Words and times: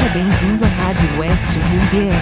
Seja 0.00 0.12
bem-vindo 0.14 0.64
à 0.64 0.68
Rádio 0.68 1.20
West 1.20 1.44
Rio 1.44 1.80
BR. 1.90 2.16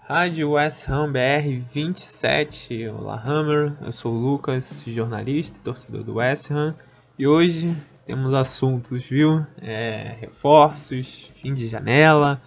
Rádio 0.00 0.50
West 0.50 0.88
Ham 0.88 1.12
BR 1.12 1.56
27. 1.72 2.88
Olá, 2.88 3.22
Hammer. 3.24 3.74
Eu 3.80 3.92
sou 3.92 4.12
o 4.12 4.18
Lucas, 4.18 4.82
jornalista 4.84 5.58
e 5.58 5.60
torcedor 5.60 6.02
do 6.02 6.14
West 6.14 6.50
Ham. 6.50 6.74
E 7.16 7.28
hoje 7.28 7.76
temos 8.04 8.34
assuntos, 8.34 9.08
viu? 9.08 9.46
É, 9.62 10.16
reforços, 10.18 11.30
fim 11.36 11.54
de 11.54 11.68
janela, 11.68 12.42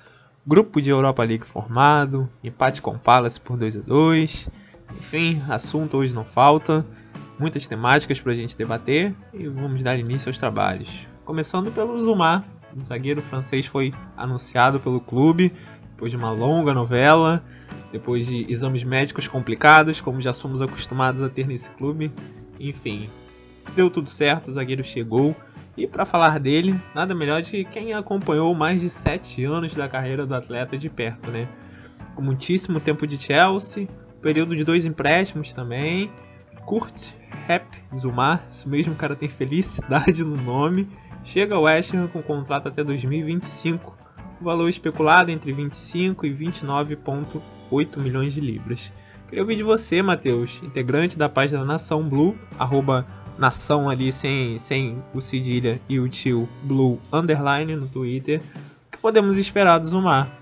grupo 0.45 0.81
de 0.81 0.89
Europa 0.89 1.23
League 1.23 1.47
formado, 1.47 2.29
empate 2.43 2.81
com 2.81 2.97
Palace 2.97 3.39
por 3.39 3.55
2 3.55 3.77
a 3.77 3.79
2 3.79 4.49
Enfim, 4.97 5.41
assunto 5.49 5.97
hoje 5.97 6.13
não 6.13 6.23
falta. 6.23 6.85
Muitas 7.37 7.65
temáticas 7.65 8.19
para 8.19 8.33
a 8.33 8.35
gente 8.35 8.57
debater 8.57 9.15
e 9.33 9.47
vamos 9.47 9.81
dar 9.81 9.97
início 9.97 10.29
aos 10.29 10.37
trabalhos. 10.37 11.07
Começando 11.23 11.71
pelo 11.71 11.99
Zumar, 11.99 12.43
o 12.75 12.83
zagueiro 12.83 13.21
francês 13.21 13.65
foi 13.65 13.93
anunciado 14.17 14.79
pelo 14.79 14.99
clube 14.99 15.53
depois 15.99 16.11
de 16.11 16.17
uma 16.17 16.31
longa 16.31 16.73
novela, 16.73 17.43
depois 17.91 18.25
de 18.25 18.49
exames 18.49 18.85
médicos 18.85 19.27
complicados, 19.27 19.99
como 19.99 20.21
já 20.21 20.31
somos 20.31 20.61
acostumados 20.61 21.21
a 21.21 21.27
ter 21.27 21.45
nesse 21.45 21.69
clube. 21.71 22.09
Enfim, 22.57 23.09
deu 23.75 23.89
tudo 23.89 24.09
certo, 24.09 24.47
o 24.47 24.53
zagueiro 24.53 24.81
chegou. 24.81 25.35
E 25.75 25.85
para 25.85 26.05
falar 26.05 26.39
dele, 26.39 26.79
nada 26.95 27.13
melhor 27.13 27.41
de 27.41 27.65
quem 27.65 27.93
acompanhou 27.93 28.55
mais 28.55 28.79
de 28.79 28.89
7 28.89 29.43
anos 29.43 29.75
da 29.75 29.89
carreira 29.89 30.25
do 30.25 30.33
atleta 30.33 30.77
de 30.77 30.89
perto, 30.89 31.29
né? 31.31 31.49
Com 32.15 32.21
muitíssimo 32.21 32.79
tempo 32.79 33.05
de 33.05 33.17
Chelsea, 33.17 33.87
período 34.19 34.55
de 34.55 34.63
dois 34.63 34.85
empréstimos 34.85 35.53
também. 35.53 36.11
Kurt 36.65 37.13
Rap 37.47 37.65
Zumar, 37.95 38.47
esse 38.51 38.67
mesmo 38.67 38.93
cara 38.95 39.15
tem 39.15 39.27
felicidade 39.27 40.23
no 40.23 40.37
nome. 40.37 40.87
Chega 41.23 41.55
ao 41.55 41.63
West 41.63 41.93
Ham 41.93 42.07
com 42.07 42.21
contrato 42.21 42.67
até 42.67 42.83
2025, 42.83 43.97
o 44.39 44.43
valor 44.43 44.69
especulado 44.69 45.31
entre 45.31 45.51
25 45.51 46.25
e 46.25 46.33
29,8 46.33 47.97
milhões 47.97 48.33
de 48.33 48.41
libras. 48.41 48.93
Queria 49.27 49.43
ouvir 49.43 49.55
de 49.55 49.63
você, 49.63 50.01
Matheus, 50.01 50.61
integrante 50.63 51.17
da 51.17 51.27
página 51.27 51.63
Nação 51.65 52.07
Blue, 52.07 52.35
arroba 52.57 53.05
nação 53.37 53.89
ali 53.89 54.11
sem, 54.11 54.57
sem 54.57 55.01
o 55.13 55.21
cedilha 55.21 55.79
e 55.87 55.99
o 55.99 56.09
tio 56.09 56.47
Blue 56.63 56.99
Underline 57.11 57.75
no 57.75 57.87
Twitter. 57.87 58.41
O 58.87 58.91
que 58.91 58.97
podemos 58.97 59.37
esperar 59.37 59.79
do 59.79 59.87
Zumar? 59.87 60.38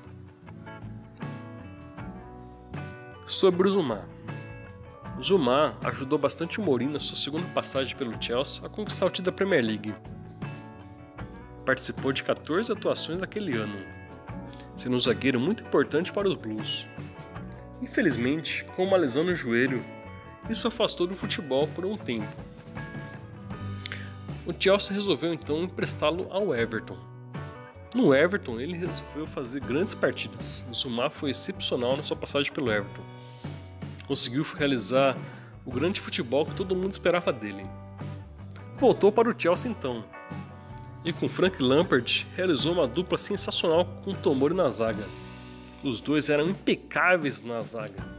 Sobre 3.27 3.67
o 3.67 3.69
Zumar. 3.69 4.09
O 5.19 5.21
Zumar 5.21 5.77
ajudou 5.83 6.17
bastante 6.17 6.59
o 6.59 6.63
Mourinho 6.63 6.93
na 6.93 6.99
sua 6.99 7.15
segunda 7.15 7.45
passagem 7.49 7.95
pelo 7.95 8.19
Chelsea 8.19 8.65
a 8.65 8.69
conquistar 8.69 9.05
o 9.05 9.09
título 9.09 9.25
da 9.25 9.31
Premier 9.31 9.63
League. 9.63 9.93
Participou 11.63 12.11
de 12.11 12.23
14 12.23 12.71
atuações 12.71 13.19
naquele 13.21 13.55
ano, 13.55 13.85
sendo 14.75 14.95
um 14.95 14.99
zagueiro 14.99 15.39
muito 15.39 15.63
importante 15.63 16.11
para 16.11 16.27
os 16.27 16.35
Blues. 16.35 16.87
Infelizmente, 17.81 18.63
com 18.75 18.83
uma 18.83 18.97
lesão 18.97 19.23
no 19.23 19.35
joelho, 19.35 19.85
isso 20.49 20.67
afastou 20.67 21.05
do 21.05 21.15
futebol 21.15 21.67
por 21.67 21.85
um 21.85 21.95
tempo 21.95 22.35
o 24.47 24.55
Chelsea 24.57 24.93
resolveu 24.93 25.33
então 25.33 25.63
emprestá-lo 25.63 26.27
ao 26.31 26.55
Everton. 26.55 26.97
No 27.93 28.15
Everton, 28.15 28.61
ele 28.61 28.77
resolveu 28.77 29.27
fazer 29.27 29.59
grandes 29.59 29.93
partidas. 29.93 30.65
Zuma 30.73 31.09
foi 31.09 31.31
excepcional 31.31 31.97
na 31.97 32.03
sua 32.03 32.15
passagem 32.15 32.51
pelo 32.53 32.71
Everton. 32.71 33.01
Conseguiu 34.07 34.43
realizar 34.55 35.17
o 35.65 35.71
grande 35.71 35.99
futebol 35.99 36.45
que 36.45 36.55
todo 36.55 36.75
mundo 36.75 36.91
esperava 36.91 37.33
dele. 37.33 37.65
Voltou 38.75 39.11
para 39.11 39.29
o 39.29 39.37
Chelsea 39.37 39.69
então. 39.69 40.03
E 41.03 41.11
com 41.11 41.27
Frank 41.27 41.61
Lampard 41.61 42.27
realizou 42.35 42.73
uma 42.73 42.87
dupla 42.87 43.17
sensacional 43.17 43.85
com 44.03 44.13
Tomori 44.13 44.53
na 44.53 44.69
zaga. 44.69 45.05
Os 45.83 46.01
dois 46.01 46.29
eram 46.29 46.49
impecáveis 46.49 47.43
na 47.43 47.61
zaga. 47.61 48.17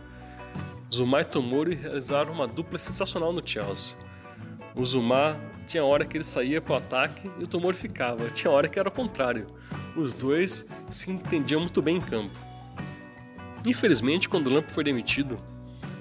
Zuma 0.95 1.21
e 1.21 1.25
Tomori 1.25 1.75
realizaram 1.75 2.33
uma 2.33 2.47
dupla 2.47 2.79
sensacional 2.79 3.33
no 3.33 3.47
Chelsea. 3.47 3.97
O 4.75 4.85
Zuma 4.85 5.39
tinha 5.67 5.85
hora 5.85 6.05
que 6.05 6.17
ele 6.17 6.25
saía 6.25 6.63
para 6.63 6.75
o 6.75 6.77
ataque 6.77 7.31
e 7.39 7.45
o 7.45 7.47
Tomori 7.47 7.77
ficava. 7.77 8.31
Tinha 8.31 8.51
hora 8.51 8.69
que 8.69 8.79
era 8.79 8.89
o 8.89 8.93
contrário. 8.93 9.47
Os 9.97 10.15
dois 10.15 10.67
se 10.89 11.11
entendiam 11.11 11.61
muito 11.61 11.83
bem 11.83 11.97
em 11.97 12.01
campo. 12.01 12.39
Infelizmente, 13.67 14.29
quando 14.29 14.47
o 14.47 14.55
Lamp 14.55 14.71
foi 14.71 14.85
demitido, 14.85 15.39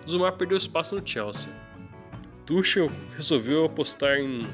Zumar 0.07 0.31
perdeu 0.33 0.57
espaço 0.57 0.95
no 0.95 1.05
Chelsea. 1.05 1.51
Tuchel 2.45 2.89
resolveu 3.15 3.65
apostar 3.65 4.17
em 4.17 4.47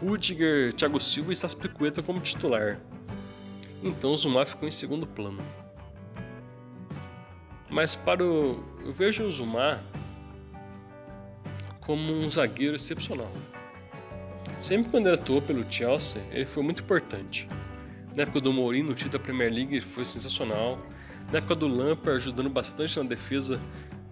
Rudiger, 0.00 0.72
Thiago 0.72 0.98
Silva 0.98 1.34
e 1.34 1.36
Saspicueta 1.36 2.02
como 2.02 2.18
titular. 2.20 2.80
Então 3.82 4.16
Zumar 4.16 4.46
ficou 4.46 4.66
em 4.66 4.72
segundo 4.72 5.06
plano. 5.06 5.42
Mas 7.68 7.94
para 7.94 8.24
o... 8.24 8.64
eu 8.84 8.92
vejo 8.92 9.24
o 9.24 9.30
Zumar 9.30 9.84
como 11.80 12.12
um 12.12 12.30
zagueiro 12.30 12.76
excepcional. 12.76 13.30
Sempre 14.58 14.90
quando 14.90 15.08
ele 15.08 15.16
atuou 15.16 15.42
pelo 15.42 15.70
Chelsea, 15.70 16.22
ele 16.30 16.46
foi 16.46 16.62
muito 16.62 16.82
importante. 16.82 17.46
Na 18.14 18.22
época 18.22 18.40
do 18.40 18.50
Mourinho, 18.50 18.86
no 18.86 18.94
título 18.94 19.12
da 19.12 19.18
Premier 19.18 19.52
League, 19.52 19.78
foi 19.82 20.06
sensacional. 20.06 20.78
Na 21.30 21.38
época 21.38 21.54
do 21.54 21.68
Lampard, 21.68 22.16
ajudando 22.16 22.48
bastante 22.48 22.98
na 22.98 23.04
defesa 23.04 23.60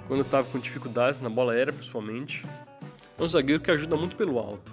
quando 0.07 0.21
estava 0.21 0.49
com 0.49 0.59
dificuldades 0.59 1.21
na 1.21 1.29
bola 1.29 1.53
aérea, 1.53 1.73
principalmente. 1.73 2.47
É 3.19 3.23
um 3.23 3.29
zagueiro 3.29 3.63
que 3.63 3.71
ajuda 3.71 3.97
muito 3.97 4.17
pelo 4.17 4.39
alto. 4.39 4.73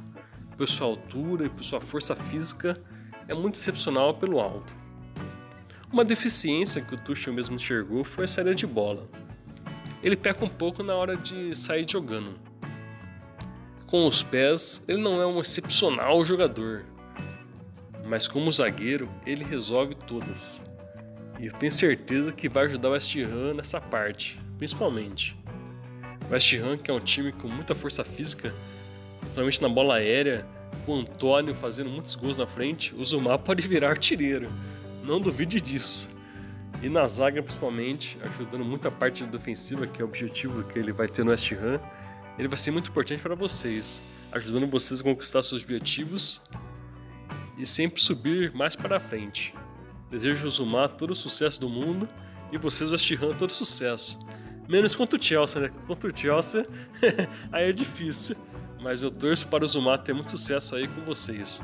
Por 0.57 0.67
sua 0.67 0.87
altura 0.87 1.45
e 1.45 1.49
por 1.49 1.63
sua 1.63 1.81
força 1.81 2.15
física, 2.15 2.81
é 3.27 3.33
muito 3.33 3.55
excepcional 3.55 4.13
pelo 4.15 4.39
alto. 4.39 4.75
Uma 5.91 6.05
deficiência 6.05 6.81
que 6.81 6.95
o 6.95 6.97
Tuchel 6.97 7.33
mesmo 7.33 7.55
enxergou 7.55 8.03
foi 8.03 8.25
a 8.25 8.27
saída 8.27 8.55
de 8.55 8.65
bola. 8.65 9.07
Ele 10.01 10.15
peca 10.15 10.43
um 10.43 10.49
pouco 10.49 10.81
na 10.83 10.95
hora 10.95 11.15
de 11.15 11.55
sair 11.55 11.85
jogando 11.89 12.51
com 13.91 14.07
os 14.07 14.23
pés, 14.23 14.81
ele 14.87 15.01
não 15.01 15.21
é 15.21 15.27
um 15.27 15.41
excepcional 15.41 16.23
jogador, 16.23 16.85
mas 18.05 18.25
como 18.25 18.49
zagueiro, 18.49 19.09
ele 19.25 19.43
resolve 19.43 19.93
todas. 19.93 20.63
E 21.37 21.47
eu 21.47 21.51
tenho 21.51 21.73
certeza 21.73 22.31
que 22.31 22.47
vai 22.47 22.67
ajudar 22.67 22.87
o 22.87 22.91
West 22.93 23.13
Ham 23.17 23.53
nessa 23.53 23.81
parte, 23.81 24.39
principalmente. 24.61 25.35
West 26.29 26.53
Ham, 26.53 26.77
que 26.77 26.91
é 26.91 26.93
um 26.93 26.99
time 26.99 27.31
com 27.31 27.47
muita 27.47 27.73
força 27.73 28.03
física, 28.03 28.53
principalmente 29.19 29.59
na 29.59 29.67
bola 29.67 29.95
aérea, 29.95 30.45
com 30.85 30.97
o 30.97 30.99
Antônio 30.99 31.55
fazendo 31.55 31.89
muitos 31.89 32.13
gols 32.13 32.37
na 32.37 32.45
frente, 32.45 32.93
o 32.93 33.03
Zumar 33.03 33.39
pode 33.43 33.67
virar 33.67 33.89
artilheiro. 33.89 34.51
Não 35.03 35.19
duvide 35.19 35.59
disso. 35.59 36.15
E 36.79 36.89
na 36.89 37.07
zaga, 37.07 37.41
principalmente, 37.41 38.19
ajudando 38.23 38.63
muita 38.63 38.91
parte 38.91 39.23
defensiva, 39.23 39.87
que 39.87 39.99
é 39.99 40.05
o 40.05 40.07
objetivo 40.07 40.63
que 40.65 40.77
ele 40.77 40.93
vai 40.93 41.07
ter 41.07 41.25
no 41.25 41.31
West 41.31 41.51
Ham 41.53 41.81
ele 42.37 42.47
vai 42.47 42.57
ser 42.57 42.69
muito 42.69 42.91
importante 42.91 43.21
para 43.23 43.33
vocês, 43.33 43.99
ajudando 44.31 44.67
vocês 44.67 45.01
a 45.01 45.03
conquistar 45.03 45.41
seus 45.41 45.63
objetivos 45.63 46.39
e 47.57 47.65
sempre 47.65 47.99
subir 47.99 48.53
mais 48.53 48.75
para 48.75 48.99
frente. 48.99 49.55
Desejo 50.07 50.47
Zumar 50.51 50.89
todo 50.89 51.11
o 51.11 51.15
sucesso 51.15 51.59
do 51.59 51.67
mundo 51.67 52.07
e 52.51 52.59
vocês 52.59 52.91
West 52.91 53.11
Ham 53.13 53.35
todo 53.35 53.49
o 53.49 53.53
sucesso. 53.53 54.19
Menos 54.71 54.95
contra 54.95 55.19
o 55.19 55.21
Chelsea, 55.21 55.63
né? 55.63 55.71
Contra 55.85 56.09
o 56.09 56.17
Chelsea 56.17 56.65
aí 57.51 57.69
é 57.69 57.73
difícil, 57.73 58.37
mas 58.81 59.03
eu 59.03 59.11
torço 59.11 59.45
para 59.49 59.65
o 59.65 59.67
Zumar 59.67 59.97
ter 59.97 60.13
muito 60.13 60.31
sucesso 60.31 60.77
aí 60.77 60.87
com 60.87 61.01
vocês. 61.01 61.61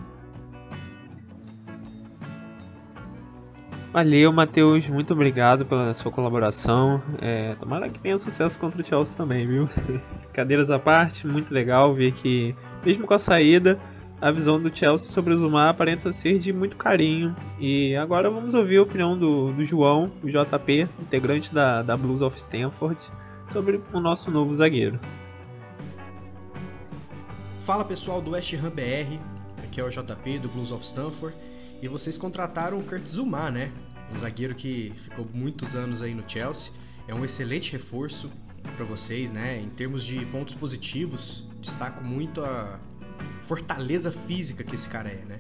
Valeu, 3.94 4.34
Matheus. 4.34 4.90
Muito 4.90 5.14
obrigado 5.14 5.66
pela 5.66 5.94
sua 5.94 6.12
colaboração. 6.12 7.02
É, 7.22 7.56
tomara 7.56 7.88
que 7.88 7.98
tenha 7.98 8.20
sucesso 8.20 8.60
contra 8.60 8.82
o 8.82 8.86
Chelsea 8.86 9.16
também, 9.16 9.48
viu? 9.48 9.70
Cadeiras 10.34 10.70
à 10.70 10.78
parte, 10.78 11.26
muito 11.26 11.54
legal 11.54 11.96
ver 11.96 12.12
que, 12.12 12.54
mesmo 12.86 13.08
com 13.08 13.14
a 13.14 13.18
saída, 13.18 13.80
a 14.20 14.32
visão 14.32 14.60
do 14.60 14.76
Chelsea 14.76 15.12
sobre 15.12 15.34
o 15.34 15.38
Zuma 15.38 15.70
aparenta 15.70 16.12
ser 16.12 16.40
de 16.40 16.52
muito 16.52 16.76
carinho. 16.76 17.36
E 17.60 17.96
agora 17.96 18.30
vamos 18.30 18.54
ouvir 18.54 18.78
a 18.78 18.82
opinião 18.82 19.18
do, 19.18 19.52
do 19.54 19.64
João, 19.64 20.12
o 20.24 20.28
JP, 20.28 20.90
integrante 21.00 21.54
da, 21.54 21.84
da 21.84 21.96
Blues 21.96 22.22
of 22.22 22.38
Stanford, 22.38 23.12
sobre 23.52 23.82
o 23.94 24.00
nosso 24.00 24.32
novo 24.32 24.54
zagueiro. 24.56 25.00
Fala 27.64 27.86
pessoal 27.86 28.22
do 28.22 28.32
West 28.32 28.54
Ham 28.54 28.72
BR, 28.72 29.20
aqui 29.64 29.80
é 29.80 29.84
o 29.84 29.90
JP 29.90 30.40
do 30.40 30.50
Blues 30.50 30.72
of 30.72 30.84
Stanford. 30.84 31.36
E 31.80 31.88
vocês 31.88 32.18
contrataram 32.18 32.80
o 32.80 32.84
Kurt 32.84 33.06
Zuma, 33.06 33.52
né? 33.52 33.72
Um 34.12 34.18
zagueiro 34.18 34.56
que 34.56 34.94
ficou 34.98 35.28
muitos 35.32 35.76
anos 35.76 36.02
aí 36.02 36.16
no 36.16 36.28
Chelsea. 36.28 36.72
É 37.08 37.14
um 37.14 37.24
excelente 37.24 37.72
reforço 37.72 38.32
para 38.76 38.84
vocês, 38.84 39.32
né? 39.32 39.62
Em 39.62 39.70
termos 39.70 40.04
de 40.04 40.26
pontos 40.26 40.56
positivos, 40.56 41.48
destaco 41.62 42.04
muito 42.04 42.42
a 42.42 42.80
fortaleza 43.48 44.12
física 44.12 44.64
que 44.64 44.76
esse 44.76 44.88
cara 44.90 45.10
é, 45.10 45.24
né? 45.26 45.40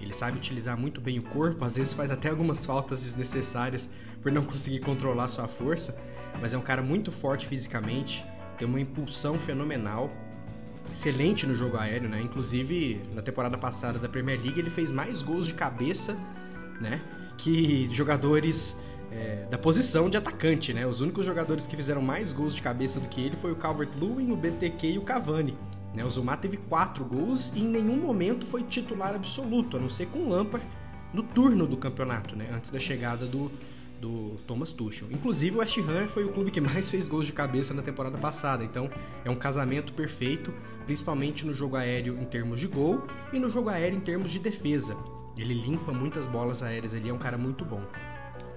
Ele 0.00 0.14
sabe 0.14 0.38
utilizar 0.38 0.78
muito 0.78 1.00
bem 1.00 1.18
o 1.18 1.22
corpo, 1.22 1.64
às 1.64 1.76
vezes 1.76 1.92
faz 1.92 2.10
até 2.10 2.30
algumas 2.30 2.64
faltas 2.64 3.02
desnecessárias 3.02 3.90
por 4.22 4.30
não 4.30 4.44
conseguir 4.44 4.78
controlar 4.78 5.26
sua 5.26 5.48
força, 5.48 5.98
mas 6.40 6.54
é 6.54 6.58
um 6.58 6.62
cara 6.62 6.82
muito 6.82 7.10
forte 7.10 7.46
fisicamente, 7.46 8.24
tem 8.56 8.66
uma 8.66 8.80
impulsão 8.80 9.38
fenomenal 9.38 10.10
excelente 10.90 11.46
no 11.46 11.54
jogo 11.54 11.76
aéreo, 11.76 12.08
né? 12.08 12.20
Inclusive, 12.22 13.02
na 13.12 13.22
temporada 13.22 13.58
passada 13.58 13.98
da 13.98 14.08
Premier 14.08 14.40
League, 14.40 14.58
ele 14.58 14.70
fez 14.70 14.90
mais 14.90 15.20
gols 15.20 15.46
de 15.46 15.54
cabeça, 15.54 16.16
né? 16.80 17.00
Que 17.36 17.92
jogadores 17.92 18.76
é, 19.10 19.46
da 19.50 19.58
posição 19.58 20.08
de 20.08 20.16
atacante, 20.16 20.72
né? 20.72 20.86
Os 20.86 21.00
únicos 21.00 21.26
jogadores 21.26 21.66
que 21.66 21.76
fizeram 21.76 22.00
mais 22.00 22.32
gols 22.32 22.54
de 22.54 22.62
cabeça 22.62 23.00
do 23.00 23.08
que 23.08 23.20
ele 23.20 23.36
foi 23.36 23.52
o 23.52 23.56
Calvert-Lewin, 23.56 24.30
o 24.30 24.36
BTK 24.36 24.92
e 24.92 24.98
o 24.98 25.02
Cavani. 25.02 25.56
Né? 25.94 26.04
O 26.04 26.10
Zuma 26.10 26.36
teve 26.36 26.56
quatro 26.56 27.04
gols 27.04 27.52
e 27.54 27.60
em 27.60 27.68
nenhum 27.68 27.96
momento 27.96 28.46
foi 28.46 28.62
titular 28.62 29.14
absoluto, 29.14 29.76
a 29.76 29.80
não 29.80 29.90
ser 29.90 30.06
com 30.06 30.20
o 30.20 30.28
Lampard 30.28 30.66
no 31.12 31.22
turno 31.22 31.66
do 31.66 31.76
campeonato, 31.76 32.36
né? 32.36 32.50
Antes 32.52 32.70
da 32.70 32.78
chegada 32.78 33.26
do, 33.26 33.50
do 34.00 34.36
Thomas 34.46 34.72
Tuchel. 34.72 35.08
Inclusive 35.10 35.56
o 35.56 35.60
West 35.60 35.78
Ham 35.78 36.08
foi 36.08 36.24
o 36.24 36.32
clube 36.32 36.50
que 36.50 36.60
mais 36.60 36.90
fez 36.90 37.08
gols 37.08 37.26
de 37.26 37.32
cabeça 37.32 37.74
na 37.74 37.82
temporada 37.82 38.18
passada, 38.18 38.64
então 38.64 38.90
é 39.24 39.30
um 39.30 39.36
casamento 39.36 39.92
perfeito, 39.92 40.52
principalmente 40.84 41.46
no 41.46 41.54
jogo 41.54 41.76
aéreo 41.76 42.18
em 42.18 42.24
termos 42.24 42.60
de 42.60 42.66
gol 42.66 43.04
e 43.32 43.38
no 43.38 43.48
jogo 43.48 43.68
aéreo 43.68 43.96
em 43.96 44.00
termos 44.00 44.30
de 44.30 44.38
defesa. 44.38 44.96
Ele 45.38 45.54
limpa 45.54 45.92
muitas 45.92 46.26
bolas 46.26 46.62
aéreas 46.62 46.92
ali, 46.94 47.08
é 47.08 47.12
um 47.12 47.18
cara 47.18 47.38
muito 47.38 47.64
bom. 47.64 47.82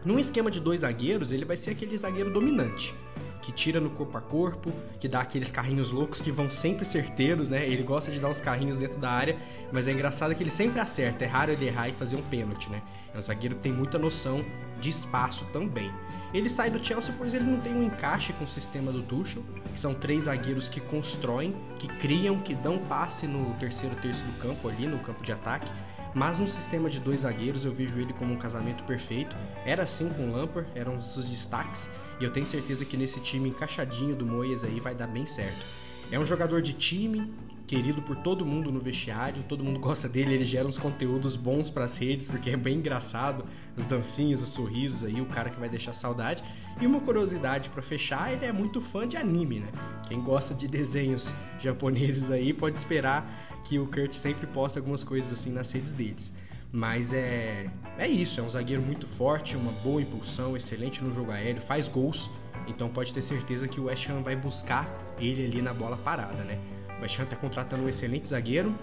Num 0.04 0.18
esquema 0.18 0.50
de 0.50 0.60
dois 0.60 0.82
zagueiros, 0.82 1.32
ele 1.32 1.46
vai 1.46 1.56
ser 1.56 1.72
aquele 1.72 1.96
zagueiro 1.96 2.34
dominante, 2.34 2.96
que 3.42 3.52
tira 3.52 3.80
no 3.80 3.90
corpo 3.90 4.18
a 4.18 4.22
corpo, 4.22 4.72
que 5.00 5.08
dá 5.08 5.22
aqueles 5.22 5.52
carrinhos 5.52 5.90
loucos 5.90 6.22
que 6.22 6.32
vão 6.32 6.50
sempre 6.50 6.86
certeiros, 6.86 7.50
né? 7.50 7.68
Ele 7.68 7.84
gosta 7.84 8.12
de 8.12 8.20
dar 8.20 8.30
uns 8.30 8.40
carrinhos 8.40 8.78
dentro 8.78 9.00
da 9.00 9.10
área, 9.10 9.38
mas 9.72 9.88
é 9.88 9.92
engraçado 9.92 10.36
que 10.36 10.44
ele 10.44 10.52
sempre 10.52 10.80
acerta, 10.80 11.26
é 11.26 11.28
raro 11.28 11.52
ele 11.52 11.66
errar 11.66 11.90
e 11.90 11.94
fazer 11.94 12.16
um 12.16 12.22
pênalti, 12.22 12.70
né? 12.70 12.82
É 13.14 13.18
um 13.18 13.22
zagueiro 13.22 13.56
que 13.56 13.62
tem 13.62 13.74
muita 13.74 13.98
noção 13.98 14.46
de 14.80 14.90
espaço 14.90 15.46
também. 15.52 15.92
Ele 16.34 16.50
sai 16.50 16.70
do 16.70 16.84
Chelsea 16.84 17.14
pois 17.18 17.34
ele 17.34 17.44
não 17.44 17.60
tem 17.60 17.74
um 17.74 17.84
encaixe 17.84 18.32
com 18.34 18.46
o 18.46 18.48
sistema 18.48 18.92
do 18.92 19.02
Tuchel, 19.02 19.44
que 19.74 19.80
são 19.80 19.94
três 19.94 20.24
zagueiros 20.24 20.70
que 20.70 20.80
constroem, 20.80 21.56
que 21.78 21.88
criam, 21.88 22.40
que 22.40 22.56
dão 22.56 22.78
passe 22.78 23.28
no 23.28 23.54
terceiro 23.56 23.96
terço 23.96 24.24
do 24.24 24.40
campo 24.40 24.70
ali, 24.70 24.88
no 24.88 25.00
campo 25.00 25.24
de 25.24 25.34
ataque, 25.34 25.70
mas 26.14 26.38
no 26.38 26.48
sistema 26.48 26.90
de 26.90 27.00
dois 27.00 27.22
zagueiros 27.22 27.66
eu 27.66 27.72
vejo 27.72 27.98
ele 27.98 28.14
como 28.14 28.34
um 28.34 28.38
casamento 28.38 28.84
perfeito. 28.84 29.36
Era 29.66 29.84
assim 29.84 30.10
com 30.10 30.30
o 30.30 30.32
Lampard, 30.32 30.70
eram 30.76 30.98
os 30.98 31.24
destaques, 31.26 31.90
e 32.20 32.24
eu 32.24 32.32
tenho 32.32 32.46
certeza 32.46 32.86
que 32.86 32.98
nesse 32.98 33.20
time 33.20 33.50
encaixadinho 33.50 34.16
do 34.16 34.26
Moyes 34.26 34.64
aí 34.64 34.80
vai 34.80 34.94
dar 34.94 35.08
bem 35.08 35.26
certo. 35.26 35.66
É 36.12 36.20
um 36.20 36.26
jogador 36.26 36.62
de 36.62 36.74
time, 36.74 37.34
querido 37.66 38.02
por 38.02 38.18
todo 38.18 38.46
mundo 38.46 38.70
no 38.70 38.82
vestiário, 38.82 39.44
todo 39.48 39.64
mundo 39.64 39.80
gosta 39.82 40.10
dele, 40.10 40.34
ele 40.34 40.44
gera 40.44 40.68
uns 40.68 40.78
conteúdos 40.78 41.38
bons 41.38 41.70
para 41.70 41.86
as 41.86 41.98
redes, 41.98 42.28
porque 42.28 42.50
é 42.50 42.58
bem 42.58 42.80
engraçado, 42.80 43.46
as 43.78 43.86
dancinhas, 43.86 44.42
os 44.44 44.50
sorrisos 44.50 45.06
aí, 45.06 45.22
o 45.22 45.26
cara 45.26 45.50
que 45.50 45.58
vai 45.58 45.70
deixar 45.70 45.94
saudade. 45.94 46.44
E 46.82 46.86
uma 46.86 47.00
curiosidade 47.00 47.70
para 47.70 47.82
fechar, 47.82 48.34
ele 48.34 48.44
é 48.44 48.52
muito 48.52 48.82
fã 48.82 49.08
de 49.08 49.16
anime, 49.16 49.62
né? 49.62 49.70
Quem 50.08 50.22
gosta 50.22 50.54
de 50.54 50.68
desenhos 50.68 51.34
japoneses 51.62 52.30
aí 52.30 52.54
pode 52.54 52.76
esperar 52.76 53.51
que 53.64 53.80
o 53.80 53.86
Kurt 53.88 54.14
sempre 54.14 54.48
posta 54.48 54.80
algumas 54.80 55.04
coisas 55.04 55.32
assim 55.32 55.52
nas 55.52 55.72
redes 55.72 55.94
deles. 55.94 56.34
Mas 56.72 57.12
é, 57.12 57.70
é 57.98 58.08
isso, 58.08 58.40
é 58.40 58.44
um 58.44 58.50
zagueiro 58.50 58.82
muito 58.82 59.06
forte, 59.06 59.58
uma 59.58 59.72
boa 59.72 60.02
impulsão, 60.02 60.56
excelente 60.56 61.04
no 61.04 61.14
jogo 61.14 61.32
aéreo, 61.32 61.62
faz 61.62 61.88
gols, 61.88 62.32
então 62.66 62.88
pode 62.88 63.14
ter 63.14 63.22
certeza 63.22 63.68
que 63.68 63.80
o 63.80 63.86
West 63.86 64.10
Ham 64.10 64.22
vai 64.22 64.36
buscar 64.36 64.88
ele 65.20 65.46
ali 65.46 65.62
na 65.62 65.74
bola 65.74 65.98
parada, 65.98 66.44
né? 66.44 66.58
O 66.98 67.02
West 67.02 67.20
Ham 67.20 67.24
está 67.24 67.36
contratando 67.36 67.84
um 67.84 67.90
excelente 67.90 68.28
zagueiro, 68.28 68.74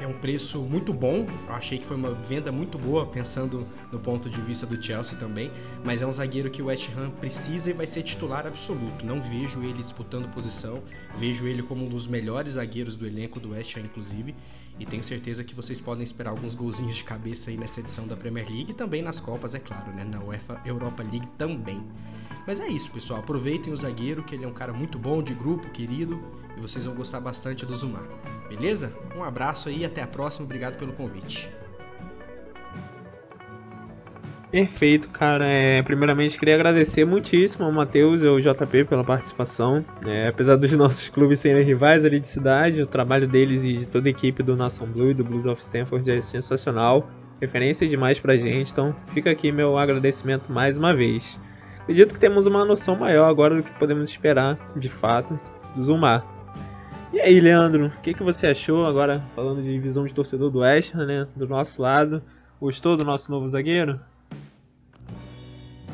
é 0.00 0.06
um 0.06 0.12
preço 0.12 0.60
muito 0.60 0.92
bom. 0.92 1.26
Eu 1.46 1.54
achei 1.54 1.78
que 1.78 1.86
foi 1.86 1.96
uma 1.96 2.12
venda 2.12 2.50
muito 2.50 2.78
boa, 2.78 3.06
pensando 3.06 3.66
no 3.90 3.98
ponto 3.98 4.28
de 4.28 4.40
vista 4.40 4.66
do 4.66 4.82
Chelsea 4.82 5.16
também. 5.18 5.50
Mas 5.84 6.02
é 6.02 6.06
um 6.06 6.12
zagueiro 6.12 6.50
que 6.50 6.60
o 6.60 6.66
West 6.66 6.90
Ham 6.96 7.10
precisa 7.10 7.70
e 7.70 7.72
vai 7.72 7.86
ser 7.86 8.02
titular 8.02 8.46
absoluto. 8.46 9.04
Não 9.04 9.20
vejo 9.20 9.62
ele 9.62 9.82
disputando 9.82 10.28
posição. 10.32 10.82
Vejo 11.18 11.46
ele 11.46 11.62
como 11.62 11.84
um 11.84 11.88
dos 11.88 12.06
melhores 12.06 12.54
zagueiros 12.54 12.96
do 12.96 13.06
elenco 13.06 13.38
do 13.40 13.52
West 13.52 13.76
Ham, 13.76 13.80
inclusive. 13.80 14.34
E 14.78 14.84
tenho 14.84 15.04
certeza 15.04 15.44
que 15.44 15.54
vocês 15.54 15.80
podem 15.80 16.02
esperar 16.02 16.30
alguns 16.30 16.54
golzinhos 16.54 16.96
de 16.96 17.04
cabeça 17.04 17.50
aí 17.50 17.56
nessa 17.56 17.78
edição 17.78 18.08
da 18.08 18.16
Premier 18.16 18.48
League 18.48 18.72
e 18.72 18.74
também 18.74 19.02
nas 19.02 19.20
Copas, 19.20 19.54
é 19.54 19.60
claro, 19.60 19.92
né? 19.92 20.02
Na 20.02 20.20
UEFA 20.20 20.60
Europa 20.64 21.02
League 21.02 21.28
também. 21.38 21.80
Mas 22.44 22.58
é 22.58 22.66
isso, 22.66 22.90
pessoal. 22.90 23.20
Aproveitem 23.20 23.72
o 23.72 23.76
zagueiro, 23.76 24.24
que 24.24 24.34
ele 24.34 24.44
é 24.44 24.48
um 24.48 24.52
cara 24.52 24.72
muito 24.72 24.98
bom, 24.98 25.22
de 25.22 25.32
grupo, 25.32 25.70
querido, 25.70 26.20
e 26.56 26.60
vocês 26.60 26.84
vão 26.84 26.94
gostar 26.94 27.20
bastante 27.20 27.66
do 27.66 27.74
Zumar. 27.74 28.04
Beleza? 28.48 28.92
Um 29.16 29.22
abraço 29.22 29.68
aí 29.68 29.80
e 29.80 29.84
até 29.84 30.02
a 30.02 30.06
próxima. 30.06 30.44
Obrigado 30.44 30.76
pelo 30.76 30.92
convite. 30.92 31.50
Perfeito, 34.54 35.08
cara. 35.08 35.48
É, 35.48 35.82
primeiramente, 35.82 36.38
queria 36.38 36.54
agradecer 36.54 37.04
muitíssimo 37.04 37.64
ao 37.64 37.72
Matheus 37.72 38.22
e 38.22 38.28
ao 38.28 38.38
JP 38.38 38.84
pela 38.84 39.02
participação. 39.02 39.84
É, 40.06 40.28
apesar 40.28 40.54
dos 40.54 40.70
nossos 40.78 41.08
clubes 41.08 41.40
serem 41.40 41.64
rivais 41.64 42.04
ali 42.04 42.20
de 42.20 42.28
cidade, 42.28 42.80
o 42.80 42.86
trabalho 42.86 43.26
deles 43.26 43.64
e 43.64 43.72
de 43.72 43.88
toda 43.88 44.08
a 44.08 44.10
equipe 44.10 44.44
do 44.44 44.56
Nação 44.56 44.86
Blue 44.86 45.10
e 45.10 45.14
do 45.14 45.24
Blues 45.24 45.44
of 45.44 45.60
Stanford 45.60 46.08
é 46.08 46.20
sensacional. 46.20 47.10
Referência 47.40 47.88
demais 47.88 48.20
pra 48.20 48.36
gente, 48.36 48.70
então 48.70 48.94
fica 49.08 49.28
aqui 49.28 49.50
meu 49.50 49.76
agradecimento 49.76 50.52
mais 50.52 50.78
uma 50.78 50.94
vez. 50.94 51.36
Acredito 51.80 52.14
que 52.14 52.20
temos 52.20 52.46
uma 52.46 52.64
noção 52.64 52.94
maior 52.94 53.28
agora 53.28 53.56
do 53.56 53.62
que 53.64 53.72
podemos 53.72 54.08
esperar, 54.08 54.56
de 54.76 54.88
fato, 54.88 55.38
do 55.74 55.82
Zumar. 55.82 56.33
E 57.14 57.20
aí, 57.20 57.38
Leandro, 57.38 57.86
o 57.86 58.00
que, 58.00 58.12
que 58.12 58.24
você 58.24 58.48
achou 58.48 58.84
agora, 58.84 59.22
falando 59.36 59.62
de 59.62 59.78
visão 59.78 60.04
de 60.04 60.12
torcedor 60.12 60.50
do 60.50 60.58
West 60.58 60.92
Ham, 60.96 61.06
né? 61.06 61.28
Do 61.36 61.46
nosso 61.46 61.80
lado. 61.80 62.20
Gostou 62.60 62.96
do 62.96 63.04
nosso 63.04 63.30
novo 63.30 63.46
zagueiro? 63.46 64.00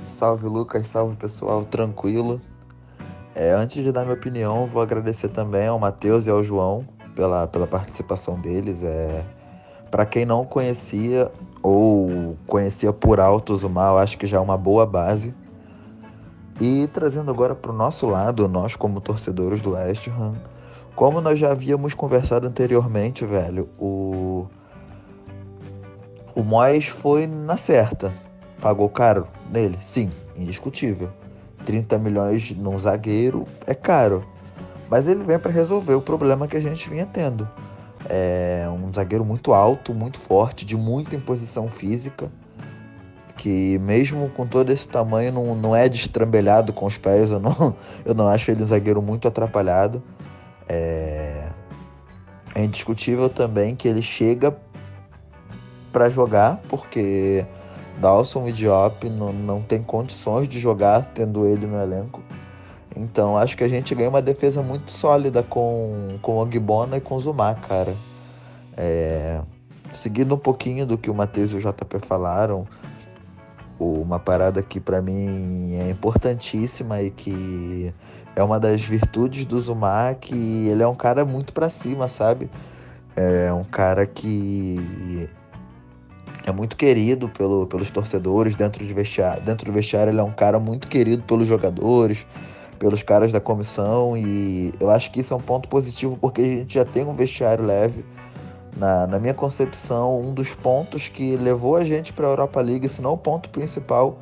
Salve, 0.07 0.47
Lucas. 0.47 0.89
Salve, 0.89 1.15
pessoal. 1.17 1.67
Tranquilo. 1.67 2.41
É, 3.35 3.53
antes 3.53 3.85
de 3.85 3.93
dar 3.93 4.05
minha 4.05 4.15
opinião, 4.15 4.65
vou 4.65 4.81
agradecer 4.81 5.29
também 5.29 5.67
ao 5.67 5.79
Matheus 5.79 6.27
e 6.27 6.31
ao 6.31 6.43
João 6.43 6.89
pela, 7.15 7.47
pela 7.47 7.67
participação 7.67 8.39
deles. 8.39 8.83
É, 8.83 9.23
para 9.91 10.07
quem 10.07 10.25
não 10.25 10.47
conhecia 10.47 11.31
ou 11.63 12.35
conhecia 12.47 12.95
por 12.95 13.21
alto 13.21 13.53
o 13.53 13.57
Zumar, 13.57 13.93
eu 13.93 13.99
acho 13.99 14.17
que 14.17 14.27
já 14.27 14.39
é 14.39 14.41
uma 14.41 14.57
boa 14.57 14.87
base. 14.87 15.35
E 16.59 16.89
trazendo 16.95 17.31
agora 17.31 17.55
para 17.55 17.71
o 17.73 17.77
nosso 17.77 18.07
lado, 18.07 18.49
nós 18.49 18.75
como 18.75 19.03
torcedores 19.03 19.61
do 19.61 19.73
West 19.73 20.09
Ham, 20.09 20.33
como 21.01 21.19
nós 21.19 21.39
já 21.39 21.51
havíamos 21.51 21.95
conversado 21.95 22.47
anteriormente, 22.47 23.25
velho, 23.25 23.71
o. 23.79 24.47
O 26.35 26.43
Moyes 26.43 26.89
foi 26.89 27.27
na 27.27 27.57
certa. 27.57 28.13
Pagou 28.61 28.87
caro 28.91 29.27
nele? 29.51 29.79
Sim, 29.81 30.13
indiscutível. 30.37 31.11
30 31.65 31.99
milhões 31.99 32.55
num 32.55 32.79
zagueiro 32.79 33.47
é 33.67 33.73
caro. 33.75 34.23
Mas 34.91 35.07
ele 35.07 35.25
vem 35.25 35.39
para 35.39 35.51
resolver 35.51 35.95
o 35.95 36.03
problema 36.03 36.47
que 36.47 36.59
a 36.59 36.61
gente 36.61 36.91
vinha 36.91 37.07
tendo. 37.07 37.49
É 38.07 38.69
um 38.69 38.93
zagueiro 38.93 39.25
muito 39.25 39.55
alto, 39.55 39.95
muito 39.95 40.19
forte, 40.19 40.67
de 40.67 40.77
muita 40.77 41.17
imposição 41.17 41.67
física. 41.71 42.31
Que 43.39 43.79
mesmo 43.79 44.29
com 44.29 44.47
todo 44.47 44.71
esse 44.71 44.87
tamanho 44.87 45.33
não, 45.33 45.55
não 45.55 45.75
é 45.75 45.89
destrambelhado 45.89 46.75
com 46.75 46.85
os 46.85 46.99
pés. 46.99 47.31
Eu 47.31 47.41
não, 47.41 47.75
eu 48.05 48.15
não 48.15 48.29
acho 48.29 48.51
ele 48.51 48.63
um 48.63 48.67
zagueiro 48.67 49.01
muito 49.01 49.27
atrapalhado. 49.27 50.03
É, 50.69 51.49
é 52.55 52.65
indiscutível 52.65 53.29
também 53.29 53.75
que 53.75 53.89
ele 53.89 54.03
chega 54.03 54.57
para 55.93 56.09
jogar, 56.09 56.61
porque 56.69 57.45
Dawson 58.01 58.49
e 58.49 58.53
Diop 58.53 59.09
não, 59.09 59.33
não 59.33 59.61
tem 59.61 59.83
condições 59.83 60.49
de 60.49 60.61
jogar 60.61 61.05
tendo 61.05 61.47
ele 61.47 61.67
no 61.67 61.77
elenco. 61.77 62.23
Então 62.97 63.37
acho 63.37 63.57
que 63.57 63.65
a 63.65 63.69
gente 63.69 63.95
ganha 63.95 64.09
uma 64.09 64.23
defesa 64.23 64.63
muito 64.63 64.91
sólida 64.91 65.43
com, 65.43 66.09
com 66.21 66.43
o 66.43 66.49
e 66.97 67.01
com 67.01 67.17
o 67.17 67.21
Zumar, 67.21 67.61
cara. 67.61 67.95
É, 68.77 69.43
seguindo 69.93 70.35
um 70.35 70.39
pouquinho 70.39 70.87
do 70.87 70.97
que 70.99 71.11
o 71.11 71.15
Matheus 71.15 71.53
e 71.53 71.57
o 71.57 71.61
JP 71.61 71.99
falaram, 72.07 72.67
uma 73.79 74.19
parada 74.19 74.63
que 74.63 74.81
para 74.81 75.01
mim 75.01 75.75
é 75.75 75.91
importantíssima 75.91 77.03
e 77.03 77.11
que 77.11 77.95
é 78.37 78.43
uma 78.43 78.61
das 78.61 78.83
virtudes 78.83 79.45
do 79.45 79.61
Zumar 79.61 80.17
que 80.17 80.69
ele 80.69 80.83
é 80.83 80.89
um 80.89 80.95
cara 80.95 81.25
muito 81.25 81.53
para 81.53 81.69
cima, 81.69 82.09
sabe? 82.09 82.51
É 83.17 83.53
um 83.53 83.65
cara 83.65 84.07
que 84.07 85.29
é 86.47 86.53
muito 86.53 86.77
querido 86.77 87.29
pelo, 87.29 87.67
pelos 87.67 87.91
torcedores 87.91 88.55
dentro, 88.55 88.85
de 88.87 88.95
vestiário, 88.95 89.43
dentro 89.43 89.67
do 89.67 89.73
vestiário. 89.73 90.11
Ele 90.11 90.21
é 90.21 90.25
um 90.25 90.33
cara 90.33 90.59
muito 90.59 90.89
querido 90.89 91.23
pelos 91.25 91.47
jogadores, 91.47 92.25
pelos 92.79 93.03
caras 93.03 93.33
da 93.33 93.41
comissão. 93.41 94.17
E 94.17 94.73
eu 94.81 94.91
acho 94.91 95.11
que 95.11 95.21
isso 95.21 95.35
é 95.35 95.37
um 95.37 95.41
ponto 95.41 95.69
positivo 95.69 96.17
porque 96.21 96.41
a 96.41 96.45
gente 96.45 96.75
já 96.75 96.85
tem 96.85 97.05
um 97.05 97.15
vestiário 97.15 97.65
leve. 97.65 98.05
Na, 98.77 99.07
na 99.07 99.19
minha 99.19 99.35
concepção, 99.35 100.21
um 100.21 100.33
dos 100.33 100.55
pontos 100.55 101.09
que 101.09 101.37
levou 101.37 101.77
a 101.77 101.85
gente 101.85 102.13
para 102.13 102.27
a 102.27 102.31
Europa 102.31 102.61
League, 102.61 102.89
se 102.89 103.03
não 103.03 103.13
o 103.13 103.19
ponto 103.19 103.51
principal, 103.51 104.19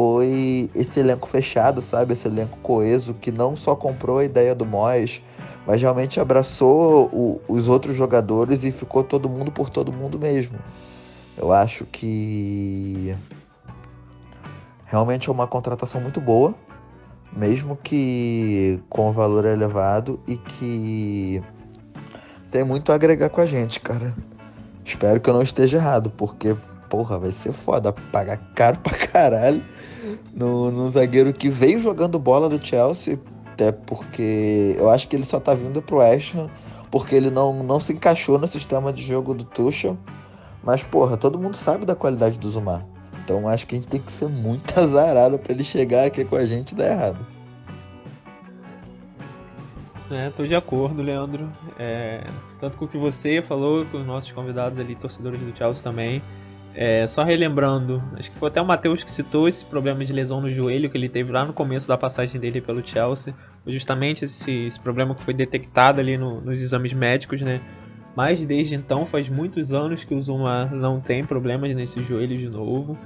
foi 0.00 0.70
esse 0.74 0.98
elenco 0.98 1.28
fechado, 1.28 1.82
sabe? 1.82 2.14
Esse 2.14 2.26
elenco 2.26 2.56
coeso 2.62 3.12
que 3.12 3.30
não 3.30 3.54
só 3.54 3.76
comprou 3.76 4.16
a 4.16 4.24
ideia 4.24 4.54
do 4.54 4.64
Moyes, 4.64 5.20
mas 5.66 5.78
realmente 5.78 6.18
abraçou 6.18 7.10
o, 7.12 7.38
os 7.46 7.68
outros 7.68 7.94
jogadores 7.96 8.64
e 8.64 8.72
ficou 8.72 9.04
todo 9.04 9.28
mundo 9.28 9.52
por 9.52 9.68
todo 9.68 9.92
mundo 9.92 10.18
mesmo. 10.18 10.58
Eu 11.36 11.52
acho 11.52 11.84
que 11.84 13.14
realmente 14.86 15.28
é 15.28 15.32
uma 15.32 15.46
contratação 15.46 16.00
muito 16.00 16.18
boa, 16.18 16.54
mesmo 17.30 17.76
que 17.76 18.80
com 18.88 19.12
valor 19.12 19.44
elevado 19.44 20.18
e 20.26 20.38
que 20.38 21.42
tem 22.50 22.64
muito 22.64 22.90
a 22.90 22.94
agregar 22.94 23.28
com 23.28 23.42
a 23.42 23.46
gente, 23.46 23.80
cara. 23.80 24.14
Espero 24.82 25.20
que 25.20 25.28
eu 25.28 25.34
não 25.34 25.42
esteja 25.42 25.76
errado, 25.76 26.10
porque, 26.10 26.56
porra, 26.88 27.18
vai 27.18 27.32
ser 27.32 27.52
foda 27.52 27.92
pagar 27.92 28.38
caro 28.54 28.78
pra 28.78 28.96
caralho 28.96 29.62
no, 30.34 30.70
no 30.70 30.90
zagueiro 30.90 31.32
que 31.32 31.48
veio 31.48 31.80
jogando 31.80 32.18
bola 32.18 32.48
do 32.48 32.64
Chelsea, 32.64 33.18
até 33.52 33.72
porque 33.72 34.74
eu 34.78 34.88
acho 34.90 35.06
que 35.08 35.16
ele 35.16 35.24
só 35.24 35.38
tá 35.38 35.54
vindo 35.54 35.82
pro 35.82 35.98
West 35.98 36.34
Ham 36.34 36.48
porque 36.90 37.14
ele 37.14 37.30
não, 37.30 37.62
não 37.62 37.78
se 37.78 37.92
encaixou 37.92 38.38
no 38.38 38.46
sistema 38.46 38.92
de 38.92 39.02
jogo 39.02 39.32
do 39.32 39.44
Tuchel. 39.44 39.96
Mas, 40.62 40.82
porra, 40.82 41.16
todo 41.16 41.38
mundo 41.38 41.56
sabe 41.56 41.86
da 41.86 41.94
qualidade 41.94 42.38
do 42.38 42.50
Zumar. 42.50 42.84
Então 43.24 43.48
acho 43.48 43.66
que 43.66 43.76
a 43.76 43.78
gente 43.78 43.88
tem 43.88 44.00
que 44.00 44.12
ser 44.12 44.28
muito 44.28 44.76
azarado 44.78 45.38
para 45.38 45.52
ele 45.52 45.62
chegar 45.62 46.06
aqui 46.06 46.24
com 46.24 46.36
a 46.36 46.44
gente 46.44 46.72
e 46.72 46.74
dar 46.74 46.90
errado. 46.90 47.26
É, 50.10 50.28
tô 50.30 50.44
de 50.44 50.56
acordo, 50.56 51.02
Leandro. 51.02 51.48
É, 51.78 52.24
tanto 52.58 52.76
com 52.76 52.84
o 52.84 52.88
que 52.88 52.98
você 52.98 53.40
falou, 53.40 53.86
com 53.86 53.98
os 53.98 54.06
nossos 54.06 54.32
convidados 54.32 54.80
ali, 54.80 54.96
torcedores 54.96 55.40
do 55.40 55.56
Chelsea 55.56 55.84
também. 55.84 56.20
É, 56.82 57.06
só 57.06 57.22
relembrando, 57.22 58.02
acho 58.16 58.32
que 58.32 58.38
foi 58.38 58.48
até 58.48 58.58
o 58.58 58.64
Matheus 58.64 59.04
que 59.04 59.10
citou 59.10 59.46
esse 59.46 59.62
problema 59.66 60.02
de 60.02 60.14
lesão 60.14 60.40
no 60.40 60.50
joelho 60.50 60.88
que 60.88 60.96
ele 60.96 61.10
teve 61.10 61.30
lá 61.30 61.44
no 61.44 61.52
começo 61.52 61.86
da 61.86 61.98
passagem 61.98 62.40
dele 62.40 62.58
pelo 62.58 62.80
Chelsea. 62.82 63.34
Justamente 63.66 64.24
esse, 64.24 64.50
esse 64.64 64.80
problema 64.80 65.14
que 65.14 65.22
foi 65.22 65.34
detectado 65.34 66.00
ali 66.00 66.16
no, 66.16 66.40
nos 66.40 66.58
exames 66.62 66.94
médicos, 66.94 67.42
né? 67.42 67.60
Mas 68.16 68.46
desde 68.46 68.74
então 68.74 69.04
faz 69.04 69.28
muitos 69.28 69.74
anos 69.74 70.04
que 70.04 70.14
o 70.14 70.22
Zuma 70.22 70.70
não 70.72 71.00
tem 71.00 71.22
problemas 71.22 71.74
nesse 71.74 72.02
joelho 72.02 72.38
de 72.38 72.48
novo. 72.48 72.98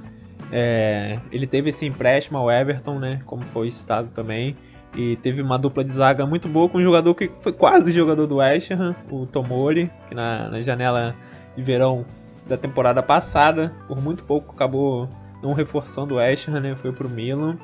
É, 0.53 1.19
ele 1.33 1.45
teve 1.45 1.71
esse 1.71 1.85
empréstimo 1.85 2.39
ao 2.39 2.49
Everton, 2.49 3.01
né? 3.01 3.23
Como 3.27 3.43
foi 3.43 3.73
citado 3.73 4.09
também. 4.15 4.57
E 4.97 5.17
teve 5.17 5.43
uma 5.43 5.59
dupla 5.59 5.83
de 5.83 5.91
zaga 5.91 6.25
muito 6.25 6.49
boa 6.49 6.69
com 6.69 6.79
um 6.79 6.83
jogador 6.85 7.13
que 7.13 7.29
foi 7.41 7.53
quase 7.53 7.91
jogador 7.91 8.29
do 8.29 8.37
West 8.37 8.71
Ham, 8.71 8.95
o 9.11 9.27
Tomori, 9.27 9.91
que 10.09 10.15
na, 10.15 10.49
na 10.49 10.63
janela 10.63 11.17
de 11.57 11.63
verão 11.65 12.07
da 12.47 12.57
temporada 12.57 13.03
passada, 13.03 13.75
por 13.89 14.01
muito 14.01 14.25
pouco 14.25 14.53
acabou 14.53 15.09
não 15.43 15.53
reforçando 15.53 16.15
o 16.15 16.17
West 16.19 16.49
Ham, 16.49 16.61
né? 16.61 16.77
Foi 16.77 16.93
pro 16.93 17.09
Milan. 17.09 17.59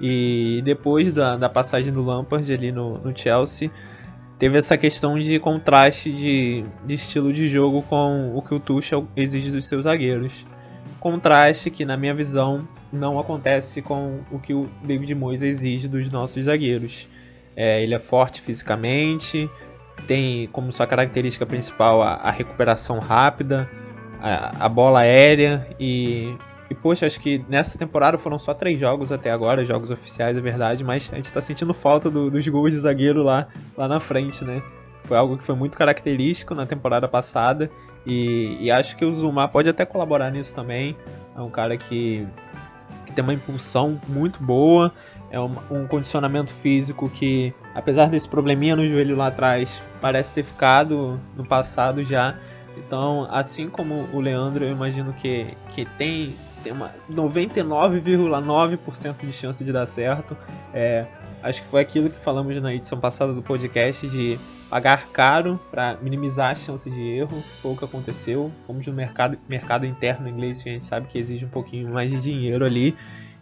E 0.00 0.60
depois 0.64 1.12
da, 1.12 1.36
da 1.36 1.48
passagem 1.48 1.92
do 1.92 2.02
Lampard 2.02 2.52
ali 2.52 2.70
no, 2.70 2.98
no 2.98 3.16
Chelsea, 3.16 3.70
teve 4.38 4.58
essa 4.58 4.76
questão 4.76 5.18
de 5.18 5.38
contraste 5.38 6.12
de, 6.12 6.64
de 6.84 6.94
estilo 6.94 7.32
de 7.32 7.48
jogo 7.48 7.82
com 7.82 8.32
o 8.34 8.42
que 8.42 8.54
o 8.54 8.60
Tuchel 8.60 9.08
exige 9.16 9.50
dos 9.50 9.66
seus 9.66 9.84
zagueiros. 9.84 10.44
Contraste 11.00 11.70
que, 11.70 11.84
na 11.84 11.96
minha 11.96 12.14
visão, 12.14 12.68
não 12.92 13.18
acontece 13.18 13.80
com 13.80 14.20
o 14.30 14.38
que 14.38 14.52
o 14.52 14.68
David 14.84 15.14
Moyes 15.14 15.42
exige 15.42 15.88
dos 15.88 16.10
nossos 16.10 16.44
zagueiros. 16.44 17.08
É, 17.54 17.82
ele 17.82 17.94
é 17.94 17.98
forte 17.98 18.42
fisicamente, 18.42 19.48
tem 20.06 20.46
como 20.48 20.70
sua 20.72 20.86
característica 20.86 21.46
principal 21.46 22.02
a, 22.02 22.14
a 22.14 22.30
recuperação 22.30 22.98
rápida, 22.98 23.70
a, 24.20 24.66
a, 24.66 24.68
bola 24.68 25.00
aérea 25.00 25.66
e, 25.78 26.36
e, 26.70 26.74
poxa, 26.74 27.06
acho 27.06 27.20
que 27.20 27.44
nessa 27.48 27.78
temporada 27.78 28.18
foram 28.18 28.38
só 28.38 28.54
três 28.54 28.78
jogos 28.78 29.12
até 29.12 29.30
agora, 29.30 29.64
jogos 29.64 29.90
oficiais, 29.90 30.36
é 30.36 30.40
verdade, 30.40 30.82
mas 30.82 31.08
a 31.12 31.16
gente 31.16 31.26
está 31.26 31.40
sentindo 31.40 31.72
falta 31.74 32.10
do, 32.10 32.30
dos 32.30 32.46
gols 32.48 32.72
de 32.72 32.80
zagueiro 32.80 33.22
lá, 33.22 33.46
lá 33.76 33.86
na 33.88 34.00
frente, 34.00 34.44
né? 34.44 34.62
Foi 35.04 35.16
algo 35.16 35.36
que 35.36 35.44
foi 35.44 35.54
muito 35.54 35.76
característico 35.78 36.54
na 36.54 36.66
temporada 36.66 37.06
passada 37.06 37.70
e, 38.04 38.56
e 38.60 38.70
acho 38.70 38.96
que 38.96 39.04
o 39.04 39.14
Zuma 39.14 39.46
pode 39.48 39.68
até 39.68 39.84
colaborar 39.84 40.30
nisso 40.30 40.54
também. 40.54 40.96
É 41.36 41.40
um 41.40 41.50
cara 41.50 41.76
que 41.76 42.26
tem 43.14 43.22
uma 43.22 43.34
impulsão 43.34 44.00
muito 44.06 44.42
boa, 44.42 44.92
é 45.30 45.40
um, 45.40 45.56
um, 45.70 45.86
condicionamento 45.86 46.52
físico 46.52 47.08
que, 47.08 47.52
apesar 47.74 48.08
desse 48.08 48.28
probleminha 48.28 48.76
no 48.76 48.86
joelho 48.86 49.16
lá 49.16 49.28
atrás, 49.28 49.82
parece 50.00 50.34
ter 50.34 50.42
ficado 50.42 51.18
no 51.34 51.44
passado 51.44 52.04
já. 52.04 52.38
Então, 52.76 53.26
assim 53.30 53.68
como 53.68 54.08
o 54.12 54.20
Leandro, 54.20 54.64
eu 54.64 54.70
imagino 54.70 55.12
que, 55.12 55.56
que 55.70 55.84
tem, 55.96 56.36
tem 56.62 56.72
uma 56.72 56.92
99,9% 57.10 59.26
de 59.26 59.32
chance 59.32 59.64
de 59.64 59.72
dar 59.72 59.86
certo. 59.86 60.36
É, 60.74 61.06
acho 61.42 61.62
que 61.62 61.68
foi 61.68 61.80
aquilo 61.80 62.10
que 62.10 62.20
falamos 62.20 62.60
na 62.60 62.74
edição 62.74 63.00
passada 63.00 63.32
do 63.32 63.42
podcast 63.42 64.06
de 64.08 64.38
pagar 64.68 65.08
caro 65.08 65.60
para 65.70 65.96
minimizar 66.02 66.50
a 66.50 66.54
chance 66.54 66.90
de 66.90 67.00
erro. 67.00 67.42
Foi 67.62 67.72
o 67.72 67.76
que 67.76 67.84
aconteceu. 67.84 68.52
Fomos 68.66 68.86
no 68.86 68.92
mercado, 68.92 69.38
mercado 69.48 69.86
interno 69.86 70.28
inglês, 70.28 70.62
que 70.62 70.68
a 70.68 70.72
gente 70.72 70.84
sabe 70.84 71.06
que 71.06 71.18
exige 71.18 71.44
um 71.44 71.48
pouquinho 71.48 71.92
mais 71.92 72.10
de 72.10 72.20
dinheiro 72.20 72.64
ali. 72.64 72.96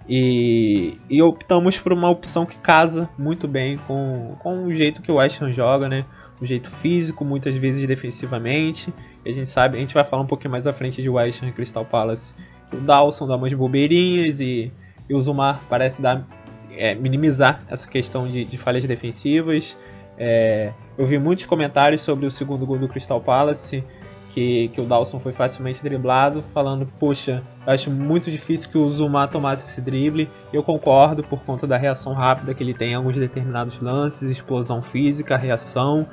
E, 0.08 0.98
e 1.08 1.22
optamos 1.22 1.78
por 1.78 1.92
uma 1.92 2.10
opção 2.10 2.44
que 2.44 2.58
casa 2.58 3.08
muito 3.16 3.48
bem 3.48 3.78
com, 3.86 4.36
com 4.40 4.66
o 4.66 4.74
jeito 4.74 5.00
que 5.00 5.10
o 5.10 5.14
West 5.14 5.40
Ham 5.40 5.50
joga, 5.50 5.88
né? 5.88 6.04
Um 6.40 6.44
jeito 6.44 6.68
físico, 6.68 7.24
muitas 7.24 7.54
vezes 7.54 7.86
defensivamente. 7.86 8.92
A 9.24 9.30
gente 9.30 9.48
sabe, 9.48 9.76
a 9.78 9.80
gente 9.80 9.94
vai 9.94 10.04
falar 10.04 10.22
um 10.22 10.26
pouquinho 10.26 10.50
mais 10.50 10.66
à 10.66 10.72
frente 10.72 11.00
de 11.00 11.08
West 11.08 11.42
Ham 11.42 11.48
e 11.48 11.52
Crystal 11.52 11.84
Palace, 11.84 12.34
que 12.68 12.76
o 12.76 12.80
Dawson 12.80 13.26
dá 13.26 13.36
umas 13.36 13.52
bobeirinhas 13.52 14.40
e, 14.40 14.70
e 15.08 15.14
o 15.14 15.20
Zumar 15.20 15.62
parece 15.68 16.02
dar, 16.02 16.26
é, 16.70 16.94
minimizar 16.94 17.62
essa 17.68 17.88
questão 17.88 18.28
de, 18.28 18.44
de 18.44 18.58
falhas 18.58 18.84
defensivas. 18.84 19.76
É, 20.18 20.72
eu 20.96 21.06
vi 21.06 21.18
muitos 21.18 21.46
comentários 21.46 22.02
sobre 22.02 22.26
o 22.26 22.30
segundo 22.30 22.66
gol 22.66 22.78
do 22.78 22.88
Crystal 22.88 23.20
Palace, 23.20 23.82
que, 24.28 24.68
que 24.68 24.80
o 24.80 24.84
Dawson 24.84 25.18
foi 25.18 25.32
facilmente 25.32 25.82
driblado, 25.82 26.42
falando, 26.52 26.86
poxa, 26.98 27.42
acho 27.66 27.90
muito 27.90 28.30
difícil 28.30 28.68
que 28.70 28.76
o 28.76 28.90
Zuma 28.90 29.28
tomasse 29.28 29.66
esse 29.66 29.80
drible. 29.80 30.28
Eu 30.52 30.62
concordo 30.62 31.22
por 31.22 31.40
conta 31.44 31.66
da 31.66 31.76
reação 31.76 32.12
rápida 32.12 32.52
que 32.52 32.62
ele 32.62 32.74
tem 32.74 32.92
em 32.92 32.94
alguns 32.94 33.16
determinados 33.16 33.80
lances, 33.80 34.28
explosão 34.28 34.82
física, 34.82 35.36
reação, 35.36 36.06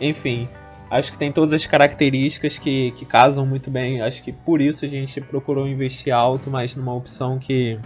enfim. 0.00 0.48
Acho 0.90 1.12
que 1.12 1.18
tem 1.18 1.30
todas 1.30 1.52
as 1.52 1.66
características 1.66 2.58
que, 2.58 2.92
que 2.92 3.04
casam 3.04 3.44
muito 3.44 3.70
bem. 3.70 4.00
Acho 4.00 4.22
que 4.22 4.32
por 4.32 4.60
isso 4.60 4.84
a 4.84 4.88
gente 4.88 5.20
procurou 5.20 5.68
investir 5.68 6.14
alto, 6.14 6.50
mas 6.50 6.74
numa 6.74 6.94
opção 6.94 7.38
que, 7.38 7.78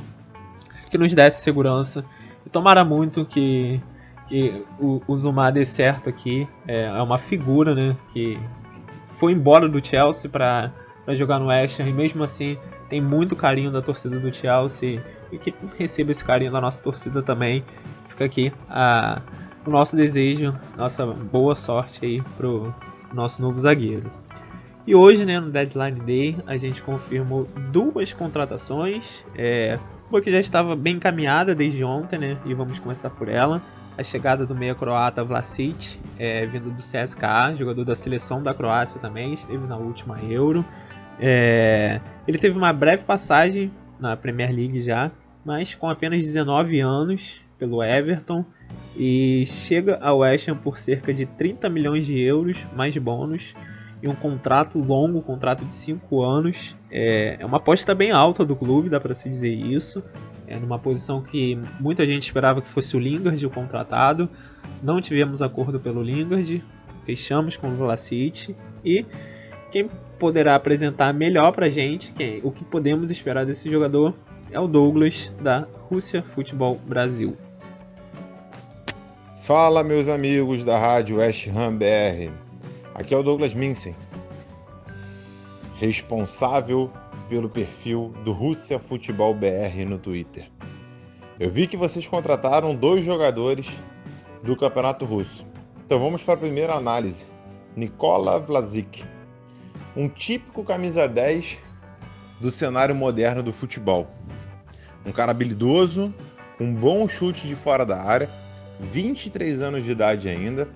que 0.91 0.97
nos 0.97 1.13
desse 1.13 1.43
segurança. 1.43 2.05
E 2.47 2.51
tomara 2.51 2.85
muito 2.85 3.25
que, 3.25 3.81
que 4.29 4.65
o, 4.79 5.03
o 5.07 5.17
Zuma 5.17 5.51
dê 5.51 5.65
certo 5.65 6.09
aqui. 6.09 6.47
É, 6.67 6.85
é 6.85 7.03
uma 7.03 7.19
figura, 7.19 7.75
né? 7.75 7.97
Que 8.13 8.39
foi 9.07 9.33
embora 9.33 9.69
do 9.69 9.85
Chelsea 9.85 10.31
para 10.31 10.73
jogar 11.09 11.41
no 11.41 11.47
West 11.47 11.81
Ham 11.81 11.89
e 11.89 11.93
mesmo 11.93 12.23
assim 12.23 12.57
tem 12.89 13.01
muito 13.01 13.35
carinho 13.35 13.71
da 13.71 13.81
torcida 13.81 14.21
do 14.21 14.33
Chelsea 14.33 15.03
e 15.33 15.39
que 15.39 15.55
receba 15.79 16.11
esse 16.11 16.25
carinho 16.25 16.53
da 16.53 16.61
nossa 16.61 16.83
torcida 16.85 17.23
também. 17.23 17.65
Fica 18.07 18.27
aqui 18.27 18.53
a, 18.69 19.23
o 19.67 19.71
nosso 19.71 19.97
desejo, 19.97 20.55
nossa 20.77 21.07
boa 21.07 21.55
sorte 21.55 22.05
aí 22.05 22.23
pro 22.37 22.75
nosso 23.13 23.41
novo 23.41 23.59
zagueiro. 23.59 24.11
E 24.87 24.95
hoje, 24.95 25.25
né, 25.25 25.39
no 25.39 25.51
Deadline 25.51 26.01
Day, 26.01 26.37
a 26.47 26.57
gente 26.57 26.83
confirmou 26.83 27.49
duas 27.71 28.13
contratações. 28.13 29.25
É, 29.37 29.79
uma 30.11 30.21
que 30.21 30.31
já 30.31 30.41
estava 30.41 30.75
bem 30.75 30.97
encaminhada 30.97 31.55
desde 31.55 31.85
ontem, 31.85 32.19
né? 32.19 32.39
E 32.45 32.53
vamos 32.53 32.79
começar 32.79 33.11
por 33.11 33.29
ela 33.29 33.63
a 33.97 34.03
chegada 34.03 34.47
do 34.47 34.55
meia 34.55 34.75
croata 34.75 35.23
Vlasic, 35.23 36.01
é, 36.19 36.47
vindo 36.47 36.71
do 36.71 36.83
CSKA, 36.83 37.55
jogador 37.55 37.85
da 37.85 37.95
seleção 37.95 38.43
da 38.43 38.55
Croácia 38.55 38.99
também, 39.01 39.35
esteve 39.35 39.67
na 39.67 39.77
última 39.77 40.19
Euro. 40.23 40.65
É, 41.21 42.01
ele 42.27 42.39
teve 42.39 42.57
uma 42.57 42.73
breve 42.73 43.05
passagem 43.05 43.71
na 44.01 44.17
Premier 44.17 44.51
League 44.51 44.81
já, 44.81 45.11
mas 45.45 45.75
com 45.75 45.89
apenas 45.89 46.25
19 46.25 46.81
anos 46.81 47.43
pelo 47.59 47.83
Everton 47.83 48.45
e 48.97 49.45
chega 49.47 49.99
ao 50.01 50.19
West 50.19 50.49
Ham 50.49 50.57
por 50.57 50.79
cerca 50.79 51.13
de 51.13 51.27
30 51.27 51.69
milhões 51.69 52.05
de 52.05 52.19
euros 52.21 52.67
mais 52.75 52.97
bônus 52.97 53.55
e 54.03 54.09
um 54.09 54.15
contrato 54.15 54.79
longo, 54.79 55.19
um 55.19 55.23
contrato 55.23 55.65
de 55.65 55.73
5 55.73 56.23
anos. 56.23 56.77
É, 56.91 57.37
é 57.41 57.47
uma 57.47 57.59
aposta 57.59 57.95
bem 57.95 58.11
alta 58.11 58.45
do 58.45 58.57
clube, 58.57 58.89
dá 58.89 59.01
para 59.01 59.15
se 59.15 59.29
dizer 59.29 59.53
isso 59.53 60.03
é, 60.53 60.59
numa 60.59 60.79
posição 60.79 61.23
que 61.23 61.59
muita 61.81 62.05
gente 62.05 62.25
esperava 62.25 62.61
que 62.61 62.69
fosse 62.69 62.95
o 62.95 63.01
Lingard 63.01 63.45
o 63.45 63.51
contratado. 63.51 64.29
Não 64.83 65.01
tivemos 65.01 65.41
acordo 65.41 65.81
pelo 65.81 66.03
Lingard, 66.03 66.63
fechamos 67.05 67.57
com 67.57 67.69
o 67.69 67.77
Vlasic 67.77 68.55
e 68.85 69.07
quem 69.71 69.89
poderá 70.19 70.55
apresentar 70.55 71.15
melhor 71.15 71.53
pra 71.53 71.71
gente, 71.71 72.13
quem, 72.13 72.41
o 72.45 72.51
que 72.51 72.65
podemos 72.65 73.11
esperar 73.11 73.47
desse 73.47 73.71
jogador, 73.71 74.15
é 74.51 74.61
o 74.61 74.69
Douglas 74.69 75.33
da 75.41 75.67
Rússia 75.89 76.23
Futebol 76.23 76.79
Brasil. 76.87 77.35
Fala 79.43 79.83
meus 79.83 80.07
amigos 80.07 80.63
da 80.63 80.79
Rádio 80.79 81.17
West 81.17 81.49
Ham 81.49 81.77
BR. 81.77 82.31
Aqui 82.95 83.13
é 83.13 83.17
o 83.17 83.25
Douglas 83.25 83.53
Minsen, 83.53 83.97
responsável 85.81 86.89
pelo 87.29 87.49
perfil 87.49 88.15
do 88.25 88.31
Rússia 88.31 88.79
Futebol 88.79 89.35
BR 89.35 89.85
no 89.85 89.99
Twitter. 89.99 90.49
Eu 91.41 91.51
vi 91.51 91.67
que 91.67 91.77
vocês 91.77 92.07
contrataram 92.07 92.77
dois 92.77 93.05
jogadores 93.05 93.67
do 94.45 94.55
Campeonato 94.57 95.05
Russo. 95.05 95.45
Então 95.85 95.99
vamos 95.99 96.23
para 96.23 96.35
a 96.35 96.37
primeira 96.37 96.75
análise. 96.75 97.27
Nikola 97.75 98.39
Vlasic, 98.39 99.05
um 99.97 100.09
típico 100.09 100.63
camisa 100.63 101.09
10 101.09 101.59
do 102.41 102.49
cenário 102.49 102.95
moderno 102.95 103.43
do 103.43 103.53
futebol. 103.53 104.09
Um 105.05 105.11
cara 105.11 105.33
habilidoso, 105.33 106.15
com 106.57 106.63
um 106.63 106.75
bom 106.75 107.09
chute 107.09 107.49
de 107.49 107.57
fora 107.57 107.85
da 107.85 108.01
área, 108.01 108.42
23 108.81 109.61
anos 109.61 109.85
de 109.85 109.91
idade 109.91 110.29
ainda, 110.29 110.69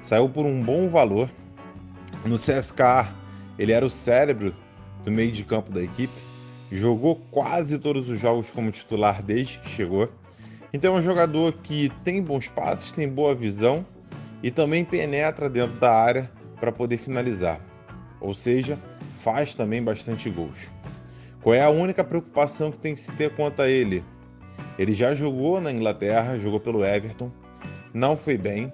saiu 0.00 0.28
por 0.28 0.44
um 0.46 0.62
bom 0.62 0.88
valor. 0.88 1.28
No 2.24 2.36
CSK, 2.36 3.14
ele 3.58 3.72
era 3.72 3.84
o 3.84 3.90
cérebro 3.90 4.54
do 5.04 5.10
meio 5.10 5.32
de 5.32 5.44
campo 5.44 5.70
da 5.70 5.82
equipe, 5.82 6.12
jogou 6.70 7.16
quase 7.30 7.78
todos 7.78 8.08
os 8.08 8.20
jogos 8.20 8.50
como 8.50 8.70
titular 8.70 9.22
desde 9.22 9.58
que 9.58 9.68
chegou. 9.68 10.08
Então 10.72 10.96
é 10.96 10.98
um 10.98 11.02
jogador 11.02 11.52
que 11.62 11.90
tem 12.04 12.22
bons 12.22 12.48
passes, 12.48 12.92
tem 12.92 13.08
boa 13.08 13.34
visão 13.34 13.86
e 14.42 14.50
também 14.50 14.84
penetra 14.84 15.48
dentro 15.48 15.78
da 15.78 15.92
área 15.92 16.30
para 16.60 16.70
poder 16.70 16.98
finalizar. 16.98 17.60
Ou 18.20 18.34
seja, 18.34 18.78
faz 19.14 19.54
também 19.54 19.82
bastante 19.82 20.28
gols. 20.28 20.70
Qual 21.42 21.54
é 21.54 21.62
a 21.62 21.70
única 21.70 22.04
preocupação 22.04 22.70
que 22.70 22.78
tem 22.78 22.94
que 22.94 23.00
se 23.00 23.12
ter 23.12 23.34
quanto 23.34 23.62
a 23.62 23.68
ele? 23.68 24.04
Ele 24.78 24.92
já 24.92 25.14
jogou 25.14 25.60
na 25.60 25.72
Inglaterra, 25.72 26.38
jogou 26.38 26.60
pelo 26.60 26.84
Everton, 26.84 27.30
não 27.92 28.16
foi 28.16 28.36
bem, 28.36 28.72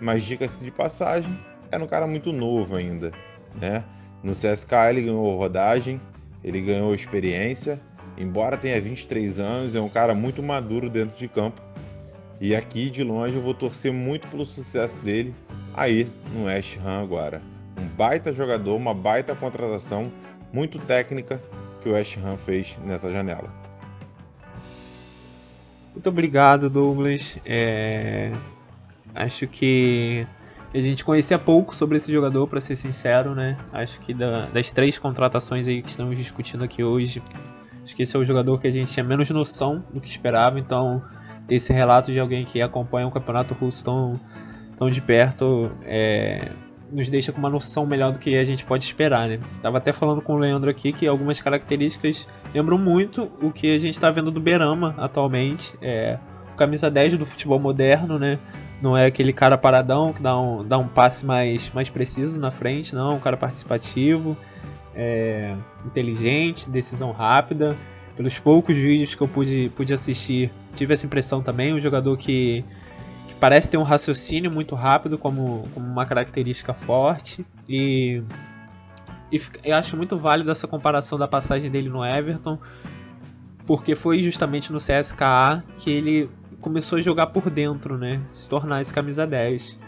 mas 0.00 0.24
dica-se 0.24 0.64
de 0.64 0.70
passagem, 0.70 1.38
era 1.70 1.82
um 1.82 1.86
cara 1.86 2.06
muito 2.06 2.32
novo 2.32 2.76
ainda, 2.76 3.12
né? 3.60 3.84
No 4.22 4.32
CSK 4.32 4.72
ele 4.90 5.02
ganhou 5.02 5.36
rodagem, 5.36 6.00
ele 6.42 6.60
ganhou 6.60 6.94
experiência, 6.94 7.80
embora 8.16 8.56
tenha 8.56 8.80
23 8.80 9.40
anos, 9.40 9.74
é 9.74 9.80
um 9.80 9.88
cara 9.88 10.14
muito 10.14 10.42
maduro 10.42 10.88
dentro 10.88 11.16
de 11.16 11.28
campo. 11.28 11.60
E 12.40 12.54
aqui 12.54 12.90
de 12.90 13.02
longe 13.02 13.36
eu 13.36 13.42
vou 13.42 13.54
torcer 13.54 13.92
muito 13.92 14.28
pelo 14.28 14.44
sucesso 14.44 14.98
dele 15.00 15.34
aí 15.74 16.10
no 16.32 16.44
West 16.44 16.78
Ham 16.84 17.02
agora. 17.02 17.42
Um 17.78 17.86
baita 17.86 18.32
jogador, 18.32 18.76
uma 18.76 18.94
baita 18.94 19.34
contratação, 19.34 20.10
muito 20.52 20.78
técnica 20.78 21.40
que 21.82 21.88
o 21.88 21.92
West 21.92 22.16
Ham 22.18 22.36
fez 22.36 22.76
nessa 22.84 23.12
janela. 23.12 23.65
Muito 25.96 26.10
obrigado, 26.10 26.68
Douglas. 26.68 27.38
É... 27.42 28.30
Acho 29.14 29.46
que 29.46 30.26
a 30.74 30.78
gente 30.78 31.02
conhecia 31.02 31.38
pouco 31.38 31.74
sobre 31.74 31.96
esse 31.96 32.12
jogador, 32.12 32.46
para 32.46 32.60
ser 32.60 32.76
sincero, 32.76 33.34
né? 33.34 33.56
Acho 33.72 33.98
que 34.00 34.12
da, 34.12 34.44
das 34.44 34.70
três 34.70 34.98
contratações 34.98 35.66
aí 35.66 35.80
que 35.80 35.88
estamos 35.88 36.18
discutindo 36.18 36.62
aqui 36.62 36.84
hoje, 36.84 37.22
acho 37.82 37.96
que 37.96 38.02
esse 38.02 38.14
é 38.14 38.18
o 38.18 38.26
jogador 38.26 38.60
que 38.60 38.66
a 38.66 38.70
gente 38.70 38.92
tinha 38.92 39.02
menos 39.02 39.30
noção 39.30 39.82
do 39.90 39.98
que 39.98 40.06
esperava. 40.06 40.58
Então, 40.58 41.02
ter 41.48 41.54
esse 41.54 41.72
relato 41.72 42.12
de 42.12 42.20
alguém 42.20 42.44
que 42.44 42.60
acompanha 42.60 43.06
o 43.06 43.10
campeonato 43.10 43.54
russo 43.54 43.82
tão, 43.82 44.20
tão 44.76 44.90
de 44.90 45.00
perto 45.00 45.72
é, 45.82 46.50
nos 46.90 47.10
deixa 47.10 47.32
com 47.32 47.38
uma 47.38 47.50
noção 47.50 47.86
melhor 47.86 48.12
do 48.12 48.18
que 48.18 48.36
a 48.36 48.44
gente 48.44 48.64
pode 48.64 48.84
esperar, 48.84 49.28
né? 49.28 49.40
Tava 49.62 49.78
até 49.78 49.92
falando 49.92 50.22
com 50.22 50.34
o 50.34 50.38
Leandro 50.38 50.70
aqui 50.70 50.92
que 50.92 51.06
algumas 51.06 51.40
características 51.40 52.26
lembram 52.54 52.78
muito 52.78 53.30
o 53.42 53.50
que 53.50 53.74
a 53.74 53.78
gente 53.78 53.94
está 53.94 54.10
vendo 54.10 54.30
do 54.30 54.40
Berama 54.40 54.94
atualmente. 54.98 55.74
É, 55.82 56.18
o 56.52 56.56
camisa 56.56 56.90
10 56.90 57.18
do 57.18 57.26
futebol 57.26 57.58
moderno, 57.58 58.18
né? 58.18 58.38
Não 58.80 58.96
é 58.96 59.06
aquele 59.06 59.32
cara 59.32 59.56
paradão 59.56 60.12
que 60.12 60.22
dá 60.22 60.38
um, 60.38 60.66
dá 60.66 60.78
um 60.78 60.86
passe 60.86 61.24
mais, 61.24 61.70
mais 61.72 61.88
preciso 61.88 62.38
na 62.38 62.50
frente, 62.50 62.94
não. 62.94 63.16
Um 63.16 63.20
cara 63.20 63.36
participativo, 63.36 64.36
é, 64.94 65.54
inteligente, 65.84 66.68
decisão 66.68 67.12
rápida. 67.12 67.76
Pelos 68.16 68.38
poucos 68.38 68.76
vídeos 68.76 69.14
que 69.14 69.22
eu 69.22 69.28
pude, 69.28 69.70
pude 69.74 69.92
assistir, 69.92 70.50
tive 70.74 70.94
essa 70.94 71.04
impressão 71.04 71.42
também. 71.42 71.74
Um 71.74 71.80
jogador 71.80 72.16
que 72.16 72.64
parece 73.40 73.70
ter 73.70 73.76
um 73.76 73.82
raciocínio 73.82 74.50
muito 74.50 74.74
rápido 74.74 75.18
como, 75.18 75.68
como 75.74 75.86
uma 75.86 76.06
característica 76.06 76.72
forte 76.72 77.46
e, 77.68 78.22
e 79.30 79.40
eu 79.64 79.76
acho 79.76 79.96
muito 79.96 80.16
válido 80.16 80.50
essa 80.50 80.66
comparação 80.66 81.18
da 81.18 81.28
passagem 81.28 81.70
dele 81.70 81.88
no 81.88 82.04
Everton 82.04 82.58
porque 83.66 83.94
foi 83.94 84.22
justamente 84.22 84.72
no 84.72 84.78
CSKA 84.78 85.62
que 85.76 85.90
ele 85.90 86.30
começou 86.60 86.98
a 86.98 87.02
jogar 87.02 87.28
por 87.28 87.50
dentro, 87.50 87.98
né, 87.98 88.22
se 88.26 88.48
tornar 88.48 88.80
esse 88.80 88.92
camisa 88.92 89.26
10. 89.26 89.78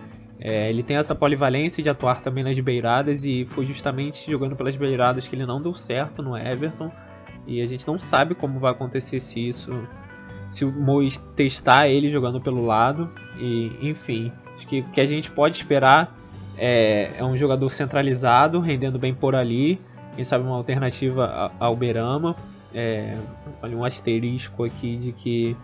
É, 0.41 0.71
ele 0.71 0.83
tem 0.83 0.97
essa 0.97 1.15
polivalência 1.15 1.83
de 1.83 1.89
atuar 1.89 2.21
também 2.21 2.45
nas 2.45 2.59
beiradas 2.61 3.25
e 3.25 3.45
foi 3.45 3.67
justamente 3.67 4.31
jogando 4.31 4.55
pelas 4.55 4.77
beiradas 4.77 5.27
que 5.27 5.35
ele 5.35 5.45
não 5.45 5.61
deu 5.61 5.75
certo 5.75 6.23
no 6.23 6.37
Everton 6.37 6.93
e 7.47 7.61
a 7.61 7.67
gente 7.67 7.87
não 7.87 7.99
sabe 7.99 8.35
como 8.35 8.61
vai 8.61 8.71
acontecer 8.71 9.19
se 9.19 9.49
isso 9.49 9.73
se 10.51 10.65
o 10.65 10.73
Mois 10.73 11.19
testar 11.37 11.89
ele 11.89 12.11
jogando 12.11 12.41
pelo 12.41 12.65
lado. 12.65 13.11
E, 13.39 13.73
enfim, 13.81 14.33
acho 14.55 14.67
que 14.67 14.81
o 14.81 14.85
que 14.85 15.01
a 15.01 15.07
gente 15.07 15.31
pode 15.31 15.57
esperar 15.57 16.17
é, 16.57 17.13
é 17.17 17.25
um 17.25 17.37
jogador 17.37 17.69
centralizado, 17.71 18.61
rendendo 18.61 18.99
bem 18.99 19.15
por 19.15 19.35
ali. 19.35 19.81
Quem 20.15 20.25
sabe 20.25 20.45
uma 20.45 20.57
alternativa 20.57 21.53
ao 21.59 21.77
Berama. 21.77 22.35
É, 22.75 23.17
olha 23.63 23.77
um 23.77 23.85
asterisco 23.85 24.65
aqui 24.65 24.97
de 24.97 25.13
que 25.13 25.57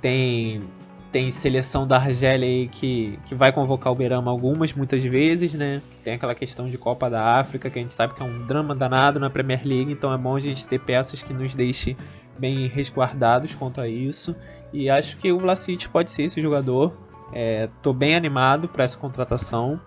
tem 0.00 0.62
tem 1.10 1.28
seleção 1.30 1.86
da 1.86 1.96
Argélia 1.96 2.46
aí 2.46 2.68
que, 2.68 3.18
que 3.26 3.34
vai 3.34 3.52
convocar 3.52 3.92
o 3.92 3.96
Berama 3.96 4.30
algumas, 4.30 4.72
muitas 4.72 5.02
vezes, 5.02 5.54
né? 5.54 5.82
Tem 6.04 6.14
aquela 6.14 6.34
questão 6.34 6.68
de 6.68 6.78
Copa 6.78 7.10
da 7.10 7.36
África, 7.38 7.68
que 7.68 7.78
a 7.78 7.82
gente 7.82 7.92
sabe 7.92 8.14
que 8.14 8.22
é 8.22 8.24
um 8.24 8.46
drama 8.46 8.74
danado 8.74 9.18
na 9.18 9.28
Premier 9.28 9.60
League, 9.64 9.90
então 9.90 10.12
é 10.12 10.16
bom 10.16 10.36
a 10.36 10.40
gente 10.40 10.64
ter 10.66 10.78
peças 10.78 11.20
que 11.22 11.34
nos 11.34 11.54
deixem 11.54 11.96
bem 12.38 12.66
resguardados 12.66 13.54
quanto 13.54 13.80
a 13.80 13.88
isso. 13.88 14.34
E 14.72 14.88
acho 14.88 15.16
que 15.16 15.30
o 15.32 15.38
Vlasic 15.38 15.88
pode 15.88 16.10
ser 16.10 16.24
esse 16.24 16.40
jogador. 16.40 16.96
Estou 17.32 17.92
é, 17.92 17.96
bem 17.96 18.14
animado 18.14 18.68
para 18.68 18.84
essa 18.84 18.98
contratação, 18.98 19.80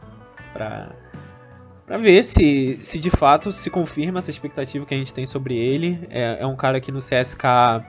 para 0.53 0.91
para 1.85 1.97
ver 1.97 2.23
se, 2.23 2.77
se 2.79 2.97
de 2.97 3.09
fato 3.09 3.51
se 3.51 3.69
confirma 3.69 4.19
essa 4.19 4.31
expectativa 4.31 4.85
que 4.85 4.93
a 4.93 4.97
gente 4.97 5.13
tem 5.13 5.25
sobre 5.25 5.57
ele. 5.57 6.07
É, 6.09 6.37
é 6.39 6.47
um 6.47 6.55
cara 6.55 6.79
que 6.79 6.91
no 6.91 6.99
CSK 6.99 7.83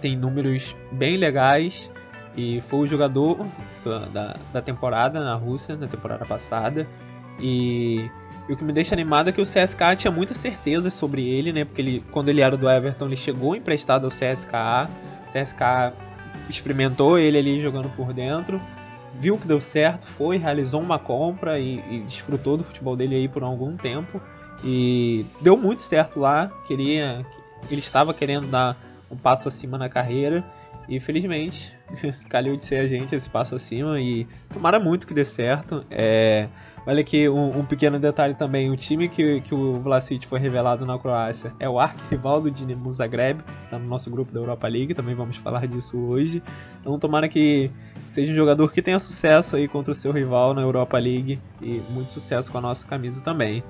tem 0.00 0.16
números 0.16 0.74
bem 0.90 1.16
legais 1.16 1.90
e 2.36 2.60
foi 2.62 2.80
o 2.80 2.86
jogador 2.86 3.46
da, 4.12 4.36
da 4.52 4.62
temporada 4.62 5.22
na 5.22 5.34
Rússia, 5.34 5.76
na 5.76 5.86
temporada 5.86 6.24
passada. 6.24 6.88
E 7.38 8.10
e 8.48 8.52
o 8.52 8.56
que 8.56 8.64
me 8.64 8.72
deixa 8.72 8.94
animado 8.94 9.28
é 9.28 9.32
que 9.32 9.40
o 9.40 9.44
CSKA 9.44 9.96
tinha 9.96 10.10
muita 10.10 10.34
certeza 10.34 10.90
sobre 10.90 11.26
ele, 11.26 11.52
né? 11.52 11.64
Porque 11.64 11.80
ele, 11.80 12.04
quando 12.10 12.28
ele 12.28 12.42
era 12.42 12.56
do 12.56 12.68
Everton, 12.68 13.06
ele 13.06 13.16
chegou 13.16 13.56
emprestado 13.56 14.04
ao 14.04 14.10
CSKA. 14.10 14.90
O 15.26 15.32
CSKA 15.32 15.94
experimentou 16.48 17.18
ele 17.18 17.38
ali 17.38 17.60
jogando 17.60 17.88
por 17.96 18.12
dentro, 18.12 18.60
viu 19.14 19.38
que 19.38 19.46
deu 19.46 19.60
certo, 19.60 20.06
foi, 20.06 20.36
realizou 20.36 20.80
uma 20.80 20.98
compra 20.98 21.58
e, 21.58 21.78
e 21.90 22.00
desfrutou 22.00 22.58
do 22.58 22.64
futebol 22.64 22.94
dele 22.94 23.14
aí 23.14 23.28
por 23.28 23.42
algum 23.42 23.76
tempo. 23.78 24.20
E 24.62 25.24
deu 25.40 25.56
muito 25.56 25.80
certo 25.80 26.20
lá. 26.20 26.50
Queria, 26.66 27.24
ele 27.70 27.80
estava 27.80 28.12
querendo 28.12 28.46
dar 28.46 28.76
um 29.10 29.16
passo 29.16 29.48
acima 29.48 29.78
na 29.78 29.88
carreira. 29.88 30.44
E 30.86 31.00
felizmente, 31.00 31.74
calhou 32.28 32.54
de 32.56 32.62
ser 32.62 32.80
a 32.80 32.86
gente 32.86 33.14
esse 33.14 33.30
passo 33.30 33.54
acima. 33.54 33.98
E 33.98 34.26
tomara 34.52 34.78
muito 34.78 35.06
que 35.06 35.14
dê 35.14 35.24
certo. 35.24 35.84
É, 35.90 36.48
Olha 36.86 37.00
aqui 37.00 37.28
um, 37.30 37.60
um, 37.60 37.64
pequeno 37.64 37.98
detalhe 37.98 38.34
também: 38.34 38.70
o 38.70 38.76
time 38.76 39.08
que, 39.08 39.40
que 39.40 39.54
o 39.54 39.74
Vlasic 39.74 40.26
foi 40.26 40.38
revelado 40.38 40.84
na 40.84 40.98
Croácia 40.98 41.54
é 41.58 41.68
o 41.68 41.80
arquirrival 41.80 42.42
do 42.42 42.50
Dinamo 42.50 42.90
Zagreb, 42.90 43.42
que 43.42 43.64
está 43.64 43.78
no 43.78 43.86
nosso 43.86 44.10
grupo 44.10 44.32
da 44.32 44.40
Europa 44.40 44.68
League, 44.68 44.92
também 44.92 45.14
vamos 45.14 45.36
falar 45.38 45.66
disso 45.66 45.98
hoje. 45.98 46.42
Então, 46.80 46.98
tomara 46.98 47.26
que 47.26 47.70
seja 48.06 48.32
um 48.32 48.34
jogador 48.34 48.70
que 48.70 48.82
tenha 48.82 48.98
sucesso 48.98 49.56
aí 49.56 49.66
contra 49.66 49.92
o 49.92 49.94
seu 49.94 50.12
rival 50.12 50.52
na 50.52 50.60
Europa 50.60 50.98
League 50.98 51.40
e 51.62 51.80
muito 51.90 52.10
sucesso 52.10 52.52
com 52.52 52.58
a 52.58 52.60
nossa 52.60 52.86
camisa 52.86 53.22
também. 53.22 53.64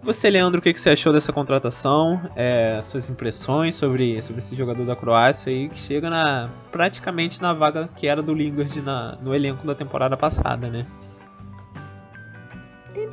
Você, 0.00 0.30
Leandro, 0.30 0.60
o 0.60 0.62
que, 0.62 0.72
que 0.72 0.80
você 0.80 0.90
achou 0.90 1.12
dessa 1.12 1.32
contratação? 1.32 2.20
É, 2.36 2.80
suas 2.82 3.08
impressões 3.10 3.74
sobre, 3.74 4.22
sobre 4.22 4.38
esse 4.38 4.56
jogador 4.56 4.86
da 4.86 4.94
Croácia 4.94 5.52
aí 5.52 5.68
que 5.68 5.78
chega 5.78 6.08
na, 6.08 6.48
praticamente 6.70 7.42
na 7.42 7.52
vaga 7.52 7.90
que 7.96 8.06
era 8.06 8.22
do 8.22 8.32
Lingard 8.32 8.80
na, 8.80 9.18
no 9.20 9.34
elenco 9.34 9.66
da 9.66 9.74
temporada 9.74 10.16
passada, 10.16 10.70
né? 10.70 10.86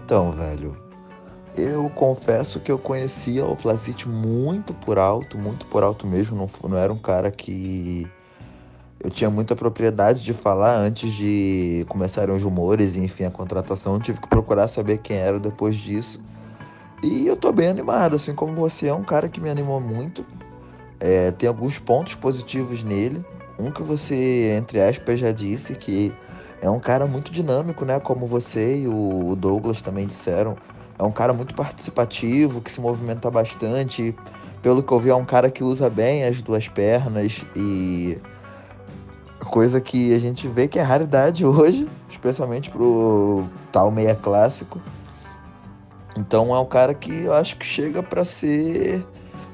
Então, 0.06 0.32
velho, 0.32 0.78
eu 1.58 1.89
confesso 1.89 2.60
que 2.60 2.72
eu 2.72 2.78
conhecia 2.78 3.44
o 3.44 3.56
Vlasic 3.56 4.08
muito 4.08 4.72
por 4.72 5.00
alto, 5.00 5.36
muito 5.36 5.65
por 5.65 5.82
alto 5.82 6.06
mesmo. 6.06 6.38
Não, 6.38 6.70
não 6.70 6.78
era 6.78 6.94
um 6.94 6.98
cara 6.98 7.32
que 7.32 8.08
eu 9.00 9.10
tinha 9.10 9.32
muita 9.32 9.56
propriedade 9.56 10.24
de 10.24 10.32
falar 10.32 10.78
antes 10.78 11.12
de 11.12 11.88
começarem 11.89 12.36
os 12.36 12.44
rumores 12.44 12.96
e, 12.96 13.00
enfim, 13.00 13.24
a 13.24 13.32
contratação. 13.32 13.96
Eu 13.96 14.00
tive 14.00 14.22
que 14.22 14.28
procurar 14.28 14.68
saber 14.68 15.00
quem 15.00 15.18
era 15.18 15.39
depois 15.39 15.76
disso. 15.76 16.22
E 17.02 17.26
eu 17.26 17.36
tô 17.36 17.52
bem 17.52 17.68
animado, 17.68 18.15
assim 18.15 18.36
como 18.36 18.54
você 18.54 18.89
é 18.89 18.94
um 18.94 19.04
cara 19.04 19.28
que 19.28 19.41
me 19.41 19.50
animou 19.50 19.82
muito. 19.82 20.24
É, 21.00 21.32
tem 21.32 21.50
alguns 21.50 21.80
pontos 21.80 22.13
positivos 22.13 22.84
nele. 22.84 23.26
Um 23.58 23.72
que 23.72 23.82
você, 23.82 24.56
entre 24.56 24.80
aspas, 24.80 25.20
já 25.20 25.32
disse, 25.32 25.74
que 25.74 26.13
é 26.62 26.70
um 26.70 26.80
cara 26.80 27.06
muito 27.06 27.32
dinâmico, 27.32 27.86
né? 27.86 28.00
Como 28.00 28.28
você 28.28 28.80
e 28.80 28.88
o 28.88 29.36
Douglas 29.36 29.82
também 29.82 30.08
disseram. 30.08 30.56
É 30.98 31.04
um 31.04 31.12
cara 31.12 31.34
muito 31.34 31.54
participativo, 31.54 32.62
que 32.62 32.72
se 32.72 32.80
movimenta 32.80 33.30
bastante. 33.30 34.15
Pelo 34.62 34.82
que 34.82 34.91
eu 34.91 35.00
vi, 35.00 35.10
é 35.10 35.15
um 35.15 35.26
cara 35.26 35.52
que 35.52 35.63
usa 35.63 35.89
bem 35.89 36.24
as 36.24 36.41
duas 36.41 36.68
pernas 36.68 37.46
e 37.56 38.18
coisa 39.46 39.80
que 39.80 40.13
a 40.13 40.20
gente 40.20 40.48
vê 40.48 40.68
que 40.68 40.80
é 40.80 40.82
raridade 40.82 41.46
hoje, 41.46 41.88
especialmente 42.10 42.70
pro 42.70 43.46
tal 43.72 43.91
meia 43.91 44.15
clássico. 44.15 44.82
Então 46.18 46.56
é 46.56 46.60
um 46.60 46.65
cara 46.65 46.94
que 46.94 47.24
eu 47.24 47.34
acho 47.34 47.58
que 47.58 47.65
chega 47.65 48.02
para 48.02 48.24
ser, 48.24 49.06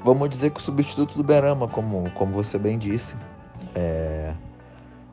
vamos 0.04 0.28
dizer 0.30 0.50
que 0.50 0.60
o 0.60 0.62
substituto 0.62 1.16
do 1.16 1.24
Berama, 1.24 1.66
como, 1.66 2.08
como 2.12 2.32
você 2.32 2.58
bem 2.58 2.78
disse. 2.78 3.16
É, 3.74 4.32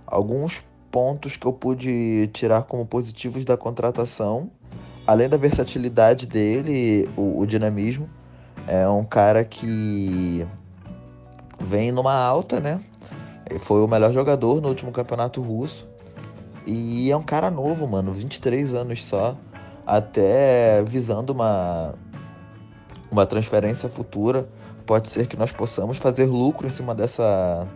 alguns 0.05 0.61
pontos 0.91 1.37
que 1.37 1.45
eu 1.45 1.53
pude 1.53 2.29
tirar 2.33 2.63
como 2.63 2.85
positivos 2.85 3.45
da 3.45 3.57
contratação. 3.57 4.51
além 5.05 5.27
da 5.27 5.37
versatilidade 5.37 6.27
dele, 6.27 7.09
o, 7.17 7.39
o 7.39 7.47
dinamismo, 7.47 8.07
é 8.67 8.87
um 8.87 9.03
cara 9.03 9.43
que 9.43 10.45
vem 11.59 11.91
numa 11.91 12.13
alta, 12.13 12.59
né? 12.59 12.79
Ele 13.49 13.59
foi 13.59 13.81
o 13.83 13.87
melhor 13.87 14.13
jogador 14.13 14.61
no 14.61 14.67
último 14.67 14.91
campeonato 14.91 15.41
russo. 15.41 15.87
E 16.65 17.09
é 17.09 17.17
um 17.17 17.23
cara 17.23 17.49
novo, 17.49 17.87
mano, 17.87 18.11
23 18.11 18.75
anos 18.75 19.03
só, 19.03 19.35
até 19.85 20.83
visando 20.83 21.33
uma 21.33 21.95
uma 23.11 23.25
transferência 23.25 23.89
futura. 23.89 24.47
Pode 24.85 25.09
ser 25.09 25.25
que 25.27 25.35
nós 25.35 25.51
possamos 25.51 25.97
fazer 25.97 26.25
lucro 26.25 26.67
em 26.67 26.69
cima 26.69 26.93
dessa 26.93 27.67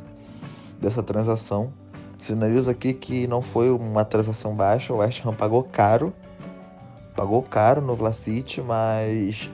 dessa 0.79 1.01
transação. 1.01 1.73
Sinalizo 2.23 2.69
aqui 2.69 2.93
que 2.93 3.27
não 3.27 3.41
foi 3.41 3.69
uma 3.69 4.05
transação 4.05 4.55
baixa, 4.55 4.93
o 4.93 4.97
West 4.97 5.25
Ham 5.25 5.33
pagou 5.33 5.61
caro. 5.61 6.13
Pagou 7.13 7.43
caro 7.43 7.81
no 7.81 7.95
Vlasic, 7.97 8.61
mas 8.61 9.51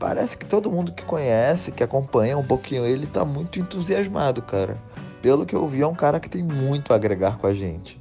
parece 0.00 0.36
que 0.36 0.44
todo 0.44 0.70
mundo 0.70 0.92
que 0.92 1.04
conhece, 1.04 1.70
que 1.70 1.82
acompanha 1.82 2.36
um 2.36 2.44
pouquinho 2.44 2.84
ele, 2.84 3.06
tá 3.06 3.24
muito 3.24 3.60
entusiasmado, 3.60 4.42
cara. 4.42 4.76
Pelo 5.22 5.46
que 5.46 5.54
eu 5.54 5.66
vi, 5.68 5.80
é 5.80 5.86
um 5.86 5.94
cara 5.94 6.18
que 6.18 6.28
tem 6.28 6.42
muito 6.42 6.92
a 6.92 6.96
agregar 6.96 7.38
com 7.38 7.46
a 7.46 7.54
gente. 7.54 7.98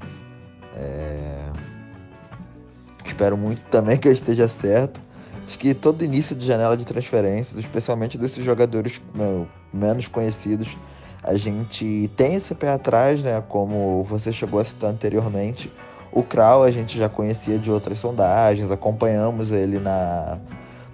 É... 0.75 1.51
Espero 3.05 3.37
muito 3.37 3.61
também 3.69 3.97
que 3.97 4.07
eu 4.07 4.11
esteja 4.11 4.47
certo. 4.47 4.99
Acho 5.45 5.59
que 5.59 5.75
todo 5.75 6.03
início 6.03 6.35
de 6.35 6.45
janela 6.45 6.75
de 6.75 6.85
transferências, 6.85 7.59
especialmente 7.59 8.17
desses 8.17 8.43
jogadores 8.43 8.99
menos 9.71 10.07
conhecidos, 10.07 10.75
a 11.23 11.35
gente 11.35 12.09
tem 12.15 12.35
esse 12.35 12.55
pé 12.55 12.69
atrás, 12.71 13.21
né? 13.21 13.41
Como 13.47 14.03
você 14.03 14.31
chegou 14.31 14.59
a 14.59 14.63
citar 14.63 14.89
anteriormente. 14.89 15.71
O 16.11 16.23
Krau 16.23 16.63
a 16.63 16.71
gente 16.71 16.97
já 16.97 17.09
conhecia 17.09 17.59
de 17.59 17.71
outras 17.71 17.99
sondagens, 17.99 18.71
acompanhamos 18.71 19.51
ele 19.51 19.79
na 19.79 20.39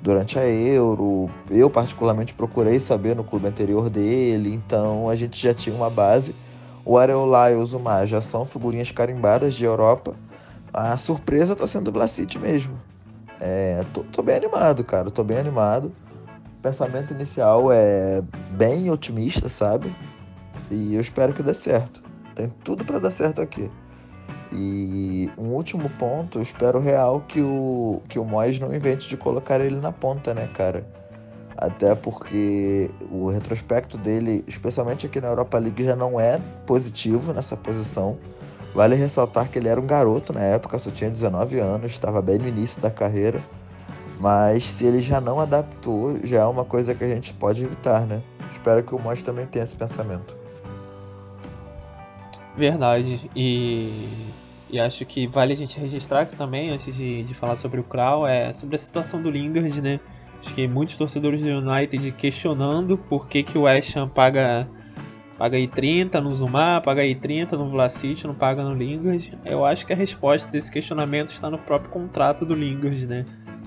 durante 0.02 0.38
a 0.38 0.46
Euro. 0.46 1.30
Eu 1.50 1.70
particularmente 1.70 2.34
procurei 2.34 2.80
saber 2.80 3.16
no 3.16 3.24
clube 3.24 3.48
anterior 3.48 3.90
dele, 3.90 4.54
então 4.54 5.08
a 5.08 5.16
gente 5.16 5.42
já 5.42 5.54
tinha 5.54 5.76
uma 5.76 5.90
base. 5.90 6.36
O 6.84 6.98
Areola 6.98 7.52
e 7.52 7.56
o 7.56 7.66
Zuma 7.66 8.06
já 8.06 8.22
são 8.22 8.46
figurinhas 8.46 8.92
carimbadas 8.92 9.54
de 9.54 9.64
Europa. 9.64 10.14
A 10.74 10.98
surpresa 10.98 11.56
tá 11.56 11.66
sendo 11.66 11.88
o 11.88 11.92
Blacite 11.92 12.38
mesmo. 12.38 12.78
É, 13.40 13.86
tô, 13.94 14.04
tô 14.04 14.22
bem 14.22 14.36
animado, 14.36 14.84
cara. 14.84 15.10
Tô 15.10 15.24
bem 15.24 15.38
animado. 15.38 15.94
O 16.58 16.62
pensamento 16.62 17.14
inicial 17.14 17.72
é 17.72 18.22
bem 18.52 18.90
otimista, 18.90 19.48
sabe? 19.48 19.96
E 20.74 20.96
eu 20.96 21.02
espero 21.02 21.34
que 21.34 21.44
dê 21.44 21.54
certo. 21.54 22.04
Tem 22.36 22.52
tudo 22.64 22.84
para 22.84 23.00
dar 23.00 23.12
certo 23.12 23.42
aqui. 23.42 23.70
E 24.52 25.32
um 25.38 25.50
último 25.50 25.90
ponto, 25.92 26.40
eu 26.40 26.44
espero 26.44 26.80
real 26.80 27.22
que 27.22 27.42
o, 27.42 28.02
que 28.10 28.20
o 28.20 28.26
Moyes 28.26 28.60
não 28.60 28.74
invente 28.74 29.08
de 29.08 29.16
colocar 29.18 29.60
ele 29.60 29.80
na 29.80 29.92
ponta, 29.92 30.34
né, 30.34 30.48
cara? 30.54 30.86
Até 31.56 31.96
porque 31.96 32.90
o 33.12 33.30
retrospecto 33.30 33.98
dele, 33.98 34.44
especialmente 34.48 35.06
aqui 35.06 35.22
na 35.22 35.28
Europa 35.28 35.58
League, 35.60 35.84
já 35.84 35.96
não 35.96 36.20
é 36.20 36.40
positivo 36.66 37.34
nessa 37.34 37.56
posição. 37.56 38.18
Vale 38.74 38.96
ressaltar 38.96 39.50
que 39.50 39.60
ele 39.60 39.68
era 39.68 39.80
um 39.80 39.86
garoto 39.86 40.34
na 40.34 40.42
época, 40.42 40.80
só 40.80 40.90
tinha 40.90 41.10
19 41.10 41.60
anos, 41.60 41.92
estava 41.92 42.22
bem 42.22 42.40
no 42.40 42.48
início 42.48 42.82
da 42.82 42.90
carreira. 42.90 43.44
Mas 44.20 44.64
se 44.64 44.86
ele 44.86 45.02
já 45.02 45.22
não 45.22 45.40
adaptou, 45.40 46.20
já 46.24 46.42
é 46.42 46.46
uma 46.46 46.66
coisa 46.66 46.96
que 46.96 47.04
a 47.04 47.08
gente 47.08 47.34
pode 47.34 47.64
evitar, 47.64 48.06
né? 48.06 48.22
Espero 48.52 48.84
que 48.84 48.96
o 48.96 49.00
Moyes 49.00 49.24
também 49.24 49.46
tenha 49.46 49.64
esse 49.64 49.76
pensamento. 49.76 50.43
Verdade. 52.56 53.30
E, 53.36 54.08
e 54.70 54.80
acho 54.80 55.06
que 55.06 55.28
vale 55.28 55.54
a 55.54 55.56
gente 55.56 55.80
registrar 55.80 56.22
aqui 56.22 56.36
também, 56.36 56.70
antes 56.70 56.96
de, 56.96 57.24
de 57.24 57.34
falar 57.34 57.56
sobre 57.56 57.80
o 57.80 57.84
Krau, 57.84 58.28
é 58.28 58.54
sobre 58.54 58.76
a 58.76 58.80
situação 58.80 59.22
do 59.22 59.30
Lingard, 59.30 59.82
né? 59.82 60.00
Acho 60.40 60.54
que 60.54 60.68
muitos 60.68 60.98
torcedores 60.98 61.42
do 61.42 61.50
United 61.50 62.12
questionando 62.12 62.98
por 62.98 63.28
que, 63.28 63.44
que 63.44 63.58
o 63.58 63.66
Ham 63.66 64.10
paga, 64.10 64.68
paga 65.38 65.56
aí 65.56 65.68
30 65.68 66.20
no 66.20 66.36
Zuma, 66.36 66.82
paga 66.82 67.02
aí 67.02 67.16
30 67.16 67.58
no 67.58 67.70
Vlasic, 67.70 68.26
não 68.26 68.36
paga 68.36 68.64
no 68.64 68.74
Lingard. 68.74 69.38
Eu 69.46 69.66
acho 69.66 69.86
que 69.86 69.94
a 69.94 69.96
resposta 69.96 70.50
desse 70.52 70.70
questionamento 70.70 71.30
está 71.30 71.50
no 71.50 71.58
próprio 71.58 71.90
contrato 71.92 72.46
do 72.46 72.54
Lingard, 72.54 73.08
né? 73.08 73.26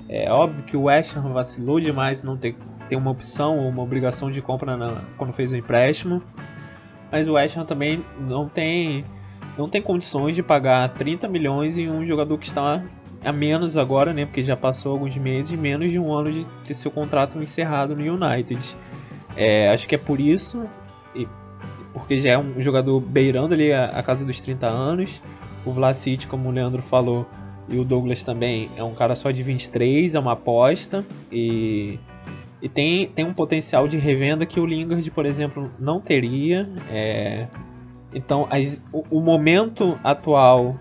É 0.08 0.30
óbvio 0.30 0.62
que 0.64 0.76
o 0.76 0.82
West 0.82 1.16
Ham 1.16 1.32
vacilou 1.32 1.80
demais 1.80 2.22
não 2.22 2.36
ter, 2.36 2.54
ter 2.88 2.94
uma 2.94 3.10
opção 3.10 3.58
ou 3.58 3.68
uma 3.68 3.82
obrigação 3.82 4.30
de 4.30 4.40
compra 4.42 4.76
na, 4.76 5.02
quando 5.16 5.32
fez 5.32 5.50
o 5.52 5.56
empréstimo 5.56 6.22
mas 7.10 7.28
o 7.28 7.34
West 7.34 7.56
Ham 7.56 7.64
também 7.64 8.04
não 8.18 8.48
tem 8.48 9.04
não 9.56 9.68
tem 9.68 9.80
condições 9.80 10.36
de 10.36 10.42
pagar 10.42 10.88
30 10.90 11.28
milhões 11.28 11.78
em 11.78 11.88
um 11.88 12.04
jogador 12.04 12.36
que 12.36 12.46
está 12.46 12.82
a 13.24 13.32
menos 13.32 13.76
agora, 13.76 14.12
né? 14.12 14.26
Porque 14.26 14.44
já 14.44 14.56
passou 14.56 14.92
alguns 14.92 15.16
meses, 15.16 15.58
menos 15.58 15.90
de 15.90 15.98
um 15.98 16.12
ano 16.12 16.30
de 16.30 16.44
ter 16.64 16.74
seu 16.74 16.90
contrato 16.90 17.38
encerrado 17.42 17.96
no 17.96 18.02
United. 18.02 18.76
É, 19.34 19.70
acho 19.70 19.88
que 19.88 19.94
é 19.94 19.98
por 19.98 20.20
isso, 20.20 20.68
porque 21.96 22.20
já 22.20 22.32
é 22.32 22.38
um 22.38 22.60
jogador 22.60 23.00
beirando 23.00 23.54
ali 23.54 23.72
a, 23.72 23.86
a 23.86 24.02
casa 24.02 24.24
dos 24.24 24.40
30 24.42 24.66
anos. 24.66 25.22
O 25.64 25.72
Vlasic, 25.72 26.26
como 26.26 26.48
o 26.48 26.52
Leandro 26.52 26.82
falou, 26.82 27.26
e 27.68 27.78
o 27.78 27.84
Douglas 27.84 28.22
também 28.22 28.70
é 28.76 28.84
um 28.84 28.94
cara 28.94 29.16
só 29.16 29.30
de 29.30 29.42
23, 29.42 30.14
é 30.14 30.18
uma 30.18 30.32
aposta. 30.32 31.04
E 31.32 31.98
e 32.60 32.68
tem, 32.68 33.06
tem 33.08 33.24
um 33.24 33.34
potencial 33.34 33.86
de 33.86 33.96
revenda 33.96 34.46
que 34.46 34.58
o 34.58 34.66
Lingard, 34.66 35.08
por 35.10 35.26
exemplo, 35.26 35.70
não 35.78 36.00
teria. 36.00 36.68
É... 36.90 37.46
Então, 38.14 38.46
as, 38.50 38.82
o, 38.92 39.04
o, 39.10 39.20
momento 39.20 39.98
atual, 40.02 40.78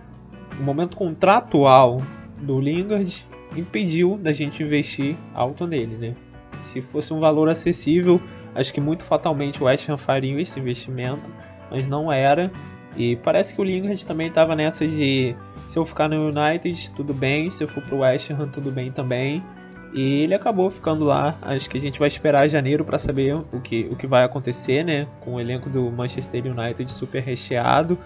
o 0.58 0.64
momento 0.64 0.96
contratual 0.96 2.02
do 2.42 2.60
Lingard 2.60 3.26
impediu 3.56 4.18
da 4.18 4.32
gente 4.32 4.64
investir 4.64 5.18
alto 5.34 5.68
nele, 5.68 5.96
né? 5.98 6.14
Se 6.60 6.82
fosse 6.82 7.14
um 7.14 7.20
valor 7.20 7.50
acessível, 7.50 8.22
acho 8.54 8.74
que 8.74 8.80
muito 8.80 9.04
fatalmente 9.04 9.62
o 9.62 9.66
West 9.66 9.90
Ham 9.90 9.98
faria 9.98 10.40
esse 10.40 10.58
investimento, 10.60 11.30
mas 11.70 11.88
não 11.88 12.10
era. 12.10 12.52
E 12.96 13.18
parece 13.18 13.54
que 13.54 13.60
o 13.60 13.64
Lingard 13.66 14.06
também 14.06 14.28
estava 14.28 14.56
nessa 14.56 14.88
de 14.88 15.36
se 15.68 15.78
eu 15.78 15.84
ficar 15.84 16.08
no 16.08 16.30
United, 16.30 16.92
tudo 16.92 17.14
bem, 17.14 17.50
se 17.50 17.64
eu 17.64 17.68
for 17.68 17.84
pro 17.84 17.98
West 17.98 18.32
Ham, 18.32 18.48
tudo 18.48 18.72
bem 18.72 18.92
também. 18.92 19.44
E 19.96 20.24
ele 20.24 20.34
acabou 20.34 20.70
ficando 20.70 21.06
lá. 21.06 21.38
Acho 21.42 21.70
que 21.70 21.78
a 21.78 21.82
gente 21.82 21.98
vai 21.98 22.10
esperar 22.10 22.50
janeiro 22.50 22.84
para 22.84 23.00
saber 23.00 23.34
o 23.34 23.62
que, 23.62 23.88
o 23.90 23.96
que 23.96 24.06
vai 24.06 24.26
acontecer, 24.26 24.84
né? 24.84 25.08
Com 25.22 25.36
o 25.36 25.40
elenco 25.40 25.70
do 25.70 25.90
Manchester 25.90 26.46
United 26.48 26.92
super 26.92 27.24
recheado. 27.24 27.98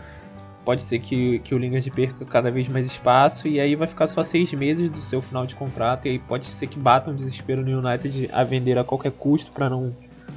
Pode 0.64 0.84
ser 0.84 1.00
que, 1.00 1.40
que 1.40 1.56
o 1.56 1.58
Lingard 1.58 1.90
perca 1.90 2.24
cada 2.26 2.52
vez 2.52 2.68
mais 2.68 2.86
espaço 2.86 3.48
e 3.48 3.60
aí 3.60 3.76
vai 3.76 3.88
ficar 3.88 4.06
só 4.06 4.22
seis 4.22 4.54
meses 4.54 4.88
do 4.88 5.02
seu 5.02 5.20
final 5.20 5.48
de 5.48 5.56
contrato. 5.56 6.06
E 6.06 6.12
aí 6.12 6.20
pode 6.20 6.46
ser 6.46 6.68
que 6.68 6.78
bata 6.78 7.10
um 7.10 7.16
desespero 7.16 7.66
no 7.66 7.80
United 7.80 8.30
a 8.32 8.44
vender 8.44 8.78
a 8.78 8.84
qualquer 8.84 9.12
custo 9.14 9.52
para 9.52 9.68
não, 9.68 9.92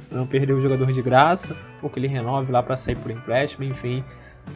não 0.09 0.25
perder 0.25 0.53
o 0.53 0.59
jogador 0.59 0.91
de 0.91 1.03
graça, 1.03 1.55
ou 1.83 1.89
que 1.89 1.99
ele 1.99 2.07
renove 2.07 2.51
lá 2.51 2.63
para 2.63 2.75
sair 2.75 2.95
por 2.95 3.11
empréstimo, 3.11 3.63
enfim. 3.63 4.03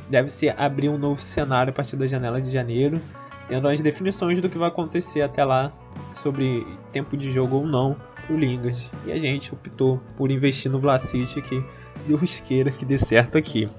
Deve 0.10 0.31
ser 0.31 0.55
abrir 0.57 0.89
um 0.89 0.97
novo 0.97 1.21
cenário 1.21 1.69
a 1.69 1.73
partir 1.73 1.95
da 1.95 2.07
janela 2.07 2.41
de 2.41 2.49
janeiro 2.49 2.99
tendo 3.47 3.67
as 3.67 3.79
definições 3.79 4.41
do 4.41 4.49
que 4.49 4.57
vai 4.57 4.67
acontecer 4.67 5.21
até 5.21 5.43
lá 5.43 5.71
sobre 6.13 6.65
tempo 6.91 7.15
de 7.15 7.31
jogo 7.31 7.57
ou 7.57 7.67
não 7.67 7.95
pro 8.25 8.38
Lingard. 8.38 8.91
E 9.05 9.12
a 9.12 9.17
gente 9.17 9.53
optou 9.53 10.01
por 10.17 10.29
investir 10.29 10.71
no 10.71 10.79
Vlasic 10.79 11.41
que 11.41 11.63
Deus 12.07 12.39
queira 12.39 12.71
que 12.71 12.86
dê 12.86 12.97
certo 12.97 13.38
aqui. 13.38 13.69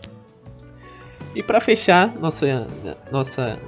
E 1.34 1.42
para 1.42 1.60
fechar 1.60 2.14
nossa, 2.18 2.66
nossa, 3.12 3.58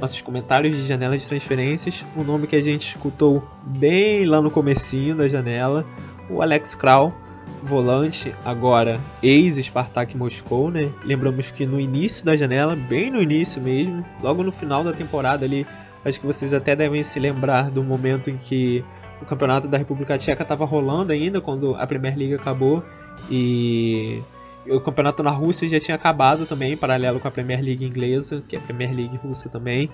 nossos 0.00 0.20
comentários 0.20 0.76
de 0.76 0.86
janela 0.86 1.16
de 1.16 1.26
transferências, 1.26 2.04
o 2.14 2.22
nome 2.22 2.46
que 2.46 2.56
a 2.56 2.62
gente 2.62 2.88
escutou 2.88 3.42
bem 3.64 4.26
lá 4.26 4.40
no 4.40 4.50
comecinho 4.50 5.16
da 5.16 5.26
janela, 5.26 5.84
o 6.30 6.42
Alex 6.42 6.74
Kral, 6.74 7.14
volante, 7.62 8.34
agora 8.44 9.00
ex-Spartak 9.22 10.16
Moscou, 10.16 10.70
né? 10.70 10.90
Lembramos 11.04 11.50
que 11.50 11.66
no 11.66 11.80
início 11.80 12.24
da 12.24 12.36
janela, 12.36 12.74
bem 12.74 13.10
no 13.10 13.20
início 13.20 13.60
mesmo, 13.60 14.04
logo 14.22 14.42
no 14.42 14.52
final 14.52 14.84
da 14.84 14.92
temporada 14.92 15.44
ali, 15.44 15.66
acho 16.04 16.20
que 16.20 16.26
vocês 16.26 16.54
até 16.54 16.74
devem 16.74 17.02
se 17.02 17.18
lembrar 17.18 17.70
do 17.70 17.82
momento 17.82 18.30
em 18.30 18.36
que 18.36 18.84
o 19.20 19.24
campeonato 19.24 19.66
da 19.66 19.76
República 19.76 20.16
Tcheca 20.16 20.42
estava 20.42 20.64
rolando 20.64 21.12
ainda, 21.12 21.40
quando 21.40 21.74
a 21.74 21.86
Premier 21.86 22.16
League 22.16 22.34
acabou, 22.34 22.84
e 23.30 24.22
o 24.70 24.80
campeonato 24.80 25.22
na 25.22 25.30
Rússia 25.30 25.68
já 25.68 25.80
tinha 25.80 25.94
acabado 25.94 26.46
também, 26.46 26.76
paralelo 26.76 27.20
com 27.20 27.28
a 27.28 27.30
Premier 27.30 27.62
League 27.62 27.84
inglesa, 27.84 28.42
que 28.46 28.56
é 28.56 28.58
a 28.58 28.62
Premier 28.62 28.94
League 28.94 29.16
russa 29.16 29.48
também. 29.48 29.90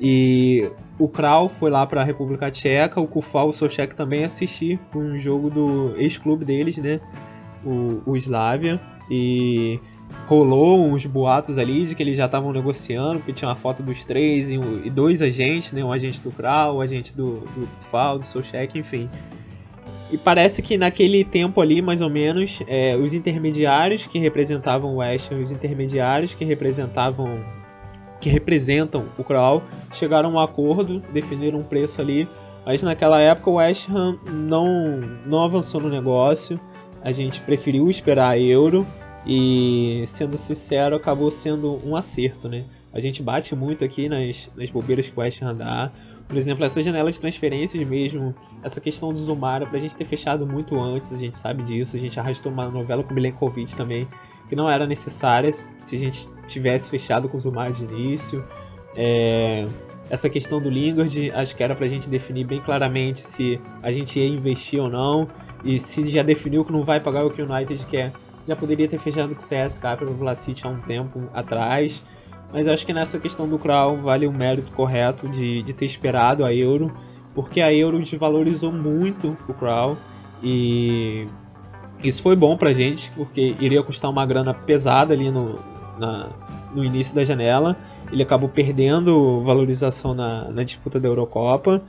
E 0.00 0.70
o 0.98 1.08
Kral 1.08 1.48
foi 1.48 1.70
lá 1.70 1.86
para 1.86 2.00
a 2.00 2.04
República 2.04 2.50
Tcheca, 2.50 3.00
o 3.00 3.06
Kufal, 3.06 3.48
o 3.48 3.52
Sochek 3.52 3.94
também 3.94 4.24
assistir 4.24 4.78
um 4.94 5.16
jogo 5.16 5.50
do 5.50 5.94
ex-clube 5.96 6.44
deles, 6.44 6.76
né? 6.78 7.00
O, 7.64 8.02
o 8.04 8.16
Slavia. 8.16 8.80
E 9.10 9.78
rolou 10.26 10.84
uns 10.86 11.04
boatos 11.06 11.58
ali 11.58 11.86
de 11.86 11.94
que 11.94 12.02
eles 12.02 12.16
já 12.16 12.26
estavam 12.26 12.52
negociando, 12.52 13.18
porque 13.18 13.32
tinha 13.32 13.48
uma 13.48 13.54
foto 13.54 13.82
dos 13.82 14.04
três 14.04 14.50
e, 14.50 14.58
dois 14.90 15.22
agentes, 15.22 15.72
né? 15.72 15.84
Um 15.84 15.92
agente 15.92 16.20
do 16.20 16.30
Kral, 16.30 16.76
um 16.76 16.80
agente 16.80 17.14
do, 17.14 17.40
do 17.40 17.68
Kufal, 17.78 18.18
do 18.18 18.26
Sochek, 18.26 18.78
enfim. 18.78 19.08
E 20.10 20.18
parece 20.18 20.62
que 20.62 20.76
naquele 20.76 21.24
tempo 21.24 21.60
ali, 21.60 21.80
mais 21.80 22.00
ou 22.00 22.10
menos, 22.10 22.62
é, 22.66 22.96
os 22.96 23.14
intermediários 23.14 24.06
que 24.06 24.18
representavam 24.18 24.94
o 24.94 24.96
West 24.96 25.32
Ham, 25.32 25.40
os 25.40 25.50
intermediários 25.50 26.34
que 26.34 26.44
representavam 26.44 27.44
que 28.20 28.30
representam 28.30 29.06
o 29.18 29.24
Kroll 29.24 29.62
chegaram 29.92 30.30
a 30.30 30.32
um 30.32 30.38
acordo, 30.40 31.02
definiram 31.12 31.58
um 31.58 31.62
preço 31.62 32.00
ali, 32.00 32.26
mas 32.64 32.82
naquela 32.82 33.20
época 33.20 33.50
o 33.50 33.54
West 33.54 33.88
Ham 33.90 34.18
não, 34.30 34.98
não 35.26 35.42
avançou 35.42 35.80
no 35.80 35.90
negócio, 35.90 36.58
a 37.02 37.12
gente 37.12 37.42
preferiu 37.42 37.90
esperar 37.90 38.30
a 38.30 38.38
Euro 38.38 38.86
e, 39.26 40.04
sendo 40.06 40.38
sincero, 40.38 40.96
acabou 40.96 41.30
sendo 41.30 41.78
um 41.86 41.94
acerto, 41.94 42.48
né? 42.48 42.64
A 42.92 43.00
gente 43.00 43.22
bate 43.22 43.54
muito 43.54 43.84
aqui 43.84 44.08
nas, 44.08 44.50
nas 44.56 44.70
bobeiras 44.70 45.10
que 45.10 45.18
o 45.18 45.20
West 45.20 45.42
Ham 45.42 45.56
dá. 45.56 45.90
Por 46.26 46.36
exemplo, 46.36 46.64
essa 46.64 46.82
janela 46.82 47.12
de 47.12 47.20
transferências 47.20 47.86
mesmo, 47.86 48.34
essa 48.62 48.80
questão 48.80 49.12
do 49.12 49.18
Zumara, 49.18 49.66
pra 49.66 49.78
gente 49.78 49.94
ter 49.94 50.04
fechado 50.04 50.46
muito 50.46 50.80
antes, 50.80 51.12
a 51.12 51.16
gente 51.16 51.34
sabe 51.34 51.62
disso. 51.62 51.96
A 51.96 51.98
gente 51.98 52.18
arrastou 52.18 52.50
uma 52.50 52.68
novela 52.70 53.02
com 53.02 53.10
o 53.10 53.14
Milenkovic 53.14 53.76
também, 53.76 54.08
que 54.48 54.56
não 54.56 54.68
era 54.68 54.86
necessária 54.86 55.52
se 55.80 55.96
a 55.96 55.98
gente 55.98 56.28
tivesse 56.46 56.90
fechado 56.90 57.28
com 57.28 57.36
o 57.36 57.40
Zumara 57.40 57.72
de 57.72 57.84
início. 57.84 58.44
É, 58.96 59.66
essa 60.08 60.28
questão 60.28 60.60
do 60.60 60.70
Lingard, 60.70 61.30
acho 61.32 61.56
que 61.56 61.62
era 61.62 61.74
pra 61.74 61.86
gente 61.86 62.08
definir 62.08 62.44
bem 62.44 62.60
claramente 62.60 63.20
se 63.20 63.60
a 63.82 63.90
gente 63.90 64.18
ia 64.18 64.26
investir 64.26 64.80
ou 64.80 64.88
não. 64.88 65.28
E 65.64 65.78
se 65.78 66.08
já 66.10 66.22
definiu 66.22 66.64
que 66.64 66.72
não 66.72 66.82
vai 66.82 67.00
pagar 67.00 67.24
o 67.24 67.30
que 67.30 67.40
o 67.40 67.50
United 67.50 67.86
quer, 67.86 68.12
já 68.46 68.54
poderia 68.54 68.86
ter 68.86 68.98
fechado 68.98 69.34
com 69.34 69.40
o 69.40 69.44
CSK 69.44 69.96
pelo 69.98 70.14
Vlasic 70.14 70.64
há 70.64 70.68
um 70.68 70.80
tempo 70.80 71.28
atrás. 71.32 72.02
Mas 72.54 72.68
acho 72.68 72.86
que 72.86 72.92
nessa 72.92 73.18
questão 73.18 73.48
do 73.48 73.58
Crown 73.58 74.00
vale 74.00 74.28
o 74.28 74.32
mérito 74.32 74.70
correto 74.70 75.28
de, 75.28 75.60
de 75.60 75.72
ter 75.72 75.86
esperado 75.86 76.44
a 76.44 76.54
Euro, 76.54 76.94
porque 77.34 77.60
a 77.60 77.74
Euro 77.74 77.98
desvalorizou 77.98 78.70
muito 78.70 79.36
o 79.48 79.52
Crown 79.52 79.96
e 80.40 81.26
isso 82.00 82.22
foi 82.22 82.36
bom 82.36 82.56
pra 82.56 82.72
gente, 82.72 83.10
porque 83.16 83.56
iria 83.58 83.82
custar 83.82 84.08
uma 84.08 84.24
grana 84.24 84.54
pesada 84.54 85.12
ali 85.12 85.32
no, 85.32 85.58
na, 85.98 86.28
no 86.72 86.84
início 86.84 87.12
da 87.12 87.24
janela. 87.24 87.76
Ele 88.12 88.22
acabou 88.22 88.48
perdendo 88.48 89.42
valorização 89.42 90.14
na, 90.14 90.48
na 90.50 90.62
disputa 90.62 91.00
da 91.00 91.08
Eurocopa. 91.08 91.82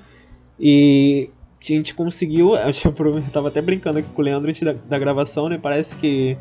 E 0.59 1.29
a 1.61 1.65
gente 1.65 1.93
conseguiu. 1.93 2.55
Eu 2.57 3.23
tava 3.31 3.49
até 3.49 3.61
brincando 3.61 3.99
aqui 3.99 4.09
com 4.09 4.19
o 4.19 4.25
Leandro 4.25 4.49
antes 4.49 4.63
da, 4.63 4.73
da 4.73 4.97
gravação, 4.97 5.47
né? 5.47 5.59
Parece 5.61 5.95
que 5.95 6.35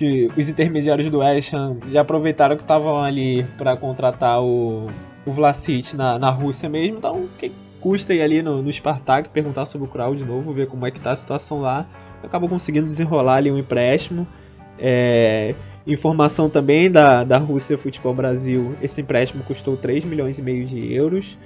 que 0.00 0.30
os 0.34 0.48
intermediários 0.48 1.10
do 1.10 1.18
West 1.18 1.52
Ham 1.52 1.76
já 1.90 2.00
aproveitaram 2.00 2.56
que 2.56 2.62
estavam 2.62 3.02
ali 3.02 3.44
para 3.58 3.76
contratar 3.76 4.42
o, 4.42 4.88
o 5.26 5.30
Vlasic 5.30 5.94
na, 5.94 6.18
na 6.18 6.30
Rússia 6.30 6.70
mesmo, 6.70 6.96
então 6.96 7.28
que 7.38 7.52
custa 7.82 8.14
ir 8.14 8.22
ali 8.22 8.40
no, 8.40 8.62
no 8.62 8.72
Spartak 8.72 9.28
perguntar 9.28 9.66
sobre 9.66 9.86
o 9.86 9.90
Kral 9.90 10.14
de 10.14 10.24
novo, 10.24 10.54
ver 10.54 10.68
como 10.68 10.86
é 10.86 10.90
que 10.90 10.98
tá 10.98 11.12
a 11.12 11.16
situação 11.16 11.60
lá. 11.60 11.86
Acabou 12.22 12.48
conseguindo 12.48 12.88
desenrolar 12.88 13.36
ali 13.36 13.50
um 13.50 13.58
empréstimo. 13.58 14.26
É, 14.78 15.54
informação 15.86 16.48
também 16.48 16.90
da, 16.90 17.22
da 17.22 17.36
Rússia 17.36 17.76
Futebol 17.76 18.14
Brasil, 18.14 18.74
esse 18.80 19.02
empréstimo 19.02 19.44
custou 19.44 19.76
3 19.76 20.06
milhões 20.06 20.38
e 20.38 20.42
meio 20.42 20.64
de 20.64 20.94
euros. 20.94 21.36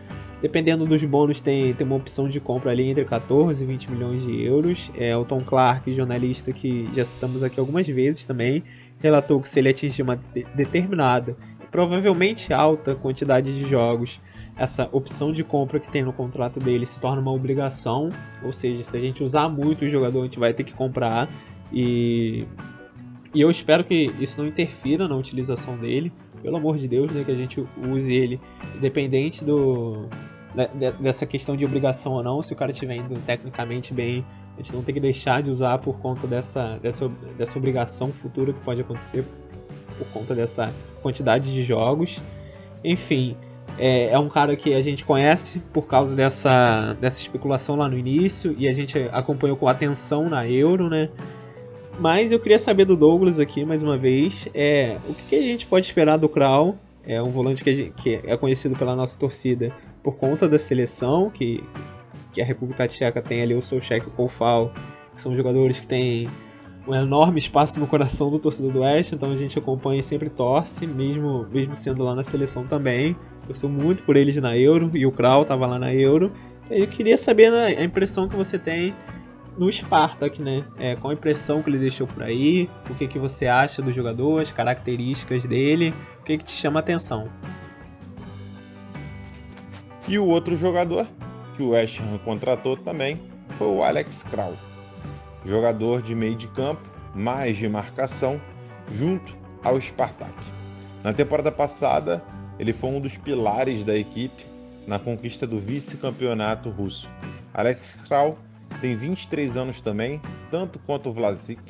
Dependendo 0.45 0.85
dos 0.85 1.03
bônus, 1.03 1.41
tem, 1.41 1.73
tem 1.73 1.87
uma 1.87 1.97
opção 1.97 2.29
de 2.29 2.39
compra 2.39 2.71
ali 2.71 2.87
entre 2.91 3.03
14 3.03 3.65
e 3.65 3.67
20 3.67 3.91
milhões 3.91 4.23
de 4.23 4.45
euros. 4.45 4.91
É, 4.95 5.17
o 5.17 5.25
Tom 5.25 5.41
Clark, 5.41 5.91
jornalista 5.91 6.53
que 6.53 6.87
já 6.93 7.03
citamos 7.03 7.43
aqui 7.43 7.59
algumas 7.59 7.89
vezes 7.89 8.27
também, 8.27 8.63
relatou 8.99 9.41
que 9.41 9.49
se 9.49 9.59
ele 9.59 9.71
atingir 9.71 10.03
uma 10.03 10.17
de 10.17 10.45
determinada, 10.55 11.35
provavelmente 11.71 12.53
alta 12.53 12.95
quantidade 12.95 13.57
de 13.57 13.67
jogos, 13.67 14.21
essa 14.55 14.87
opção 14.93 15.33
de 15.33 15.43
compra 15.43 15.81
que 15.81 15.91
tem 15.91 16.03
no 16.03 16.13
contrato 16.13 16.61
dele 16.61 16.85
se 16.85 17.01
torna 17.01 17.23
uma 17.23 17.33
obrigação. 17.33 18.11
Ou 18.43 18.53
seja, 18.53 18.85
se 18.85 18.95
a 18.99 19.01
gente 19.01 19.25
usar 19.25 19.49
muito 19.49 19.87
o 19.87 19.89
jogador, 19.89 20.21
a 20.21 20.25
gente 20.25 20.39
vai 20.39 20.53
ter 20.53 20.65
que 20.65 20.75
comprar. 20.75 21.27
E, 21.73 22.47
e 23.35 23.41
eu 23.41 23.51
espero 23.51 23.83
que 23.83 24.15
isso 24.21 24.39
não 24.39 24.47
interfira 24.47 25.09
na 25.09 25.17
utilização 25.17 25.79
dele 25.79 26.13
pelo 26.43 26.59
amor 26.59 26.77
de 26.77 26.87
Deus, 26.87 27.11
né, 27.11 27.25
que 27.25 27.33
a 27.33 27.35
gente 27.35 27.67
use 27.91 28.13
ele 28.13 28.39
independente 28.77 29.43
do, 29.43 30.07
dessa 31.01 31.27
questão 31.27 31.57
de 31.57 31.65
obrigação 31.65 32.13
ou 32.13 32.23
não, 32.23 32.43
se 32.43 32.53
o 32.53 32.57
cara 32.57 32.71
estiver 32.71 32.97
indo 32.97 33.19
tecnicamente 33.21 33.93
bem, 33.93 34.25
a 34.55 34.63
gente 34.63 34.73
não 34.73 34.83
tem 34.83 34.95
que 34.95 35.01
deixar 35.01 35.43
de 35.43 35.51
usar 35.51 35.79
por 35.79 35.99
conta 35.99 36.27
dessa, 36.27 36.79
dessa, 36.81 37.09
dessa 37.37 37.59
obrigação 37.59 38.13
futura 38.13 38.53
que 38.53 38.61
pode 38.61 38.81
acontecer 38.81 39.25
por 39.99 40.07
conta 40.09 40.35
dessa 40.35 40.73
quantidade 41.03 41.53
de 41.53 41.63
jogos. 41.63 42.23
Enfim, 42.85 43.37
é, 43.79 44.11
é, 44.11 44.19
um 44.19 44.29
cara 44.29 44.55
que 44.55 44.73
a 44.75 44.81
gente 44.81 45.05
conhece 45.05 45.61
por 45.73 45.87
causa 45.87 46.15
dessa, 46.15 46.97
dessa 47.01 47.21
especulação 47.21 47.75
lá 47.75 47.89
no 47.89 47.99
início 47.99 48.55
e 48.57 48.69
a 48.69 48.73
gente 48.73 48.99
acompanhou 49.13 49.57
com 49.57 49.67
atenção 49.67 50.29
na 50.29 50.49
Euro, 50.49 50.89
né? 50.89 51.09
Mas 51.99 52.33
eu 52.33 52.41
queria 52.41 52.59
saber 52.59 52.85
do 52.85 52.97
Douglas 52.97 53.39
aqui, 53.39 53.65
mais 53.65 53.83
uma 53.83 53.97
vez, 53.97 54.49
é, 54.53 54.99
o 55.09 55.15
que, 55.15 55.23
que 55.29 55.37
a 55.37 55.43
gente 55.43 55.67
pode 55.67 55.87
esperar 55.87 56.17
do 56.17 56.29
Kral? 56.29 56.77
É 57.07 57.23
um 57.23 57.31
volante 57.31 57.63
que, 57.63 57.91
que 57.91 58.21
é 58.25 58.37
conhecido 58.37 58.75
pela 58.77 58.97
nossa 58.97 59.19
torcida 59.19 59.73
por 60.05 60.17
conta 60.17 60.47
da 60.47 60.59
seleção, 60.59 61.31
que, 61.31 61.65
que 62.31 62.41
a 62.43 62.45
República 62.45 62.87
Tcheca 62.87 63.23
tem 63.23 63.43
ali 63.43 63.55
o 63.55 63.63
Solchek 63.63 64.07
e 64.07 64.09
o 64.09 64.13
Koufal, 64.13 64.71
que 65.15 65.21
são 65.21 65.35
jogadores 65.35 65.81
que 65.81 65.87
têm 65.87 66.29
um 66.87 66.95
enorme 66.95 67.39
espaço 67.39 67.81
no 67.81 67.87
coração 67.87 68.31
do 68.31 68.39
torcedor 68.39 68.71
do 68.71 68.81
Oeste, 68.81 69.15
então 69.15 69.33
a 69.33 69.37
gente 69.37 69.59
acompanha 69.59 70.01
e 70.01 70.03
sempre 70.03 70.29
torce, 70.29 70.87
mesmo, 70.87 71.47
mesmo 71.51 71.75
sendo 71.75 72.05
lá 72.05 72.15
na 72.15 72.23
seleção 72.23 72.67
também. 72.67 73.17
A 73.43 73.47
torceu 73.47 73.71
muito 73.71 74.03
por 74.03 74.15
eles 74.17 74.37
na 74.37 74.55
Euro, 74.55 74.91
e 74.93 75.07
o 75.07 75.11
Kral 75.11 75.43
estava 75.43 75.67
lá 75.67 75.79
na 75.79 75.95
Euro. 75.95 76.31
Eu 76.71 76.87
queria 76.87 77.17
saber 77.17 77.51
a 77.51 77.83
impressão 77.83 78.29
que 78.29 78.37
você 78.37 78.59
tem 78.59 78.95
no 79.57 79.71
Spartak, 79.73 80.43
né? 80.43 80.65
É, 80.79 80.97
qual 80.97 81.13
a 81.13 81.15
impressão 81.15 81.63
que 81.63 81.71
ele 81.71 81.79
deixou 81.79 82.07
por 82.07 82.23
aí, 82.23 82.69
o 82.91 82.95
que, 82.95 83.07
que 83.07 83.19
você 83.19 83.47
acha 83.47 83.81
do 83.81 83.91
jogador, 83.91 84.43
as 84.43 84.51
características 84.51 85.45
dele, 85.45 85.95
o 86.21 86.25
que, 86.25 86.37
que 86.37 86.45
te 86.45 86.53
chama 86.53 86.81
a 86.81 86.83
atenção. 86.83 87.31
E 90.07 90.19
o 90.19 90.27
outro 90.27 90.55
jogador 90.55 91.09
que 91.57 91.63
o 91.63 91.71
West 91.71 91.99
Ham 92.01 92.19
contratou 92.19 92.77
também 92.77 93.19
foi 93.57 93.69
o 93.69 93.83
Alex 93.83 94.23
Kral, 94.23 94.55
jogador 95.47 96.03
de 96.03 96.15
meio 96.15 96.35
de 96.35 96.47
campo, 96.49 96.93
mais 97.15 97.57
de 97.57 97.67
marcação, 97.69 98.39
junto 98.93 99.35
ao 99.63 99.81
Spartak. 99.81 100.35
Na 101.03 101.15
temporada 101.15 101.51
passada, 101.51 102.23
ele 102.59 102.75
foi 102.75 102.91
um 102.91 103.01
dos 103.01 103.17
pilares 103.17 103.83
da 103.83 103.97
equipe 103.97 104.45
na 104.87 104.99
conquista 104.99 105.47
do 105.47 105.59
vice-campeonato 105.59 106.69
russo. 106.69 107.09
Alex 107.55 108.05
Kral 108.07 108.39
tem 108.83 108.95
23 108.95 109.57
anos 109.57 109.81
também, 109.81 110.21
tanto 110.51 110.79
quanto 110.81 111.09
o 111.09 111.15
Vlasic. 111.15 111.63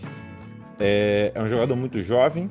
É, 0.81 1.31
é 1.33 1.41
um 1.41 1.49
jogador 1.49 1.77
muito 1.77 2.03
jovem, 2.03 2.51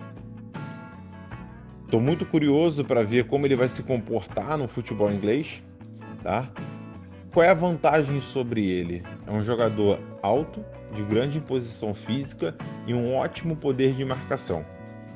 Estou 1.93 2.01
muito 2.01 2.25
curioso 2.25 2.83
para 2.83 3.03
ver 3.03 3.25
como 3.25 3.45
ele 3.45 3.55
vai 3.55 3.69
se 3.69 3.83
comportar 3.83 4.57
no 4.57 4.67
futebol 4.67 5.11
inglês 5.11 5.61
tá? 6.23 6.49
Qual 7.31 7.43
é 7.43 7.49
a 7.49 7.53
vantagem 7.53 8.21
sobre 8.21 8.69
ele? 8.69 9.03
É 9.27 9.31
um 9.31 9.43
jogador 9.43 9.99
alto, 10.21 10.63
de 10.93 11.03
grande 11.03 11.39
imposição 11.39 11.93
física 11.93 12.55
e 12.85 12.93
um 12.93 13.15
ótimo 13.15 13.55
poder 13.55 13.95
de 13.95 14.05
marcação. 14.05 14.63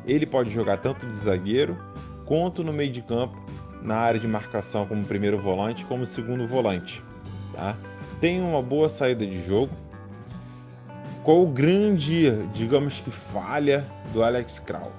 Ele 0.06 0.26
pode 0.26 0.50
jogar 0.50 0.78
tanto 0.78 1.06
de 1.06 1.16
zagueiro 1.16 1.78
quanto 2.26 2.64
no 2.64 2.74
meio 2.74 2.92
de 2.92 3.02
campo, 3.02 3.40
na 3.84 3.96
área 3.96 4.20
de 4.20 4.28
marcação 4.28 4.86
como 4.88 5.06
primeiro 5.06 5.40
volante, 5.40 5.86
como 5.86 6.06
segundo 6.06 6.48
volante. 6.48 7.04
Tá? 7.54 7.78
Tem 8.20 8.42
uma 8.42 8.62
boa 8.62 8.90
saída 8.90 9.26
de 9.26 9.42
jogo. 9.44 9.72
Qual 11.24 11.44
o 11.44 11.48
grande, 11.48 12.32
digamos 12.54 13.00
que, 13.00 13.12
falha 13.12 13.86
do 14.12 14.24
Alex 14.24 14.60
Kral? 14.60 14.92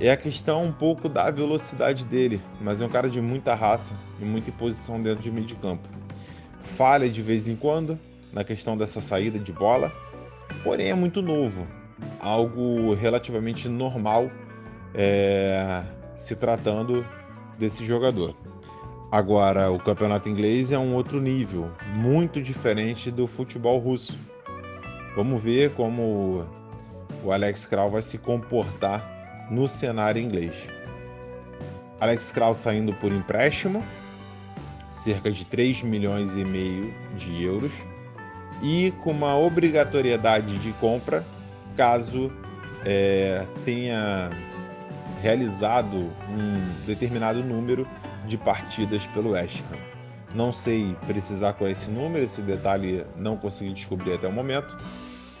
É 0.00 0.10
a 0.10 0.16
questão 0.16 0.64
um 0.64 0.72
pouco 0.72 1.08
da 1.08 1.30
velocidade 1.30 2.04
dele, 2.04 2.42
mas 2.60 2.80
é 2.80 2.86
um 2.86 2.88
cara 2.88 3.08
de 3.08 3.20
muita 3.20 3.54
raça 3.54 3.94
e 4.22 4.24
muita 4.24 4.50
imposição 4.50 5.02
dentro 5.02 5.22
de 5.22 5.30
meio 5.30 5.46
de 5.46 5.54
campo. 5.56 5.88
Falha 6.62 7.08
de 7.08 7.20
vez 7.20 7.48
em 7.48 7.56
quando 7.56 7.98
na 8.32 8.44
questão 8.44 8.76
dessa 8.76 9.00
saída 9.00 9.38
de 9.38 9.52
bola, 9.52 9.92
porém 10.64 10.88
é 10.88 10.94
muito 10.94 11.20
novo, 11.20 11.66
algo 12.18 12.94
relativamente 12.94 13.68
normal 13.68 14.30
é, 14.94 15.82
se 16.16 16.34
tratando 16.34 17.06
desse 17.58 17.84
jogador. 17.84 18.34
Agora, 19.10 19.70
o 19.70 19.78
campeonato 19.78 20.30
inglês 20.30 20.72
é 20.72 20.78
um 20.78 20.94
outro 20.94 21.20
nível, 21.20 21.70
muito 21.94 22.40
diferente 22.40 23.10
do 23.10 23.26
futebol 23.26 23.78
russo. 23.78 24.18
Vamos 25.14 25.42
ver 25.42 25.74
como 25.74 26.46
o 27.22 27.30
Alex 27.30 27.66
Kral 27.66 27.90
vai 27.90 28.00
se 28.00 28.16
comportar 28.16 29.46
no 29.50 29.68
cenário 29.68 30.22
inglês. 30.22 30.68
Alex 32.00 32.32
Kraus 32.32 32.56
saindo 32.56 32.94
por 32.94 33.12
empréstimo, 33.12 33.84
cerca 34.92 35.30
de 35.30 35.44
3 35.44 35.82
milhões 35.82 36.36
e 36.36 36.44
meio 36.44 36.94
de 37.16 37.42
euros, 37.42 37.72
e 38.62 38.92
com 39.02 39.10
uma 39.10 39.36
obrigatoriedade 39.36 40.58
de 40.58 40.72
compra 40.74 41.26
caso 41.76 42.30
é, 42.84 43.44
tenha 43.64 44.30
realizado 45.20 45.96
um 45.96 46.84
determinado 46.86 47.42
número 47.42 47.88
de 48.26 48.36
partidas 48.36 49.06
pelo 49.08 49.30
West 49.30 49.60
Ham. 49.70 49.78
Não 50.34 50.52
sei 50.52 50.96
precisar 51.06 51.54
qual 51.54 51.68
é 51.68 51.72
esse 51.72 51.90
número, 51.90 52.24
esse 52.24 52.42
detalhe 52.42 53.04
não 53.16 53.36
consegui 53.36 53.72
descobrir 53.72 54.14
até 54.14 54.28
o 54.28 54.32
momento, 54.32 54.76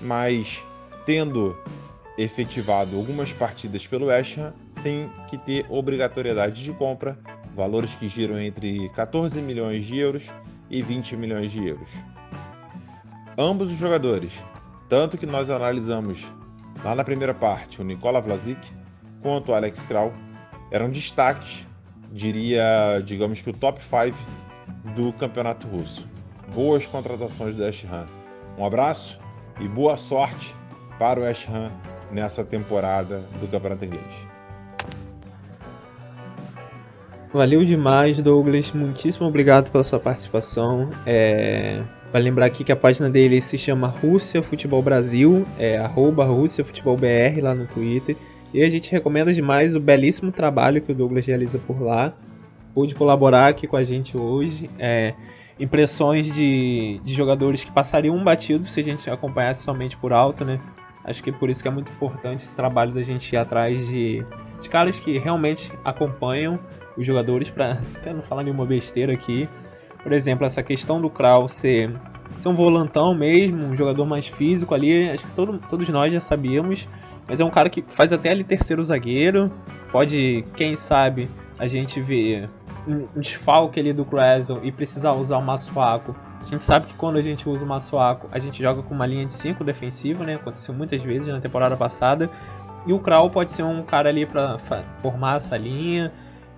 mas 0.00 0.64
tendo 1.06 1.56
efetivado 2.18 2.96
algumas 2.96 3.32
partidas 3.32 3.86
pelo 3.86 4.06
West 4.06 4.38
Ham, 4.38 4.52
tem 4.82 5.10
que 5.28 5.38
ter 5.38 5.64
obrigatoriedade 5.68 6.62
de 6.62 6.72
compra, 6.72 7.18
valores 7.54 7.94
que 7.94 8.08
giram 8.08 8.38
entre 8.38 8.88
14 8.90 9.40
milhões 9.42 9.84
de 9.84 9.98
euros 9.98 10.28
e 10.70 10.82
20 10.82 11.16
milhões 11.16 11.50
de 11.50 11.66
euros. 11.66 11.90
Ambos 13.36 13.70
os 13.70 13.78
jogadores, 13.78 14.42
tanto 14.88 15.16
que 15.16 15.26
nós 15.26 15.50
analisamos 15.50 16.30
lá 16.84 16.94
na 16.94 17.04
primeira 17.04 17.34
parte 17.34 17.80
o 17.80 17.84
Nikola 17.84 18.20
Vlasic 18.20 18.58
quanto 19.22 19.52
o 19.52 19.54
Alex 19.54 19.86
Kral, 19.86 20.12
eram 20.70 20.90
destaques, 20.90 21.66
diria, 22.10 23.00
digamos 23.04 23.40
que 23.40 23.50
o 23.50 23.52
top 23.52 23.80
5 23.82 24.16
do 24.94 25.12
campeonato 25.12 25.66
russo. 25.68 26.06
Boas 26.52 26.86
contratações 26.86 27.54
do 27.54 27.62
Ham. 27.62 28.06
Um 28.58 28.66
abraço 28.66 29.18
e 29.60 29.68
boa 29.68 29.96
sorte 29.96 30.54
para 30.98 31.20
o 31.20 31.24
Ham 31.24 31.72
nessa 32.10 32.44
temporada 32.44 33.20
do 33.40 33.48
Campeonato 33.48 33.84
Inglês. 33.84 34.31
Valeu 37.32 37.64
demais, 37.64 38.20
Douglas. 38.20 38.72
Muitíssimo 38.72 39.26
obrigado 39.26 39.70
pela 39.70 39.82
sua 39.82 39.98
participação. 39.98 40.90
É... 41.06 41.82
Vale 42.12 42.26
lembrar 42.26 42.44
aqui 42.44 42.62
que 42.62 42.70
a 42.70 42.76
página 42.76 43.08
dele 43.08 43.40
se 43.40 43.56
chama 43.56 43.86
Rússia 43.86 44.42
Futebol 44.42 44.82
Brasil, 44.82 45.46
é 45.58 45.78
arroba 45.78 46.26
Rússia 46.26 46.62
Futebol 46.62 46.94
BR 46.94 47.40
lá 47.40 47.54
no 47.54 47.66
Twitter. 47.66 48.16
E 48.52 48.62
a 48.62 48.68
gente 48.68 48.92
recomenda 48.92 49.32
demais 49.32 49.74
o 49.74 49.80
belíssimo 49.80 50.30
trabalho 50.30 50.82
que 50.82 50.92
o 50.92 50.94
Douglas 50.94 51.24
realiza 51.24 51.58
por 51.58 51.80
lá. 51.80 52.12
Pude 52.74 52.94
colaborar 52.94 53.48
aqui 53.48 53.66
com 53.66 53.76
a 53.76 53.82
gente 53.82 54.14
hoje. 54.14 54.68
É, 54.78 55.14
impressões 55.58 56.30
de, 56.30 57.00
de 57.02 57.14
jogadores 57.14 57.64
que 57.64 57.72
passariam 57.72 58.14
um 58.14 58.22
batido 58.22 58.64
se 58.64 58.78
a 58.78 58.82
gente 58.82 59.08
acompanhasse 59.08 59.62
somente 59.62 59.96
por 59.96 60.12
alto, 60.12 60.44
né? 60.44 60.60
Acho 61.02 61.22
que 61.22 61.32
por 61.32 61.48
isso 61.48 61.62
que 61.62 61.68
é 61.68 61.70
muito 61.70 61.90
importante 61.90 62.40
esse 62.44 62.54
trabalho 62.54 62.92
da 62.92 63.02
gente 63.02 63.32
ir 63.32 63.38
atrás 63.38 63.88
de, 63.88 64.22
de 64.60 64.68
caras 64.68 64.98
que 64.98 65.18
realmente 65.18 65.72
acompanham 65.82 66.60
os 66.96 67.06
jogadores, 67.06 67.50
para 67.50 67.72
até 67.96 68.12
não 68.12 68.22
falar 68.22 68.42
nenhuma 68.42 68.66
besteira 68.66 69.12
aqui. 69.12 69.48
Por 70.02 70.12
exemplo, 70.12 70.46
essa 70.46 70.62
questão 70.62 71.00
do 71.00 71.08
Kraul 71.08 71.48
ser, 71.48 71.90
ser 72.38 72.48
um 72.48 72.54
volantão 72.54 73.14
mesmo, 73.14 73.66
um 73.66 73.76
jogador 73.76 74.04
mais 74.04 74.26
físico 74.26 74.74
ali, 74.74 75.10
acho 75.10 75.26
que 75.26 75.32
todo, 75.32 75.60
todos 75.70 75.88
nós 75.88 76.12
já 76.12 76.20
sabíamos, 76.20 76.88
mas 77.28 77.38
é 77.38 77.44
um 77.44 77.50
cara 77.50 77.70
que 77.70 77.82
faz 77.86 78.12
até 78.12 78.30
ali 78.30 78.42
terceiro 78.42 78.82
zagueiro, 78.84 79.50
pode, 79.92 80.44
quem 80.56 80.74
sabe, 80.74 81.30
a 81.58 81.68
gente 81.68 82.00
ver 82.00 82.48
um, 82.86 83.06
desfalque 83.16 83.78
ali 83.78 83.92
do 83.92 84.04
Creswell 84.04 84.60
e 84.64 84.72
precisar 84.72 85.12
usar 85.12 85.38
o 85.38 85.42
Massuaco. 85.42 86.14
A 86.40 86.44
gente 86.44 86.64
sabe 86.64 86.86
que 86.86 86.94
quando 86.94 87.16
a 87.16 87.22
gente 87.22 87.48
usa 87.48 87.64
o 87.64 87.68
Massuaco, 87.68 88.28
a 88.32 88.38
gente 88.38 88.60
joga 88.60 88.82
com 88.82 88.94
uma 88.94 89.06
linha 89.06 89.24
de 89.24 89.32
5 89.32 89.62
defensiva, 89.62 90.24
né? 90.24 90.34
Aconteceu 90.34 90.74
muitas 90.74 91.00
vezes 91.02 91.28
na 91.28 91.40
temporada 91.40 91.76
passada. 91.76 92.28
E 92.84 92.92
o 92.92 92.98
Kral 92.98 93.30
pode 93.30 93.50
ser 93.50 93.62
um 93.62 93.82
cara 93.82 94.08
ali 94.08 94.26
para 94.26 94.58
formar 95.00 95.36
essa 95.36 95.56
linha. 95.56 96.12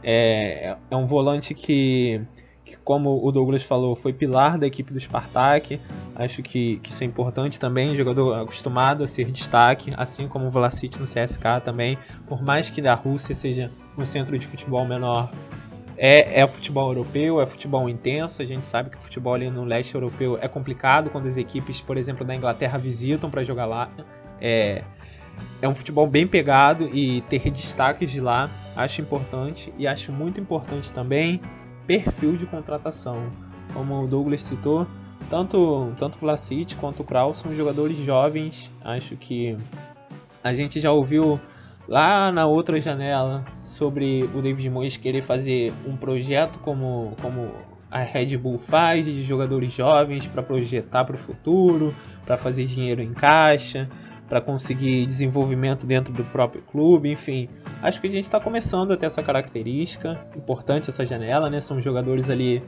É, 0.05 0.77
é 0.91 0.97
um 0.97 1.07
volante 1.07 1.55
que 1.55 2.21
que, 2.65 2.77
como 2.79 3.25
o 3.25 3.31
Douglas 3.31 3.63
falou, 3.63 3.95
foi 3.95 4.13
pilar 4.13 4.59
da 4.59 4.67
equipe 4.67 4.93
do 4.93 4.99
Spartak. 4.99 5.81
Acho 6.15 6.43
que, 6.43 6.79
que 6.79 6.91
isso 6.91 7.03
é 7.03 7.07
importante 7.07 7.61
também. 7.61 7.95
Jogador 7.95 8.41
acostumado 8.41 9.05
a 9.05 9.07
ser 9.07 9.31
destaque, 9.31 9.91
assim 9.97 10.27
como 10.27 10.47
o 10.47 10.51
Vlasic 10.51 10.99
no 10.99 11.05
CSK 11.05 11.61
também. 11.63 11.99
Por 12.27 12.43
mais 12.43 12.71
que 12.71 12.81
da 12.81 12.95
Rússia 12.95 13.35
seja 13.35 13.71
um 13.97 14.05
centro 14.05 14.39
de 14.39 14.47
futebol 14.47 14.85
menor, 14.87 15.31
é, 15.97 16.41
é 16.41 16.49
futebol 16.49 16.89
europeu, 16.89 17.41
é 17.41 17.47
futebol 17.47 17.89
intenso. 17.89 18.41
A 18.41 18.47
gente 18.47 18.65
sabe 18.65 18.91
que 18.91 18.97
o 18.97 19.01
futebol 19.01 19.35
ali 19.35 19.51
no 19.51 19.65
leste 19.65 19.95
europeu 19.95 20.39
é 20.41 20.49
complicado 20.49 21.11
quando 21.11 21.27
as 21.27 21.37
equipes, 21.37 21.81
por 21.81 21.97
exemplo, 21.97 22.25
da 22.25 22.35
Inglaterra 22.35 22.79
visitam 22.79 23.31
para 23.31 23.45
jogar 23.45 23.67
lá. 23.67 23.91
É, 24.41 24.83
é 25.61 25.69
um 25.69 25.75
futebol 25.75 26.07
bem 26.07 26.27
pegado 26.27 26.89
e 26.93 27.23
ter 27.23 27.51
destaques 27.51 28.11
de 28.11 28.21
lá 28.21 28.51
acho 28.77 29.01
importante. 29.01 29.73
E 29.79 29.87
acho 29.87 30.13
muito 30.13 30.41
importante 30.41 30.93
também 30.93 31.41
perfil 31.87 32.37
de 32.37 32.47
contratação. 32.47 33.31
Como 33.73 34.03
o 34.03 34.07
Douglas 34.07 34.43
citou, 34.43 34.87
tanto, 35.31 35.93
tanto 35.97 36.19
Vlasic 36.19 36.77
quanto 36.77 37.01
o 37.01 37.05
Kraus 37.05 37.39
são 37.39 37.55
jogadores 37.55 37.97
jovens. 37.99 38.71
Acho 38.85 39.17
que 39.17 39.57
a 40.43 40.53
gente 40.53 40.81
já 40.81 40.93
ouviu 40.93 41.41
lá 41.89 42.31
na 42.31 42.47
outra 42.47 42.81
janela 42.81 43.45
sobre 43.61 44.29
o 44.35 44.43
David 44.43 44.69
Moyes 44.71 44.97
querer 44.97 45.23
fazer 45.23 45.73
um 45.87 45.97
projeto 45.97 46.59
como, 46.59 47.15
como 47.21 47.51
a 47.91 48.01
Red 48.01 48.37
Bull 48.37 48.59
faz 48.59 49.07
de 49.07 49.23
jogadores 49.23 49.73
jovens 49.73 50.27
para 50.27 50.43
projetar 50.43 51.05
para 51.05 51.17
o 51.17 51.19
futuro, 51.19 51.95
para 52.25 52.37
fazer 52.37 52.67
dinheiro 52.67 53.03
em 53.03 53.13
caixa 53.13 53.89
para 54.35 54.41
conseguir 54.41 55.07
desenvolvimento 55.07 55.87
dentro 55.87 56.13
do 56.13 56.25
próprio 56.25 56.61
clube, 56.61 57.09
enfim. 57.09 57.49
Acho 57.81 58.01
que 58.01 58.09
a 58.09 58.11
gente 58.11 58.25
está 58.25 58.41
começando 58.41 58.91
a 58.91 58.97
ter 58.97 59.07
essa 59.07 59.23
característica, 59.23 60.27
importante 60.37 60.91
essa 60.91 61.07
janela, 61.07 61.49
né? 61.49 61.61
São 61.61 61.81
jogadores 61.81 62.29
ali 62.29 62.61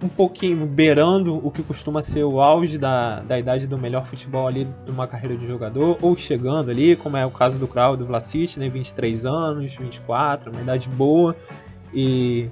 um 0.00 0.08
pouquinho 0.08 0.64
beirando 0.64 1.44
o 1.44 1.50
que 1.50 1.64
costuma 1.64 2.00
ser 2.00 2.22
o 2.22 2.40
auge 2.40 2.78
da, 2.78 3.22
da 3.22 3.40
idade 3.40 3.66
do 3.66 3.76
melhor 3.76 4.06
futebol 4.06 4.46
ali 4.46 4.68
de 4.84 4.90
uma 4.92 5.08
carreira 5.08 5.36
de 5.36 5.44
jogador, 5.44 5.98
ou 6.00 6.14
chegando 6.14 6.70
ali, 6.70 6.94
como 6.94 7.16
é 7.16 7.26
o 7.26 7.30
caso 7.32 7.58
do 7.58 7.66
Krau 7.66 7.96
do 7.96 8.06
Vlasic, 8.06 8.56
né? 8.56 8.68
23 8.68 9.26
anos, 9.26 9.74
24, 9.74 10.52
uma 10.52 10.60
idade 10.60 10.88
boa. 10.88 11.34
E 11.92 12.48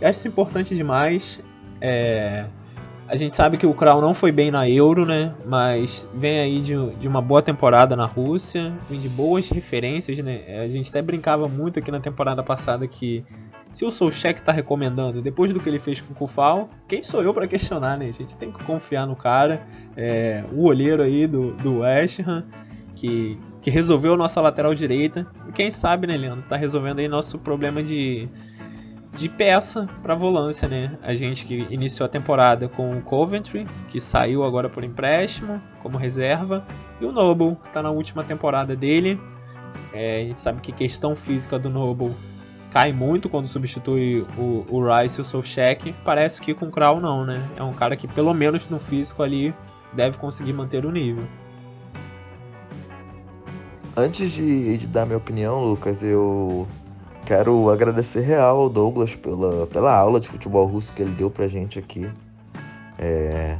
acho 0.00 0.20
isso 0.20 0.28
importante 0.28 0.74
demais. 0.74 1.42
É, 1.78 2.46
a 3.10 3.16
gente 3.16 3.34
sabe 3.34 3.56
que 3.56 3.66
o 3.66 3.74
Kral 3.74 4.00
não 4.00 4.14
foi 4.14 4.30
bem 4.30 4.52
na 4.52 4.68
Euro, 4.68 5.04
né? 5.04 5.34
Mas 5.44 6.06
vem 6.14 6.38
aí 6.38 6.60
de, 6.60 6.74
de 6.94 7.08
uma 7.08 7.20
boa 7.20 7.42
temporada 7.42 7.96
na 7.96 8.06
Rússia, 8.06 8.72
vem 8.88 9.00
de 9.00 9.08
boas 9.08 9.48
referências, 9.48 10.16
né? 10.18 10.62
A 10.62 10.68
gente 10.68 10.88
até 10.90 11.02
brincava 11.02 11.48
muito 11.48 11.80
aqui 11.80 11.90
na 11.90 11.98
temporada 11.98 12.40
passada 12.40 12.86
que 12.86 13.24
se 13.72 13.84
o 13.84 13.90
Solskjaer 13.90 14.38
tá 14.38 14.52
recomendando, 14.52 15.20
depois 15.20 15.52
do 15.52 15.58
que 15.58 15.68
ele 15.68 15.80
fez 15.80 16.00
com 16.00 16.12
o 16.12 16.16
Kufal, 16.16 16.70
quem 16.86 17.02
sou 17.02 17.20
eu 17.20 17.34
para 17.34 17.48
questionar, 17.48 17.98
né? 17.98 18.06
A 18.06 18.12
gente 18.12 18.36
tem 18.36 18.52
que 18.52 18.62
confiar 18.62 19.08
no 19.08 19.16
cara, 19.16 19.66
é, 19.96 20.44
o 20.52 20.62
olheiro 20.66 21.02
aí 21.02 21.26
do, 21.26 21.50
do 21.54 21.80
West 21.80 22.20
Ham, 22.20 22.44
que, 22.94 23.36
que 23.60 23.70
resolveu 23.70 24.14
a 24.14 24.16
nossa 24.16 24.40
lateral 24.40 24.72
direita. 24.72 25.26
E 25.48 25.52
quem 25.52 25.68
sabe, 25.68 26.06
né, 26.06 26.16
Leandro? 26.16 26.44
Tá 26.48 26.54
resolvendo 26.54 27.00
aí 27.00 27.08
nosso 27.08 27.40
problema 27.40 27.82
de 27.82 28.28
de 29.14 29.28
peça 29.28 29.88
para 30.02 30.14
volância, 30.14 30.68
né? 30.68 30.96
A 31.02 31.14
gente 31.14 31.44
que 31.44 31.66
iniciou 31.70 32.06
a 32.06 32.08
temporada 32.08 32.68
com 32.68 32.96
o 32.96 33.02
Coventry, 33.02 33.66
que 33.88 34.00
saiu 34.00 34.44
agora 34.44 34.68
por 34.68 34.84
empréstimo 34.84 35.60
como 35.82 35.98
reserva, 35.98 36.64
e 37.00 37.04
o 37.04 37.12
Noble, 37.12 37.56
que 37.56 37.68
está 37.68 37.82
na 37.82 37.90
última 37.90 38.22
temporada 38.22 38.76
dele. 38.76 39.20
É, 39.92 40.20
a 40.20 40.24
gente 40.24 40.40
sabe 40.40 40.60
que 40.60 40.72
questão 40.72 41.16
física 41.16 41.58
do 41.58 41.68
Noble 41.68 42.14
cai 42.70 42.92
muito 42.92 43.28
quando 43.28 43.48
substitui 43.48 44.24
o, 44.38 44.64
o 44.68 44.80
Rice 44.84 45.18
e 45.18 45.22
o 45.22 45.24
Solcheck. 45.24 45.92
Parece 46.04 46.40
que 46.40 46.54
com 46.54 46.66
o 46.66 46.70
Kral 46.70 47.00
não, 47.00 47.24
né? 47.24 47.42
É 47.56 47.62
um 47.62 47.72
cara 47.72 47.96
que 47.96 48.06
pelo 48.06 48.32
menos 48.32 48.68
no 48.68 48.78
físico 48.78 49.22
ali 49.22 49.52
deve 49.92 50.18
conseguir 50.18 50.52
manter 50.52 50.86
o 50.86 50.92
nível. 50.92 51.24
Antes 53.96 54.30
de, 54.30 54.78
de 54.78 54.86
dar 54.86 55.04
minha 55.04 55.18
opinião, 55.18 55.64
Lucas, 55.64 56.02
eu 56.02 56.66
Quero 57.30 57.70
agradecer 57.70 58.22
real 58.22 58.58
ao 58.58 58.68
Douglas 58.68 59.14
pela, 59.14 59.64
pela 59.68 59.94
aula 59.94 60.18
de 60.18 60.26
futebol 60.26 60.66
russo 60.66 60.92
que 60.92 61.00
ele 61.00 61.12
deu 61.12 61.30
pra 61.30 61.46
gente 61.46 61.78
aqui. 61.78 62.10
É, 62.98 63.56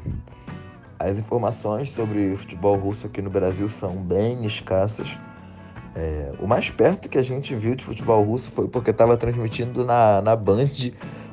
as 0.98 1.18
informações 1.18 1.92
sobre 1.92 2.32
o 2.32 2.36
futebol 2.36 2.76
russo 2.76 3.06
aqui 3.06 3.22
no 3.22 3.30
Brasil 3.30 3.68
são 3.68 4.02
bem 4.02 4.44
escassas. 4.44 5.16
É, 5.94 6.32
o 6.40 6.48
mais 6.48 6.68
perto 6.68 7.08
que 7.08 7.16
a 7.16 7.22
gente 7.22 7.54
viu 7.54 7.76
de 7.76 7.84
futebol 7.84 8.24
russo 8.24 8.50
foi 8.50 8.66
porque 8.66 8.90
estava 8.90 9.16
transmitindo 9.16 9.86
na, 9.86 10.20
na 10.20 10.34
Band, 10.34 10.90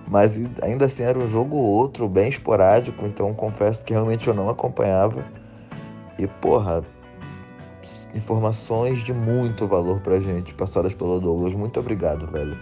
mas 0.07 0.39
ainda 0.61 0.85
assim 0.85 1.01
era 1.01 1.17
um 1.17 1.27
jogo 1.27 1.55
ou 1.55 1.63
outro, 1.63 2.07
bem 2.07 2.29
esporádico, 2.29 3.03
então 3.07 3.33
confesso 3.33 3.83
que 3.83 3.93
realmente 3.93 4.27
eu 4.27 4.35
não 4.35 4.47
acompanhava. 4.47 5.25
E 6.19 6.27
porra, 6.27 6.85
informações 8.17 8.99
de 8.99 9.13
muito 9.13 9.67
valor 9.67 10.01
pra 10.01 10.19
gente, 10.19 10.53
passadas 10.53 10.93
pelo 10.93 11.19
Douglas. 11.19 11.53
Muito 11.53 11.79
obrigado, 11.79 12.27
velho. 12.27 12.57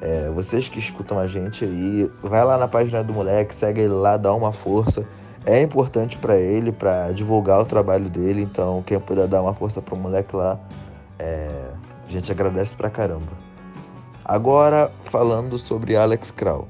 É, 0.00 0.30
vocês 0.30 0.68
que 0.68 0.78
escutam 0.78 1.18
a 1.18 1.26
gente 1.26 1.64
aí, 1.64 2.10
vai 2.22 2.44
lá 2.44 2.56
na 2.56 2.68
página 2.68 3.02
do 3.02 3.12
moleque, 3.12 3.54
segue 3.54 3.80
ele 3.80 3.92
lá, 3.92 4.16
dá 4.16 4.32
uma 4.34 4.52
força. 4.52 5.06
É 5.44 5.60
importante 5.60 6.18
para 6.18 6.36
ele, 6.36 6.70
para 6.70 7.12
divulgar 7.12 7.60
o 7.60 7.64
trabalho 7.64 8.08
dele, 8.08 8.42
então 8.42 8.82
quem 8.86 9.00
puder 9.00 9.26
dar 9.26 9.42
uma 9.42 9.54
força 9.54 9.80
pro 9.80 9.96
moleque 9.96 10.36
lá, 10.36 10.58
é, 11.18 11.72
a 12.06 12.10
gente 12.10 12.30
agradece 12.30 12.74
pra 12.74 12.88
caramba. 12.90 13.32
Agora, 14.24 14.92
falando 15.06 15.58
sobre 15.58 15.96
Alex 15.96 16.30
Kral. 16.30 16.68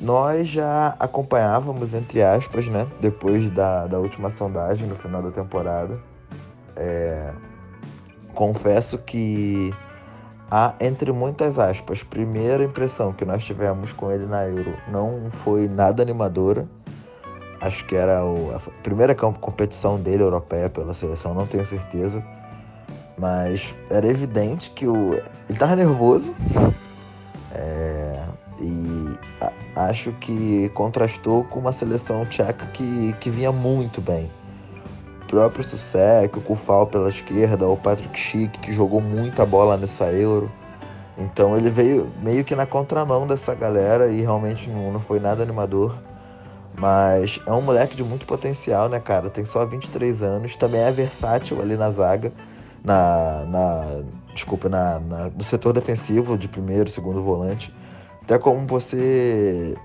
Nós 0.00 0.48
já 0.48 0.96
acompanhávamos, 0.98 1.94
entre 1.94 2.22
aspas, 2.22 2.66
né? 2.66 2.88
Depois 3.00 3.48
da, 3.50 3.86
da 3.86 3.98
última 3.98 4.30
sondagem 4.30 4.86
no 4.88 4.96
final 4.96 5.22
da 5.22 5.30
temporada 5.30 5.98
é, 6.76 7.32
confesso 8.34 8.98
que 8.98 9.72
entre 10.80 11.12
muitas 11.12 11.58
aspas, 11.58 12.02
primeira 12.02 12.62
impressão 12.62 13.12
que 13.12 13.24
nós 13.24 13.42
tivemos 13.42 13.90
com 13.92 14.12
ele 14.12 14.26
na 14.26 14.44
Euro 14.44 14.76
não 14.88 15.30
foi 15.30 15.66
nada 15.66 16.02
animadora. 16.02 16.68
Acho 17.60 17.86
que 17.86 17.96
era 17.96 18.20
a 18.20 18.60
primeira 18.82 19.14
competição 19.14 19.98
dele 19.98 20.22
europeia 20.22 20.68
pela 20.68 20.92
seleção, 20.92 21.32
não 21.32 21.46
tenho 21.46 21.64
certeza. 21.64 22.22
Mas 23.16 23.74
era 23.88 24.06
evidente 24.06 24.70
que 24.70 24.86
o, 24.86 25.14
ele 25.48 25.58
tava 25.58 25.76
nervoso. 25.76 26.34
É, 27.52 28.22
e 28.60 29.18
a, 29.40 29.86
acho 29.88 30.12
que 30.14 30.68
contrastou 30.70 31.44
com 31.44 31.60
uma 31.60 31.72
seleção 31.72 32.26
tcheca 32.26 32.66
que, 32.66 33.14
que 33.20 33.30
vinha 33.30 33.52
muito 33.52 34.00
bem. 34.02 34.30
Próprio 35.32 35.66
Susek, 35.66 36.36
o 36.36 36.42
Kufal 36.42 36.86
pela 36.86 37.08
esquerda, 37.08 37.66
o 37.66 37.74
Patrick 37.74 38.20
Schick, 38.20 38.58
que 38.58 38.70
jogou 38.70 39.00
muita 39.00 39.46
bola 39.46 39.78
nessa 39.78 40.12
Euro. 40.12 40.52
Então 41.16 41.56
ele 41.56 41.70
veio 41.70 42.12
meio 42.22 42.44
que 42.44 42.54
na 42.54 42.66
contramão 42.66 43.26
dessa 43.26 43.54
galera 43.54 44.08
e 44.08 44.20
realmente 44.20 44.68
não, 44.68 44.92
não 44.92 45.00
foi 45.00 45.18
nada 45.18 45.42
animador. 45.42 45.96
Mas 46.78 47.40
é 47.46 47.50
um 47.50 47.62
moleque 47.62 47.96
de 47.96 48.04
muito 48.04 48.26
potencial, 48.26 48.90
né, 48.90 49.00
cara? 49.00 49.30
Tem 49.30 49.42
só 49.46 49.64
23 49.64 50.20
anos, 50.20 50.54
também 50.54 50.82
é 50.82 50.92
versátil 50.92 51.62
ali 51.62 51.78
na 51.78 51.90
zaga, 51.90 52.30
na. 52.84 53.46
na 53.46 54.02
desculpa, 54.34 54.68
na, 54.68 55.00
na, 55.00 55.30
no 55.30 55.44
setor 55.44 55.72
defensivo 55.72 56.36
de 56.36 56.46
primeiro, 56.46 56.90
segundo 56.90 57.22
volante. 57.22 57.74
Até 58.22 58.38
como 58.38 58.66
você. 58.66 59.78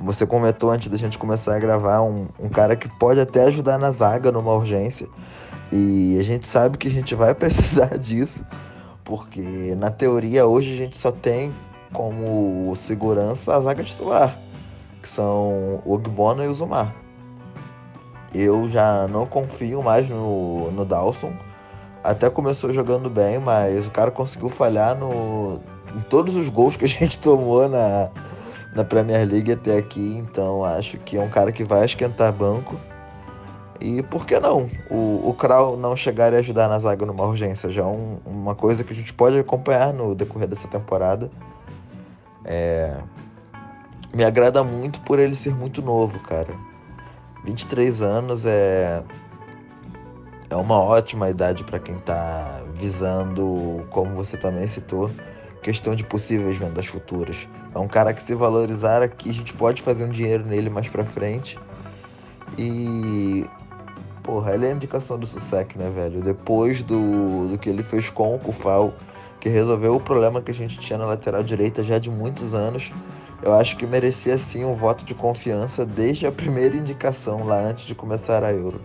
Você 0.00 0.26
comentou 0.26 0.70
antes 0.70 0.88
da 0.88 0.96
gente 0.96 1.18
começar 1.18 1.56
a 1.56 1.58
gravar, 1.58 2.02
um, 2.02 2.28
um 2.38 2.48
cara 2.48 2.76
que 2.76 2.88
pode 2.98 3.20
até 3.20 3.44
ajudar 3.44 3.78
na 3.78 3.90
zaga 3.90 4.30
numa 4.30 4.54
urgência. 4.54 5.08
E 5.72 6.16
a 6.18 6.22
gente 6.22 6.46
sabe 6.46 6.78
que 6.78 6.88
a 6.88 6.90
gente 6.90 7.14
vai 7.14 7.34
precisar 7.36 7.98
disso, 7.98 8.44
porque 9.04 9.74
na 9.76 9.90
teoria 9.90 10.46
hoje 10.46 10.74
a 10.74 10.76
gente 10.76 10.96
só 10.96 11.10
tem 11.10 11.52
como 11.92 12.74
segurança 12.76 13.54
a 13.54 13.60
zaga 13.60 13.82
titular 13.82 14.38
que 15.08 15.08
são 15.08 15.80
o 15.84 15.94
Ogbono 15.94 16.44
e 16.44 16.48
o 16.48 16.54
Zumar. 16.54 16.94
Eu 18.34 18.68
já 18.68 19.08
não 19.08 19.26
confio 19.26 19.82
mais 19.82 20.08
no, 20.08 20.70
no 20.70 20.84
Dawson. 20.84 21.32
Até 22.04 22.28
começou 22.28 22.72
jogando 22.72 23.08
bem, 23.08 23.38
mas 23.38 23.86
o 23.86 23.90
cara 23.90 24.10
conseguiu 24.10 24.50
falhar 24.50 24.94
no, 24.96 25.60
em 25.96 26.00
todos 26.10 26.36
os 26.36 26.48
gols 26.48 26.76
que 26.76 26.84
a 26.84 26.88
gente 26.88 27.18
tomou 27.20 27.68
na, 27.68 28.10
na 28.74 28.84
Premier 28.84 29.26
League 29.26 29.52
até 29.52 29.76
aqui. 29.76 30.16
Então 30.18 30.64
acho 30.64 30.98
que 30.98 31.16
é 31.16 31.20
um 31.20 31.28
cara 31.28 31.52
que 31.52 31.64
vai 31.64 31.84
esquentar 31.84 32.32
banco. 32.32 32.78
E 33.80 34.02
por 34.02 34.26
que 34.26 34.38
não? 34.40 34.68
O, 34.90 35.28
o 35.28 35.34
Krau 35.34 35.76
não 35.76 35.94
chegar 35.94 36.32
e 36.32 36.36
ajudar 36.36 36.68
na 36.68 36.78
zaga 36.78 37.06
numa 37.06 37.24
urgência 37.24 37.70
já 37.70 37.82
é 37.82 37.86
um, 37.86 38.18
uma 38.26 38.54
coisa 38.54 38.82
que 38.82 38.92
a 38.92 38.96
gente 38.96 39.12
pode 39.12 39.38
acompanhar 39.38 39.92
no 39.92 40.14
decorrer 40.14 40.48
dessa 40.48 40.66
temporada. 40.66 41.30
É, 42.44 42.96
me 44.12 44.24
agrada 44.24 44.64
muito 44.64 45.00
por 45.02 45.18
ele 45.18 45.34
ser 45.34 45.54
muito 45.54 45.80
novo, 45.80 46.18
cara. 46.20 46.54
23 47.44 48.02
anos 48.02 48.44
é 48.44 49.02
é 50.50 50.56
uma 50.56 50.78
ótima 50.78 51.28
idade 51.28 51.62
para 51.62 51.78
quem 51.78 51.96
tá 51.98 52.62
visando, 52.74 53.86
como 53.90 54.14
você 54.14 54.36
também 54.36 54.66
citou, 54.66 55.10
questão 55.62 55.94
de 55.94 56.04
possíveis 56.04 56.56
vendas 56.56 56.86
futuras. 56.86 57.36
É 57.78 57.80
um 57.80 57.88
cara 57.88 58.12
que 58.12 58.22
se 58.22 58.34
valorizar 58.34 59.02
aqui, 59.02 59.30
a 59.30 59.32
gente 59.32 59.54
pode 59.54 59.82
fazer 59.82 60.04
um 60.04 60.10
dinheiro 60.10 60.44
nele 60.44 60.68
mais 60.68 60.88
para 60.88 61.04
frente. 61.04 61.58
E 62.58 63.46
porra, 64.22 64.54
ele 64.54 64.66
é 64.66 64.72
a 64.72 64.74
indicação 64.74 65.18
do 65.18 65.26
Susek, 65.26 65.78
né, 65.78 65.88
velho? 65.88 66.20
Depois 66.20 66.82
do, 66.82 67.48
do 67.48 67.56
que 67.56 67.68
ele 67.68 67.82
fez 67.82 68.10
com 68.10 68.34
o 68.34 68.38
Kufal, 68.38 68.92
que 69.40 69.48
resolveu 69.48 69.94
o 69.94 70.00
problema 70.00 70.42
que 70.42 70.50
a 70.50 70.54
gente 70.54 70.78
tinha 70.80 70.98
na 70.98 71.06
lateral 71.06 71.42
direita 71.42 71.82
já 71.82 71.98
de 71.98 72.10
muitos 72.10 72.52
anos 72.52 72.90
eu 73.40 73.54
acho 73.54 73.76
que 73.76 73.86
merecia 73.86 74.36
sim 74.36 74.64
um 74.64 74.74
voto 74.74 75.04
de 75.04 75.14
confiança 75.14 75.86
desde 75.86 76.26
a 76.26 76.32
primeira 76.32 76.76
indicação 76.76 77.44
lá 77.44 77.60
antes 77.60 77.84
de 77.84 77.94
começar 77.94 78.42
a 78.42 78.52
Euro. 78.52 78.80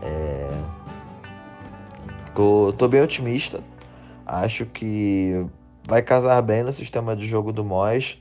É... 0.00 0.48
Tô, 2.34 2.72
tô 2.78 2.86
bem 2.86 3.02
otimista. 3.02 3.60
Acho 4.24 4.64
que 4.66 5.44
vai 5.90 6.02
casar 6.02 6.40
bem 6.40 6.62
no 6.62 6.72
sistema 6.72 7.16
de 7.16 7.26
jogo 7.26 7.52
do 7.52 7.64
Mois. 7.64 8.16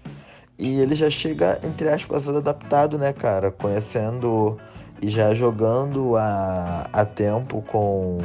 E 0.57 0.79
ele 0.79 0.95
já 0.95 1.07
chega, 1.07 1.59
entre 1.63 1.87
aspas, 1.87 2.27
adaptado, 2.27 2.97
né, 2.97 3.13
cara? 3.13 3.51
Conhecendo 3.51 4.57
e 4.99 5.07
já 5.07 5.35
jogando 5.35 6.17
a, 6.17 6.89
a 6.91 7.05
tempo 7.05 7.61
com 7.61 8.17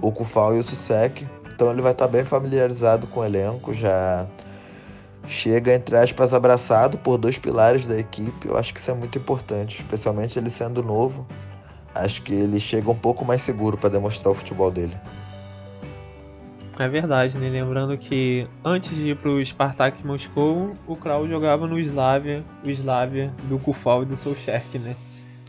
o 0.00 0.10
Kufal 0.10 0.56
e 0.56 0.60
o 0.60 0.64
Susek. 0.64 1.28
Então 1.54 1.70
ele 1.70 1.82
vai 1.82 1.92
estar 1.92 2.06
tá 2.06 2.10
bem 2.10 2.24
familiarizado 2.24 3.06
com 3.06 3.20
o 3.20 3.24
elenco, 3.24 3.74
já 3.74 4.26
chega, 5.28 5.74
entre 5.74 5.98
aspas, 5.98 6.32
abraçado 6.32 6.96
por 6.96 7.18
dois 7.18 7.38
pilares 7.38 7.86
da 7.86 7.98
equipe. 7.98 8.48
Eu 8.48 8.56
acho 8.56 8.72
que 8.72 8.80
isso 8.80 8.90
é 8.90 8.94
muito 8.94 9.18
importante, 9.18 9.82
especialmente 9.82 10.38
ele 10.38 10.48
sendo 10.48 10.82
novo. 10.82 11.26
Acho 11.94 12.22
que 12.22 12.32
ele 12.32 12.58
chega 12.58 12.90
um 12.90 12.96
pouco 12.96 13.26
mais 13.26 13.42
seguro 13.42 13.76
para 13.76 13.90
demonstrar 13.90 14.32
o 14.32 14.34
futebol 14.34 14.70
dele. 14.70 14.96
É 16.78 16.88
verdade, 16.88 17.38
né? 17.38 17.48
Lembrando 17.48 17.96
que 17.96 18.48
antes 18.64 18.90
de 18.90 19.10
ir 19.10 19.16
pro 19.16 19.44
Spartak 19.44 20.04
Moscou, 20.04 20.72
o 20.88 20.96
Kraul 20.96 21.28
jogava 21.28 21.68
no 21.68 21.78
Slavia, 21.78 22.42
o 22.64 22.70
Slavia 22.70 23.32
do 23.44 23.58
Kufal 23.60 24.02
e 24.02 24.06
do 24.06 24.16
Solskjaer, 24.16 24.64
né? 24.80 24.96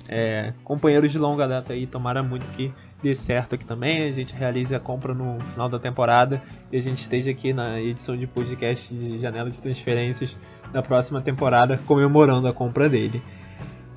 É, 0.08 0.54
companheiros 0.64 1.12
de 1.12 1.18
longa 1.18 1.48
data 1.48 1.74
aí, 1.74 1.88
tomara 1.88 2.22
muito 2.22 2.48
que 2.50 2.72
dê 3.02 3.16
certo 3.16 3.56
aqui 3.56 3.66
também, 3.66 4.08
a 4.08 4.12
gente 4.12 4.36
realize 4.36 4.74
a 4.74 4.80
compra 4.80 5.16
no 5.16 5.40
final 5.52 5.68
da 5.68 5.80
temporada 5.80 6.42
e 6.72 6.78
a 6.78 6.82
gente 6.82 7.02
esteja 7.02 7.32
aqui 7.32 7.54
na 7.54 7.82
edição 7.82 8.16
de 8.16 8.28
podcast 8.28 8.94
de 8.94 9.18
janela 9.18 9.50
de 9.50 9.60
transferências 9.60 10.38
da 10.72 10.84
próxima 10.84 11.22
temporada 11.22 11.80
comemorando 11.88 12.48
a 12.48 12.54
compra 12.54 12.88
dele. 12.88 13.22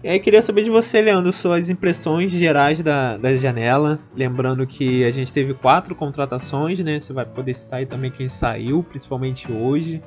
E 0.02 0.08
aí 0.08 0.20
queria 0.20 0.40
saber 0.40 0.62
de 0.62 0.70
você, 0.70 1.00
Leandro, 1.00 1.32
suas 1.32 1.68
impressões 1.68 2.30
gerais 2.30 2.80
da, 2.80 3.16
da 3.16 3.34
janela. 3.34 3.98
Lembrando 4.14 4.64
que 4.64 5.04
a 5.04 5.10
gente 5.10 5.32
teve 5.32 5.54
quatro 5.54 5.92
contratações, 5.92 6.78
né? 6.78 7.00
Você 7.00 7.12
vai 7.12 7.26
poder 7.26 7.52
citar 7.52 7.80
aí 7.80 7.86
também 7.86 8.08
quem 8.08 8.28
saiu, 8.28 8.84
principalmente 8.84 9.50
hoje, 9.50 10.00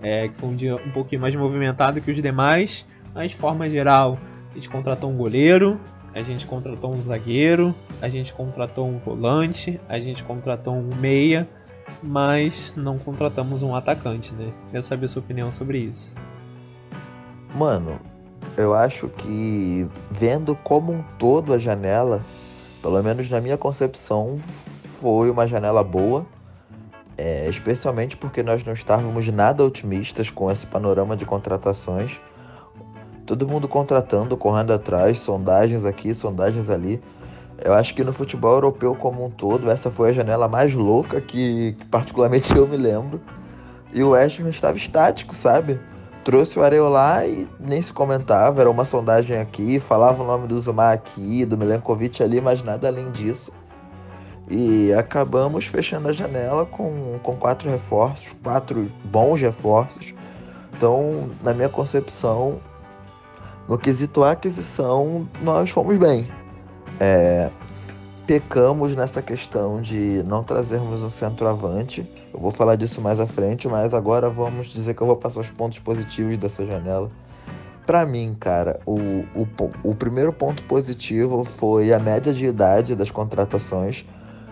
é, 0.00 0.28
que 0.28 0.38
foi 0.38 0.48
um 0.48 0.54
dia 0.54 0.76
um 0.76 0.90
pouquinho 0.92 1.20
mais 1.20 1.34
movimentado 1.34 2.00
que 2.00 2.08
os 2.08 2.22
demais. 2.22 2.86
Mas 3.12 3.32
de 3.32 3.36
forma 3.36 3.68
geral, 3.68 4.16
a 4.52 4.54
gente 4.54 4.70
contratou 4.70 5.10
um 5.10 5.16
goleiro, 5.16 5.80
a 6.14 6.22
gente 6.22 6.46
contratou 6.46 6.94
um 6.94 7.02
zagueiro, 7.02 7.74
a 8.00 8.08
gente 8.08 8.32
contratou 8.32 8.88
um 8.88 8.98
volante, 8.98 9.80
a 9.88 9.98
gente 9.98 10.22
contratou 10.22 10.76
um 10.76 10.94
meia, 10.94 11.48
mas 12.00 12.72
não 12.76 12.96
contratamos 12.96 13.64
um 13.64 13.74
atacante, 13.74 14.32
né? 14.34 14.52
Quero 14.70 14.84
saber 14.84 15.06
a 15.06 15.08
sua 15.08 15.20
opinião 15.20 15.50
sobre 15.50 15.78
isso. 15.78 16.14
Mano, 17.56 17.98
eu 18.56 18.74
acho 18.74 19.08
que 19.08 19.86
vendo 20.10 20.54
como 20.56 20.92
um 20.92 21.02
todo 21.18 21.54
a 21.54 21.58
janela, 21.58 22.22
pelo 22.80 23.02
menos 23.02 23.28
na 23.28 23.40
minha 23.40 23.56
concepção, 23.56 24.38
foi 25.00 25.30
uma 25.30 25.46
janela 25.46 25.82
boa. 25.82 26.26
É, 27.16 27.46
especialmente 27.48 28.16
porque 28.16 28.42
nós 28.42 28.64
não 28.64 28.72
estávamos 28.72 29.28
nada 29.28 29.62
otimistas 29.62 30.30
com 30.30 30.50
esse 30.50 30.66
panorama 30.66 31.14
de 31.14 31.26
contratações 31.26 32.18
todo 33.26 33.46
mundo 33.46 33.68
contratando, 33.68 34.36
correndo 34.36 34.72
atrás, 34.72 35.18
sondagens 35.20 35.84
aqui, 35.84 36.14
sondagens 36.14 36.68
ali. 36.68 37.02
Eu 37.64 37.74
acho 37.74 37.94
que 37.94 38.02
no 38.02 38.12
futebol 38.12 38.54
europeu 38.54 38.94
como 38.94 39.24
um 39.24 39.30
todo, 39.30 39.70
essa 39.70 39.90
foi 39.90 40.10
a 40.10 40.12
janela 40.12 40.48
mais 40.48 40.74
louca 40.74 41.20
que, 41.20 41.74
que 41.78 41.84
particularmente 41.86 42.52
eu 42.56 42.66
me 42.66 42.76
lembro. 42.76 43.20
E 43.92 44.02
o 44.02 44.10
West 44.10 44.40
Ham 44.40 44.48
estava 44.48 44.76
estático, 44.76 45.34
sabe? 45.34 45.78
Trouxe 46.24 46.56
o 46.58 46.62
Areola 46.62 47.26
e 47.26 47.48
nem 47.58 47.82
se 47.82 47.92
comentava, 47.92 48.60
era 48.60 48.70
uma 48.70 48.84
sondagem 48.84 49.38
aqui, 49.38 49.80
falava 49.80 50.22
o 50.22 50.26
nome 50.26 50.46
do 50.46 50.56
Zuma 50.56 50.92
aqui, 50.92 51.44
do 51.44 51.58
Milenkovic 51.58 52.22
ali, 52.22 52.40
mas 52.40 52.62
nada 52.62 52.86
além 52.86 53.10
disso. 53.10 53.50
E 54.48 54.92
acabamos 54.92 55.66
fechando 55.66 56.08
a 56.08 56.12
janela 56.12 56.64
com, 56.64 57.18
com 57.22 57.36
quatro 57.36 57.68
reforços, 57.68 58.36
quatro 58.42 58.88
bons 59.04 59.40
reforços. 59.40 60.14
Então, 60.76 61.30
na 61.42 61.52
minha 61.52 61.68
concepção, 61.68 62.60
no 63.68 63.76
quesito 63.76 64.22
aquisição, 64.22 65.26
nós 65.42 65.70
fomos 65.70 65.96
bem. 65.96 66.28
É, 67.00 67.50
pecamos 68.32 68.96
nessa 68.96 69.20
questão 69.20 69.82
de 69.82 70.22
não 70.26 70.42
trazermos 70.42 71.02
um 71.02 71.10
centroavante. 71.10 72.08
Eu 72.32 72.40
vou 72.40 72.50
falar 72.50 72.76
disso 72.76 72.98
mais 72.98 73.20
à 73.20 73.26
frente, 73.26 73.68
mas 73.68 73.92
agora 73.92 74.30
vamos 74.30 74.68
dizer 74.68 74.94
que 74.94 75.02
eu 75.02 75.06
vou 75.06 75.16
passar 75.16 75.40
os 75.40 75.50
pontos 75.50 75.78
positivos 75.80 76.38
dessa 76.38 76.64
janela. 76.64 77.10
Para 77.84 78.06
mim, 78.06 78.34
cara, 78.40 78.80
o, 78.86 78.96
o, 79.34 79.46
o 79.84 79.94
primeiro 79.94 80.32
ponto 80.32 80.64
positivo 80.64 81.44
foi 81.44 81.92
a 81.92 81.98
média 81.98 82.32
de 82.32 82.46
idade 82.46 82.96
das 82.96 83.10
contratações. 83.10 84.06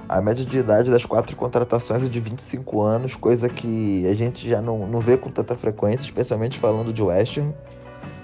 A 0.07 0.21
média 0.21 0.45
de 0.45 0.59
idade 0.59 0.91
das 0.91 1.07
quatro 1.07 1.35
contratações 1.35 2.03
é 2.03 2.07
de 2.07 2.21
25 2.21 2.83
anos, 2.83 3.17
coisa 3.17 3.49
que 3.49 4.07
a 4.07 4.13
gente 4.13 4.47
já 4.47 4.61
não, 4.61 4.87
não 4.87 5.01
vê 5.01 5.17
com 5.17 5.31
tanta 5.31 5.55
frequência, 5.57 6.05
especialmente 6.05 6.59
falando 6.59 6.93
de 6.93 7.01
West 7.01 7.39
Ham. 7.39 7.55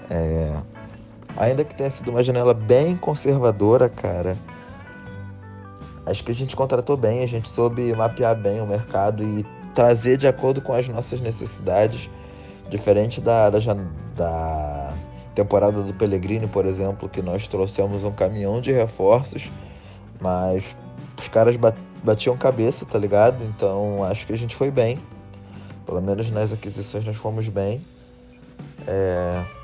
É, 0.07 0.53
Ainda 1.37 1.63
que 1.63 1.75
tenha 1.75 1.91
sido 1.91 2.09
uma 2.09 2.23
janela 2.23 2.51
bem 2.51 2.97
conservadora, 2.97 3.87
cara, 3.87 4.35
acho 6.07 6.23
que 6.23 6.31
a 6.31 6.35
gente 6.35 6.55
contratou 6.55 6.97
bem, 6.97 7.21
a 7.21 7.27
gente 7.27 7.49
soube 7.49 7.93
mapear 7.93 8.35
bem 8.35 8.61
o 8.61 8.65
mercado 8.65 9.23
e 9.23 9.45
trazer 9.75 10.17
de 10.17 10.27
acordo 10.27 10.61
com 10.61 10.73
as 10.73 10.87
nossas 10.87 11.21
necessidades, 11.21 12.09
diferente 12.69 13.21
da, 13.21 13.49
da, 13.49 13.59
da 14.15 14.93
temporada 15.35 15.83
do 15.83 15.93
Pellegrini, 15.93 16.47
por 16.47 16.65
exemplo, 16.65 17.07
que 17.07 17.21
nós 17.21 17.45
trouxemos 17.47 18.03
um 18.03 18.11
caminhão 18.11 18.59
de 18.59 18.71
reforços, 18.71 19.51
mas 20.19 20.75
os 21.17 21.27
caras 21.27 21.55
batiam 22.03 22.35
cabeça, 22.37 22.85
tá 22.85 22.97
ligado? 22.97 23.43
Então 23.43 24.03
acho 24.03 24.25
que 24.25 24.33
a 24.33 24.37
gente 24.37 24.55
foi 24.55 24.71
bem. 24.71 24.99
Pelo 25.85 26.01
menos 26.01 26.29
nas 26.31 26.51
aquisições 26.51 27.05
nós 27.05 27.15
fomos 27.15 27.47
bem. 27.47 27.81
É... 28.87 29.56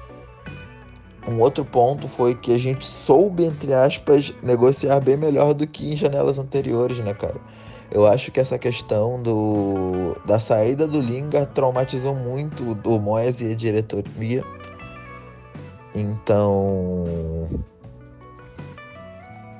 Um 1.27 1.39
outro 1.39 1.63
ponto 1.63 2.07
foi 2.07 2.35
que 2.35 2.53
a 2.53 2.57
gente 2.57 2.83
soube, 2.83 3.45
entre 3.45 3.73
aspas, 3.73 4.33
negociar 4.43 4.99
bem 4.99 5.15
melhor 5.15 5.53
do 5.53 5.65
que 5.65 5.93
em 5.93 5.95
janelas 5.95 6.37
anteriores, 6.37 6.99
né, 6.99 7.13
cara? 7.13 7.39
Eu 7.89 8.05
acho 8.07 8.31
que 8.31 8.39
essa 8.39 8.57
questão 8.57 9.21
do, 9.21 10.17
da 10.25 10.39
saída 10.39 10.87
do 10.87 10.99
Lingard 10.99 11.51
traumatizou 11.53 12.15
muito 12.15 12.77
o 12.83 12.99
Moyes 12.99 13.39
e 13.39 13.51
a 13.51 13.55
diretoria. 13.55 14.43
Então, 15.95 17.03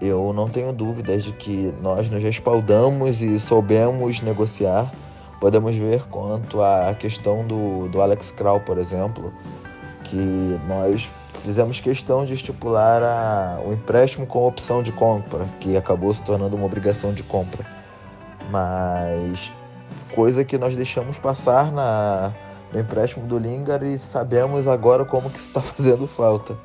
eu 0.02 0.34
não 0.34 0.50
tenho 0.50 0.74
dúvidas 0.74 1.24
de 1.24 1.32
que 1.34 1.74
nós 1.82 2.10
nos 2.10 2.22
respaldamos 2.22 3.22
e 3.22 3.40
soubemos 3.40 4.20
negociar. 4.22 4.92
Podemos 5.40 5.76
ver 5.76 6.04
quanto 6.08 6.62
à 6.62 6.94
questão 6.94 7.46
do, 7.46 7.88
do 7.88 8.02
Alex 8.02 8.32
Kral, 8.32 8.60
por 8.62 8.78
exemplo, 8.78 9.32
que 10.04 10.60
nós 10.68 11.10
fizemos 11.44 11.80
questão 11.82 12.24
de 12.26 12.34
estipular 12.34 13.60
o 13.66 13.74
empréstimo 13.74 14.26
com 14.26 14.48
opção 14.48 14.82
de 14.82 14.92
compra, 14.94 15.46
que 15.60 15.76
acabou 15.76 16.14
se 16.14 16.22
tornando 16.24 16.56
uma 16.56 16.66
obrigação 16.66 17.14
de 17.14 17.22
compra. 17.22 17.66
Mas 18.50 19.52
coisa 20.16 20.46
que 20.46 20.58
nós 20.58 20.76
deixamos 20.76 21.20
passar 21.20 21.72
na, 21.72 22.32
no 22.72 22.80
empréstimo 22.80 23.28
do 23.28 23.38
Lingard 23.38 23.86
e 23.86 24.00
sabemos 24.00 24.68
agora 24.68 25.04
como 25.04 25.30
que 25.30 25.40
está 25.40 25.60
fazendo 25.62 26.08
falta. 26.08 26.58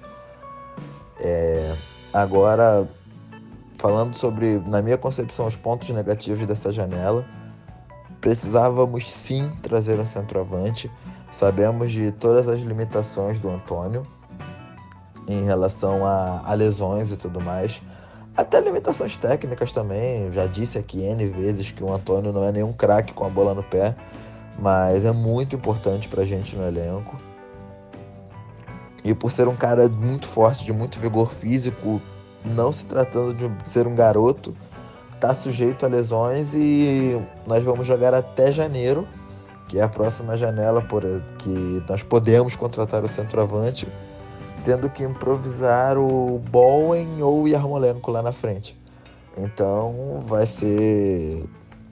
É, 1.21 1.75
agora, 2.13 2.89
falando 3.79 4.15
sobre, 4.15 4.61
na 4.61 4.81
minha 4.81 4.97
concepção, 4.97 5.47
os 5.47 5.57
pontos 5.57 5.89
negativos 5.89 6.47
dessa 6.47 6.73
janela, 6.73 7.25
precisávamos 8.21 9.11
sim 9.11 9.51
trazer 9.61 9.99
um 9.99 10.07
centroavante. 10.07 10.89
Sabemos 11.33 11.91
de 11.91 12.13
todas 12.13 12.49
as 12.49 12.61
limitações 12.61 13.41
do 13.41 13.51
Antônio 13.51 14.07
em 15.29 15.45
relação 15.45 16.05
a, 16.05 16.43
a 16.45 16.55
lesões 16.55 17.13
e 17.13 17.17
tudo 17.17 17.41
mais. 17.41 17.83
Até 18.37 18.61
limitações 18.61 19.17
técnicas 19.17 19.73
também. 19.73 20.33
Já 20.33 20.47
disse 20.47 20.79
aqui 20.79 21.03
N 21.03 21.27
vezes 21.29 21.71
que 21.71 21.85
o 21.85 21.93
Antônio 21.93 22.33
não 22.33 22.45
é 22.45 22.53
nenhum 22.53 22.73
craque 22.73 23.13
com 23.13 23.27
a 23.27 23.29
bola 23.29 23.53
no 23.55 23.63
pé, 23.63 23.95
mas 24.59 25.05
é 25.05 25.13
muito 25.13 25.55
importante 25.55 26.09
pra 26.09 26.25
gente 26.25 26.57
no 26.57 26.65
elenco. 26.65 27.17
E 29.05 29.15
por 29.15 29.31
ser 29.31 29.49
um 29.49 29.57
cara 29.57 29.89
muito 29.89 30.27
forte, 30.27 30.65
de 30.65 30.73
muito 30.73 30.99
vigor 30.99 31.33
físico, 31.33 32.01
não 32.45 32.73
se 32.73 32.85
tratando 32.85 33.35
de 33.35 33.71
ser 33.71 33.87
um 33.87 33.95
garoto, 33.95 34.55
tá 35.21 35.35
sujeito 35.35 35.85
a 35.85 35.89
lesões 35.89 36.53
e 36.55 37.21
nós 37.47 37.63
vamos 37.65 37.87
jogar 37.87 38.15
até 38.15 38.53
janeiro, 38.53 39.07
que 39.69 39.79
é 39.79 39.83
a 39.83 39.89
próxima 39.89 40.37
janela 40.37 40.81
por 40.81 41.03
que 41.39 41.83
nós 41.89 42.03
podemos 42.03 42.57
contratar 42.57 43.05
o 43.05 43.09
centroavante, 43.09 43.87
tendo 44.65 44.89
que 44.91 45.03
improvisar 45.03 45.97
o 45.99 46.39
Bowen 46.51 47.23
ou 47.23 47.43
o 47.43 47.49
Yarmolenko 47.49 48.11
lá 48.11 48.23
na 48.23 48.33
frente. 48.33 48.79
Então 49.37 50.21
vai 50.27 50.47
ser 50.47 51.45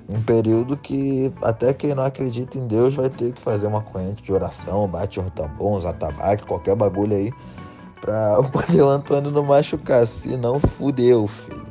um 0.09 0.21
período 0.23 0.77
que 0.77 1.33
até 1.43 1.73
quem 1.73 1.95
não 1.95 2.05
acredita 2.05 2.59
em 2.59 2.67
Deus 2.67 2.95
vai 2.95 3.11
ter 3.11 3.33
que 3.33 3.43
fazer 3.43 3.67
uma 3.67 3.81
corrente 3.81 4.23
de 4.23 4.33
oração, 4.33 4.87
bate 4.87 5.19
um 5.19 5.29
tambor, 5.31 5.77
uns 5.77 5.85
atabaque, 5.85 6.45
qualquer 6.45 6.77
bagulho 6.77 7.17
aí 7.17 7.33
pra 8.01 8.43
poder 8.43 8.83
o 8.83 8.89
Antônio 8.89 9.31
não 9.31 9.43
machucar. 9.43 10.07
Se 10.07 10.37
não, 10.37 10.61
fudeu, 10.61 11.27
filho. 11.27 11.67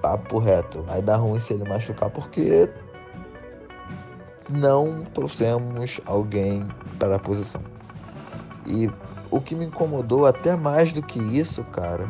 Papo 0.00 0.38
reto. 0.38 0.82
Vai 0.82 1.02
dar 1.02 1.16
ruim 1.16 1.38
se 1.38 1.52
ele 1.52 1.68
machucar 1.68 2.10
porque 2.10 2.68
não 4.48 5.04
trouxemos 5.14 6.00
alguém 6.06 6.66
para 6.98 7.16
a 7.16 7.18
posição. 7.18 7.62
E 8.66 8.90
o 9.32 9.40
que 9.40 9.54
me 9.54 9.64
incomodou 9.64 10.26
até 10.26 10.54
mais 10.54 10.92
do 10.92 11.02
que 11.02 11.18
isso, 11.18 11.64
cara, 11.64 12.08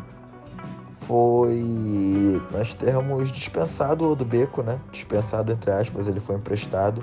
foi 0.90 2.42
nós 2.50 2.74
termos 2.74 3.30
dispensado 3.30 4.10
o 4.10 4.16
do 4.16 4.24
Beco, 4.24 4.62
né? 4.62 4.80
Dispensado 4.90 5.52
entre 5.52 5.70
aspas, 5.70 6.08
ele 6.08 6.18
foi 6.18 6.36
emprestado. 6.36 7.02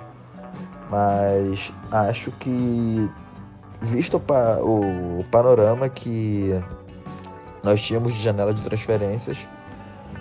Mas 0.90 1.72
acho 1.92 2.32
que 2.34 3.10
visto 3.82 4.18
o, 4.18 4.20
pa 4.20 4.60
o 4.62 5.24
panorama 5.32 5.88
que 5.88 6.52
nós 7.64 7.82
tínhamos 7.82 8.14
de 8.14 8.22
janela 8.22 8.54
de 8.54 8.62
transferências, 8.62 9.48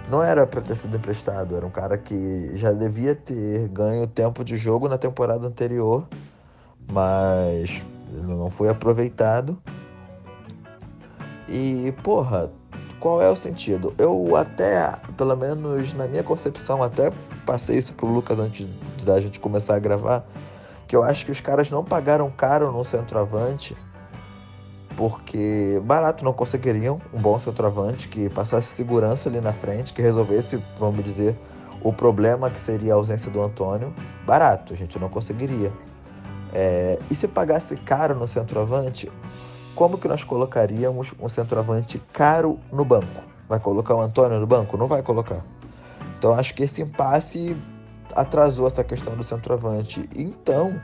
não 0.09 0.22
era 0.22 0.46
para 0.46 0.61
ter 0.61 0.76
sido 0.76 0.96
emprestado, 0.96 1.57
era 1.57 1.66
um 1.66 1.70
cara 1.70 1.99
que 1.99 2.53
já 2.55 2.72
devia 2.72 3.14
ter 3.14 3.68
ganho 3.68 4.07
tempo 4.07 4.44
de 4.44 4.57
jogo 4.57 4.88
na 4.88 4.96
temporada 4.96 5.46
anterior, 5.46 6.07
mas 6.90 7.82
não 8.11 8.51
foi 8.51 8.68
aproveitado. 8.68 9.61
E, 11.49 11.92
porra, 12.03 12.53
qual 13.01 13.22
é 13.22 13.30
o 13.30 13.36
sentido? 13.36 13.94
Eu 13.96 14.36
até, 14.36 14.96
pelo 15.16 15.34
menos 15.36 15.94
na 15.94 16.07
minha 16.07 16.22
concepção, 16.22 16.82
até 16.82 17.11
passei 17.46 17.78
isso 17.78 17.94
pro 17.94 18.07
Lucas 18.07 18.38
antes 18.38 18.68
da 19.05 19.20
gente 19.20 19.40
começar 19.40 19.76
a 19.76 19.78
gravar, 19.78 20.26
que 20.86 20.94
eu 20.94 21.03
acho 21.03 21.24
que 21.24 21.30
os 21.30 21.40
caras 21.40 21.70
não 21.70 21.84
pagaram 21.84 22.30
caro 22.30 22.70
no 22.70 22.84
centroavante, 22.84 23.76
porque 24.96 25.80
barato 25.84 26.24
não 26.24 26.32
conseguiriam 26.32 27.01
um 27.14 27.18
bom 27.20 27.38
centroavante 27.38 28.09
que 28.09 28.28
passasse 28.30 28.74
segurança 28.74 29.28
ali 29.28 29.40
na 29.40 29.53
frente, 29.53 29.94
que 29.94 30.03
resolvesse, 30.03 30.62
vamos 30.78 31.05
dizer, 31.05 31.38
o 31.82 31.92
problema 31.92 32.51
que 32.51 32.59
seria 32.59 32.92
a 32.92 32.96
ausência 32.96 33.30
do 33.30 33.40
Antônio. 33.40 33.94
Barato, 34.26 34.72
a 34.72 34.76
gente 34.76 34.99
não 34.99 35.09
conseguiria. 35.09 35.72
É, 36.53 36.99
e 37.11 37.14
se 37.14 37.28
pagasse 37.28 37.76
caro 37.76 38.14
no 38.14 38.26
centroavante, 38.26 39.11
como 39.78 39.96
que 39.96 40.08
nós 40.08 40.24
colocaríamos 40.24 41.14
um 41.20 41.28
centroavante 41.28 42.02
caro 42.12 42.58
no 42.72 42.84
banco? 42.84 43.22
Vai 43.48 43.60
colocar 43.60 43.94
o 43.94 44.00
Antônio 44.00 44.40
no 44.40 44.46
banco? 44.46 44.76
Não 44.76 44.88
vai 44.88 45.02
colocar. 45.02 45.44
Então 46.18 46.34
acho 46.34 46.52
que 46.52 46.64
esse 46.64 46.82
impasse 46.82 47.56
atrasou 48.16 48.66
essa 48.66 48.82
questão 48.82 49.16
do 49.16 49.22
centroavante. 49.22 50.10
Então, 50.16 50.82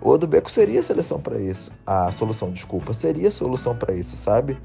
o 0.00 0.10
Odubeco 0.10 0.48
seria 0.48 0.78
a 0.78 0.82
seleção 0.84 1.20
para 1.20 1.36
isso. 1.40 1.72
A 1.84 2.12
solução, 2.12 2.52
desculpa, 2.52 2.92
seria 2.92 3.26
a 3.26 3.32
solução 3.32 3.74
para 3.74 3.92
isso, 3.92 4.14
sabe? 4.14 4.56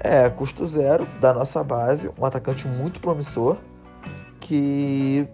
É, 0.00 0.28
custo 0.28 0.66
zero 0.66 1.06
da 1.22 1.32
nossa 1.32 1.64
base, 1.64 2.10
um 2.18 2.26
atacante 2.26 2.68
muito 2.68 3.00
promissor 3.00 3.56
que 4.40 5.26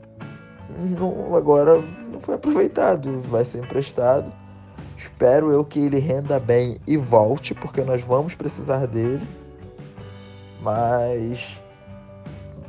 não, 0.68 1.34
agora 1.34 1.82
não 2.12 2.20
foi 2.20 2.36
aproveitado, 2.36 3.20
vai 3.22 3.44
ser 3.44 3.58
emprestado. 3.58 4.32
Espero 5.00 5.50
eu 5.50 5.64
que 5.64 5.80
ele 5.80 5.98
renda 5.98 6.38
bem 6.38 6.76
e 6.86 6.94
volte, 6.94 7.54
porque 7.54 7.80
nós 7.80 8.04
vamos 8.04 8.34
precisar 8.34 8.86
dele. 8.86 9.26
Mas 10.60 11.62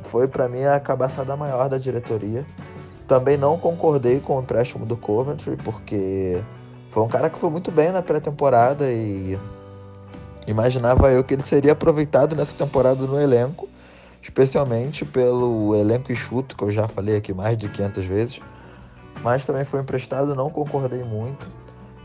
foi 0.04 0.26
para 0.26 0.48
mim 0.48 0.64
a 0.64 0.80
cabaçada 0.80 1.36
maior 1.36 1.68
da 1.68 1.76
diretoria. 1.76 2.46
Também 3.06 3.36
não 3.36 3.58
concordei 3.58 4.18
com 4.18 4.38
o 4.38 4.40
empréstimo 4.40 4.86
do 4.86 4.96
Coventry, 4.96 5.58
porque 5.58 6.42
foi 6.88 7.02
um 7.02 7.08
cara 7.08 7.28
que 7.28 7.38
foi 7.38 7.50
muito 7.50 7.70
bem 7.70 7.92
na 7.92 8.00
pré-temporada 8.00 8.90
e 8.90 9.38
imaginava 10.46 11.12
eu 11.12 11.22
que 11.22 11.34
ele 11.34 11.42
seria 11.42 11.72
aproveitado 11.72 12.34
nessa 12.34 12.54
temporada 12.54 13.06
no 13.06 13.20
elenco, 13.20 13.68
especialmente 14.22 15.04
pelo 15.04 15.76
elenco 15.76 16.10
enxuto, 16.10 16.56
que 16.56 16.64
eu 16.64 16.70
já 16.70 16.88
falei 16.88 17.14
aqui 17.14 17.34
mais 17.34 17.58
de 17.58 17.68
500 17.68 18.04
vezes. 18.06 18.40
Mas 19.22 19.44
também 19.44 19.66
foi 19.66 19.80
emprestado, 19.80 20.34
não 20.34 20.48
concordei 20.48 21.04
muito. 21.04 21.46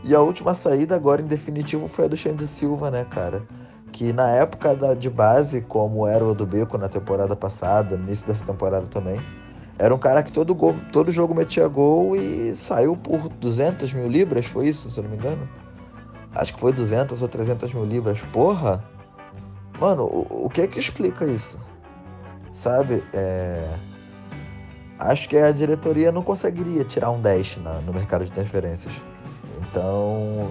E 0.04 0.14
a 0.14 0.20
última 0.20 0.54
saída 0.54 0.94
agora 0.94 1.20
em 1.20 1.26
definitivo 1.26 1.88
foi 1.88 2.04
a 2.04 2.08
do 2.08 2.16
Xande 2.16 2.46
Silva, 2.46 2.90
né, 2.90 3.04
cara? 3.04 3.42
Que 3.92 4.12
na 4.12 4.30
época 4.30 4.74
da, 4.74 4.94
de 4.94 5.10
base, 5.10 5.60
como 5.62 6.06
era 6.06 6.24
o 6.24 6.34
do 6.34 6.46
Beco 6.46 6.78
na 6.78 6.88
temporada 6.88 7.34
passada, 7.34 7.96
no 7.96 8.04
início 8.04 8.26
dessa 8.26 8.44
temporada 8.44 8.86
também, 8.86 9.20
era 9.78 9.94
um 9.94 9.98
cara 9.98 10.22
que 10.22 10.32
todo, 10.32 10.54
gol, 10.54 10.74
todo 10.92 11.10
jogo 11.10 11.34
metia 11.34 11.66
gol 11.68 12.16
e 12.16 12.54
saiu 12.54 12.96
por 12.96 13.28
200 13.28 13.92
mil 13.92 14.08
libras, 14.08 14.46
foi 14.46 14.68
isso, 14.68 14.90
se 14.90 14.98
eu 14.98 15.04
não 15.04 15.10
me 15.10 15.16
engano? 15.16 15.48
Acho 16.34 16.54
que 16.54 16.60
foi 16.60 16.72
200 16.72 17.22
ou 17.22 17.28
300 17.28 17.72
mil 17.74 17.84
libras. 17.84 18.20
Porra! 18.32 18.84
Mano, 19.80 20.04
o, 20.04 20.46
o 20.46 20.50
que 20.50 20.62
é 20.62 20.66
que 20.66 20.78
explica 20.78 21.24
isso? 21.24 21.58
Sabe? 22.52 23.04
É... 23.12 23.68
Acho 24.98 25.28
que 25.28 25.36
a 25.36 25.52
diretoria 25.52 26.10
não 26.10 26.22
conseguiria 26.22 26.84
tirar 26.84 27.12
um 27.12 27.20
10 27.20 27.58
na, 27.58 27.74
no 27.80 27.92
mercado 27.92 28.24
de 28.24 28.32
transferências. 28.32 28.92
Então, 29.70 30.50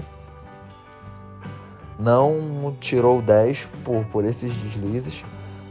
não 1.99 2.75
tirou 2.79 3.21
10 3.21 3.67
por, 3.83 4.05
por 4.05 4.25
esses 4.25 4.53
deslizes, 4.55 5.25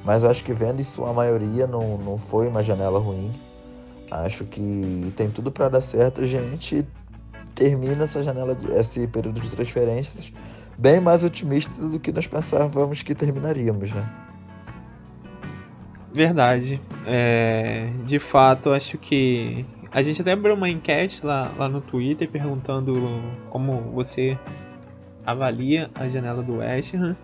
mas 0.05 0.25
acho 0.25 0.45
que 0.45 0.53
vendo 0.53 0.81
isso 0.81 1.05
a 1.05 1.13
maioria 1.13 1.67
não, 1.67 1.99
não 1.99 2.19
foi 2.19 2.49
uma 2.49 2.63
janela 2.63 2.99
ruim. 2.99 3.31
Acho 4.11 4.45
que 4.45 5.13
tem 5.17 5.31
tudo 5.31 5.51
para 5.51 5.69
dar 5.69 5.81
certo. 5.81 6.21
A 6.21 6.27
gente 6.27 6.87
termina 7.55 8.05
essa 8.05 8.23
janela, 8.23 8.55
de, 8.55 8.71
esse 8.73 9.07
período 9.09 9.41
de 9.41 9.51
transferências 9.51 10.33
bem 10.79 11.01
mais 11.01 11.25
otimista 11.25 11.73
do 11.89 11.99
que 11.99 12.13
nós 12.13 12.27
pensávamos 12.27 13.03
que 13.03 13.15
terminaríamos, 13.15 13.93
né? 13.93 14.09
Verdade. 16.13 16.81
É, 17.07 17.91
de 18.05 18.19
fato, 18.19 18.71
acho 18.71 18.97
que 18.97 19.67
a 19.91 20.03
gente 20.03 20.21
até 20.21 20.33
abriu 20.33 20.55
uma 20.55 20.69
enquete 20.69 21.25
lá, 21.25 21.53
lá 21.57 21.69
no 21.69 21.81
Twitter 21.81 22.29
perguntando 22.29 22.95
como 23.51 23.81
você 23.93 24.39
avalia 25.25 25.91
a 25.95 26.09
janela 26.09 26.43
do 26.43 26.59
West 26.59 26.95
Ham 26.95 27.17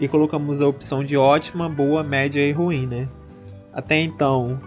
e 0.00 0.08
colocamos 0.08 0.60
a 0.60 0.66
opção 0.66 1.04
de 1.04 1.16
ótima, 1.16 1.68
boa, 1.68 2.02
média 2.02 2.40
e 2.40 2.52
ruim, 2.52 2.86
né? 2.86 3.08
Até 3.72 4.00
então, 4.00 4.58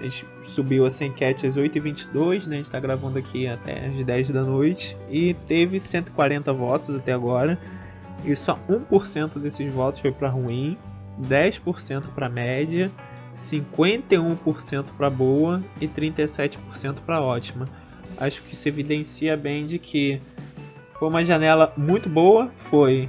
a 0.00 0.04
gente 0.04 0.24
subiu 0.42 0.86
essa 0.86 1.04
enquete 1.04 1.46
às 1.46 1.56
8h22, 1.56 2.46
né? 2.46 2.56
A 2.56 2.58
gente 2.58 2.70
tá 2.70 2.80
gravando 2.80 3.18
aqui 3.18 3.46
até 3.46 3.86
às 3.86 4.04
10 4.04 4.30
da 4.30 4.42
noite 4.42 4.96
e 5.10 5.34
teve 5.46 5.78
140 5.78 6.52
votos 6.52 6.94
até 6.94 7.12
agora. 7.12 7.58
E 8.24 8.34
só 8.34 8.58
1% 8.68 9.38
desses 9.38 9.72
votos 9.72 10.00
foi 10.00 10.10
para 10.10 10.28
ruim, 10.28 10.76
10% 11.20 12.08
para 12.14 12.28
média 12.28 12.90
51% 13.32 14.86
para 14.96 15.10
boa 15.10 15.62
e 15.80 15.86
37% 15.86 16.96
para 17.04 17.20
ótima. 17.20 17.68
Acho 18.16 18.42
que 18.42 18.54
isso 18.54 18.66
evidencia 18.68 19.36
bem 19.36 19.64
de 19.64 19.78
que 19.78 20.20
foi 20.98 21.08
uma 21.08 21.24
janela 21.24 21.72
muito 21.76 22.08
boa, 22.08 22.50
foi. 22.56 23.08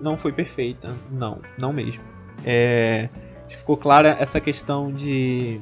Não 0.00 0.18
foi 0.18 0.32
perfeita, 0.32 0.94
não, 1.10 1.40
não 1.56 1.72
mesmo. 1.72 2.02
É, 2.44 3.08
ficou 3.48 3.76
clara 3.76 4.16
essa 4.18 4.40
questão 4.40 4.92
de 4.92 5.60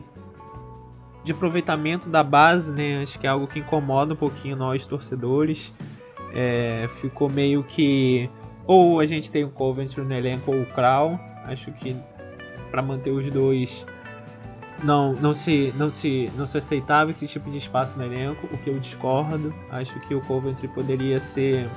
de 1.22 1.32
aproveitamento 1.32 2.08
da 2.08 2.22
base, 2.22 2.72
né? 2.72 3.02
Acho 3.02 3.18
que 3.18 3.26
é 3.26 3.30
algo 3.30 3.46
que 3.46 3.58
incomoda 3.58 4.14
um 4.14 4.16
pouquinho 4.16 4.56
nós 4.56 4.86
torcedores. 4.86 5.72
É, 6.32 6.86
ficou 6.88 7.28
meio 7.28 7.62
que 7.62 8.30
ou 8.66 9.00
a 9.00 9.06
gente 9.06 9.30
tem 9.30 9.44
o 9.44 9.50
Coventry 9.50 10.02
no 10.02 10.14
elenco 10.14 10.50
ou 10.50 10.62
o 10.62 10.66
Crow. 10.66 11.20
Acho 11.44 11.72
que 11.72 11.96
para 12.70 12.82
manter 12.82 13.10
os 13.10 13.28
dois 13.30 13.84
não 14.82 15.12
não 15.14 15.34
se 15.34 15.74
não 15.76 15.90
se 15.90 16.30
não 16.36 16.46
se 16.46 16.58
aceitava 16.58 17.10
esse 17.10 17.26
tipo 17.26 17.50
de 17.50 17.58
espaço 17.58 17.98
no 17.98 18.04
elenco, 18.04 18.46
o 18.52 18.58
que 18.58 18.70
eu 18.70 18.78
discordo. 18.78 19.54
Acho 19.70 19.98
que 20.00 20.14
o 20.14 20.20
Coventry 20.22 20.68
poderia 20.68 21.20
ser 21.20 21.68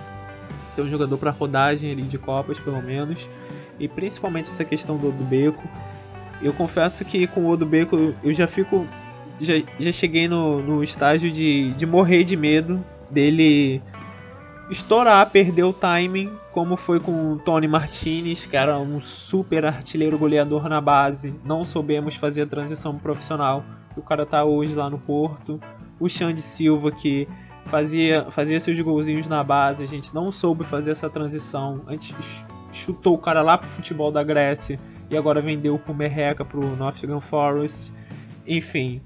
ser 0.72 0.82
um 0.82 0.90
jogador 0.90 1.18
para 1.18 1.32
rodagem 1.32 1.92
ali 1.92 2.04
de 2.04 2.18
copas 2.18 2.60
pelo 2.60 2.82
menos, 2.82 3.28
e 3.80 3.88
principalmente 3.88 4.50
essa 4.50 4.66
questão 4.66 4.98
do 4.98 5.10
Odubeco. 5.10 5.64
Eu 6.42 6.54
confesso 6.54 7.06
que 7.06 7.26
com 7.28 7.42
o 7.42 7.50
Odubeco 7.50 8.14
eu 8.24 8.34
já 8.34 8.48
fico 8.48 8.88
já, 9.40 9.54
já 9.80 9.92
cheguei 9.92 10.28
no, 10.28 10.62
no 10.62 10.84
estágio 10.84 11.32
de, 11.32 11.72
de 11.74 11.86
morrer 11.86 12.24
de 12.24 12.36
medo 12.36 12.84
dele 13.10 13.82
estourar, 14.70 15.30
perder 15.30 15.64
o 15.64 15.74
timing, 15.74 16.32
como 16.52 16.78
foi 16.78 17.00
com 17.00 17.34
o 17.34 17.40
Tony 17.40 17.68
Martinez, 17.68 18.46
que 18.46 18.56
era 18.56 18.78
um 18.80 19.02
super 19.02 19.66
artilheiro 19.66 20.18
goleador 20.18 20.70
na 20.70 20.80
base. 20.80 21.36
Não 21.44 21.66
soubemos 21.66 22.16
fazer 22.16 22.44
a 22.44 22.48
transição 22.48 22.98
profissional. 22.98 23.64
O 23.96 24.02
cara 24.02 24.26
tá 24.26 24.44
hoje 24.44 24.74
lá 24.74 24.90
no 24.90 24.98
Porto. 24.98 25.60
O 26.00 26.10
Xande 26.10 26.42
Silva, 26.42 26.92
que 26.92 27.28
fazia, 27.66 28.26
fazia 28.32 28.60
seus 28.60 28.80
golzinhos 28.80 29.28
na 29.28 29.44
base, 29.44 29.84
a 29.84 29.88
gente 29.88 30.14
não 30.14 30.32
soube 30.32 30.64
fazer 30.64 30.92
essa 30.92 31.10
transição. 31.10 31.82
Antes 31.88 32.46
chutou 32.72 33.16
o 33.16 33.20
cara 33.20 33.42
lá 33.42 33.58
pro 33.58 33.70
futebol 33.70 34.12
da 34.12 34.24
Grécia 34.24 34.80
e 35.10 35.16
agora 35.16 35.42
vendeu 35.42 35.78
pro 35.78 35.94
Merreca, 35.94 36.44
pro 36.44 36.76
Nottingham 36.76 37.22
Forest. 37.22 37.94
Enfim, 38.46 39.02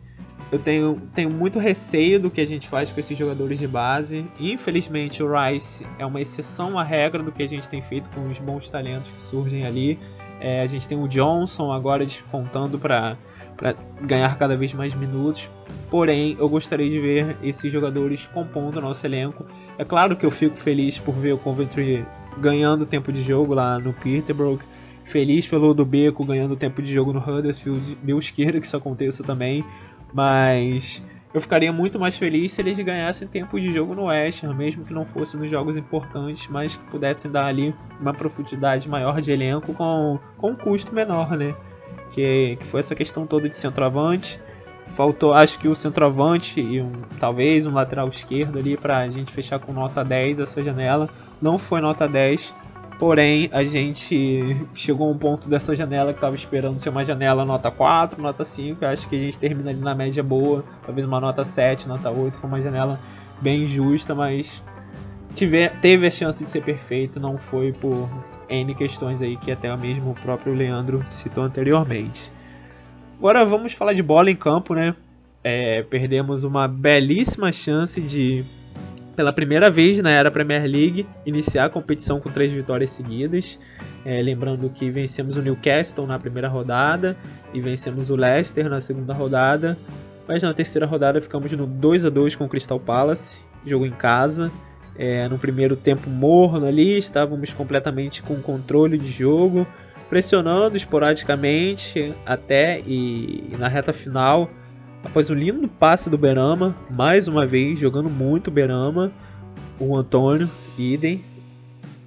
eu 0.52 0.60
tenho, 0.60 1.02
tenho 1.14 1.30
muito 1.30 1.60
receio 1.60 2.20
do 2.20 2.32
que 2.32 2.40
a 2.40 2.48
gente 2.48 2.70
faz 2.70 2.92
com 2.92 3.00
esses 3.00 3.18
jogadores 3.18 3.60
de 3.60 3.68
base. 3.68 4.26
Infelizmente, 4.40 5.22
o 5.22 5.30
Rice 5.32 5.86
é 6.00 6.06
uma 6.06 6.22
exceção 6.22 6.80
à 6.80 6.84
regra 6.84 7.22
do 7.22 7.32
que 7.32 7.44
a 7.44 7.48
gente 7.48 7.70
tem 7.70 7.82
feito 7.82 8.10
com 8.12 8.30
os 8.30 8.40
bons 8.40 8.70
talentos 8.70 9.12
que 9.12 9.22
surgem 9.22 9.66
ali. 9.66 10.00
É, 10.40 10.62
a 10.62 10.68
gente 10.68 10.88
tem 10.88 10.98
o 10.98 11.08
Johnson 11.08 11.72
agora 11.72 12.06
despontando 12.06 12.80
para 12.80 13.18
ganhar 14.02 14.38
cada 14.38 14.56
vez 14.56 14.74
mais 14.74 14.94
minutos. 14.94 15.50
Porém, 15.90 16.38
eu 16.40 16.48
gostaria 16.48 16.90
de 16.90 17.00
ver 17.00 17.38
esses 17.44 17.72
jogadores 17.72 18.26
compondo 18.28 18.78
o 18.78 18.82
nosso 18.82 19.06
elenco. 19.06 19.46
É 19.78 19.84
claro 19.84 20.16
que 20.16 20.26
eu 20.26 20.32
fico 20.32 20.56
feliz 20.56 20.98
por 20.98 21.16
ver 21.16 21.34
o 21.34 21.38
Coventry 21.38 22.06
ganhando 22.38 22.86
tempo 22.86 23.12
de 23.12 23.22
jogo 23.22 23.54
lá 23.54 23.80
no 23.80 23.92
Peterborough. 23.94 24.60
Feliz 25.08 25.48
pelo 25.48 25.74
do 25.74 25.86
Beco 25.86 26.26
ganhando 26.26 26.58
tempo 26.58 26.82
de 26.82 26.94
jogo 26.94 27.14
no 27.14 27.20
Huddersfield. 27.20 27.98
Deus 28.04 28.30
queira 28.30 28.60
que 28.60 28.68
isso 28.68 28.76
aconteça 28.76 29.24
também. 29.24 29.64
Mas 30.14 31.02
eu 31.34 31.42
ficaria 31.42 31.72
muito 31.72 32.00
mais 32.00 32.18
feliz 32.18 32.54
se 32.54 32.62
eles 32.62 32.80
ganhassem 32.80 33.28
tempo 33.28 33.60
de 33.60 33.72
jogo 33.72 33.94
no 33.94 34.06
West 34.06 34.44
Ham, 34.44 34.54
mesmo 34.54 34.84
que 34.84 34.94
não 34.94 35.06
fosse 35.06 35.38
nos 35.38 35.52
jogos 35.52 35.78
importantes, 35.78 36.48
mas 36.48 36.76
que 36.76 36.84
pudessem 36.86 37.30
dar 37.30 37.46
ali 37.46 37.76
uma 38.00 38.14
profundidade 38.14 38.90
maior 38.90 39.22
de 39.22 39.32
elenco 39.32 39.74
com, 39.74 40.18
com 40.38 40.52
um 40.52 40.56
custo 40.56 40.94
menor, 40.94 41.38
né? 41.38 41.54
Que, 42.12 42.58
que 42.60 42.66
foi 42.66 42.80
essa 42.80 42.96
questão 42.96 43.28
toda 43.28 43.50
de 43.50 43.56
centroavante. 43.56 44.40
Faltou, 44.96 45.34
acho 45.34 45.60
que 45.60 45.68
o 45.68 45.76
centroavante 45.76 46.62
e 46.62 46.82
um, 46.82 46.92
talvez 47.20 47.66
um 47.66 47.74
lateral 47.74 48.08
esquerdo 48.08 48.58
ali 48.58 48.78
para 48.78 49.00
a 49.00 49.10
gente 49.10 49.32
fechar 49.32 49.60
com 49.60 49.74
nota 49.74 50.04
10 50.04 50.40
essa 50.40 50.64
janela. 50.64 51.10
Não 51.42 51.60
foi 51.60 51.82
nota 51.82 52.08
10, 52.08 52.54
Porém, 52.98 53.48
a 53.54 53.64
gente 53.64 54.58
chegou 54.74 55.08
a 55.08 55.12
um 55.12 55.18
ponto 55.18 55.48
dessa 55.48 55.76
janela 55.76 56.14
que 56.14 56.18
estava 56.18 56.36
esperando 56.36 56.80
ser 56.80 56.90
uma 56.90 57.06
janela 57.06 57.46
nota 57.46 57.70
4, 57.70 58.20
nota 58.20 58.44
5. 58.44 58.84
acho 58.86 59.08
que 59.08 59.16
a 59.16 59.20
gente 59.20 59.38
termina 59.38 59.70
ali 59.70 59.80
na 59.80 59.94
média 59.94 60.24
boa, 60.24 60.66
talvez 60.84 61.06
uma 61.06 61.20
nota 61.20 61.44
7, 61.44 61.88
nota 61.88 62.10
8. 62.10 62.38
Foi 62.38 62.50
uma 62.50 62.60
janela 62.60 63.00
bem 63.40 63.68
justa, 63.68 64.16
mas 64.16 64.64
tiver, 65.36 65.80
teve 65.80 66.08
a 66.08 66.12
chance 66.12 66.44
de 66.44 66.50
ser 66.50 66.64
perfeito, 66.64 67.20
não 67.20 67.38
foi 67.38 67.72
por 67.72 68.10
N 68.50 68.74
questões 68.74 69.22
aí 69.22 69.38
que 69.38 69.52
até 69.52 69.76
mesmo 69.78 70.12
o 70.12 70.16
próprio 70.16 70.56
Leandro 70.56 71.04
citou 71.08 71.44
anteriormente. 71.44 72.32
Agora 73.20 73.46
vamos 73.46 73.74
falar 73.74 73.94
de 73.94 74.02
bola 74.02 74.32
em 74.32 74.36
campo, 74.36 74.74
né? 74.74 74.96
É, 75.44 75.84
perdemos 75.84 76.44
uma 76.44 76.68
belíssima 76.68 77.52
chance 77.52 78.02
de 78.02 78.44
pela 79.18 79.34
primeira 79.34 79.68
vez 79.68 80.00
na 80.00 80.12
era 80.12 80.30
Premier 80.30 80.62
League, 80.62 81.08
iniciar 81.26 81.66
a 81.66 81.70
competição 81.70 82.20
com 82.20 82.30
três 82.30 82.52
vitórias 82.52 82.92
seguidas. 82.92 83.58
É, 84.06 84.22
lembrando 84.22 84.70
que 84.70 84.92
vencemos 84.92 85.36
o 85.36 85.42
Newcastle 85.42 86.06
na 86.06 86.20
primeira 86.20 86.48
rodada 86.48 87.18
e 87.52 87.60
vencemos 87.60 88.12
o 88.12 88.16
Leicester 88.16 88.70
na 88.70 88.80
segunda 88.80 89.16
rodada. 89.16 89.76
Mas 90.28 90.44
na 90.44 90.54
terceira 90.54 90.86
rodada 90.86 91.20
ficamos 91.20 91.52
no 91.54 91.66
2 91.66 92.06
a 92.06 92.10
2 92.12 92.36
com 92.36 92.46
o 92.46 92.48
Crystal 92.48 92.80
Palace, 92.80 93.42
jogo 93.66 93.88
em 93.88 93.92
casa. 93.92 94.52
É, 94.96 95.28
no 95.28 95.40
primeiro 95.40 95.76
tempo 95.76 96.12
morno 96.12 96.68
ali, 96.68 96.96
estávamos 96.96 97.56
completamente 97.56 98.22
com 98.22 98.36
controle 98.36 99.00
de 99.00 99.12
jogo, 99.12 99.66
pressionando 100.12 100.78
esporadicamente 100.78 102.14
até 102.24 102.82
e, 102.82 103.50
e 103.52 103.56
na 103.58 103.68
reta 103.68 103.92
final 103.92 104.48
Após 105.08 105.30
o 105.30 105.34
lindo 105.34 105.70
passe 105.70 106.10
do 106.10 106.18
Berama, 106.18 106.76
mais 106.94 107.30
uma 107.30 107.46
vez 107.46 107.80
jogando 107.80 108.10
muito 108.10 108.52
Berama, 108.52 109.10
o 109.80 109.96
Antônio, 109.96 110.52
idem. 110.78 111.24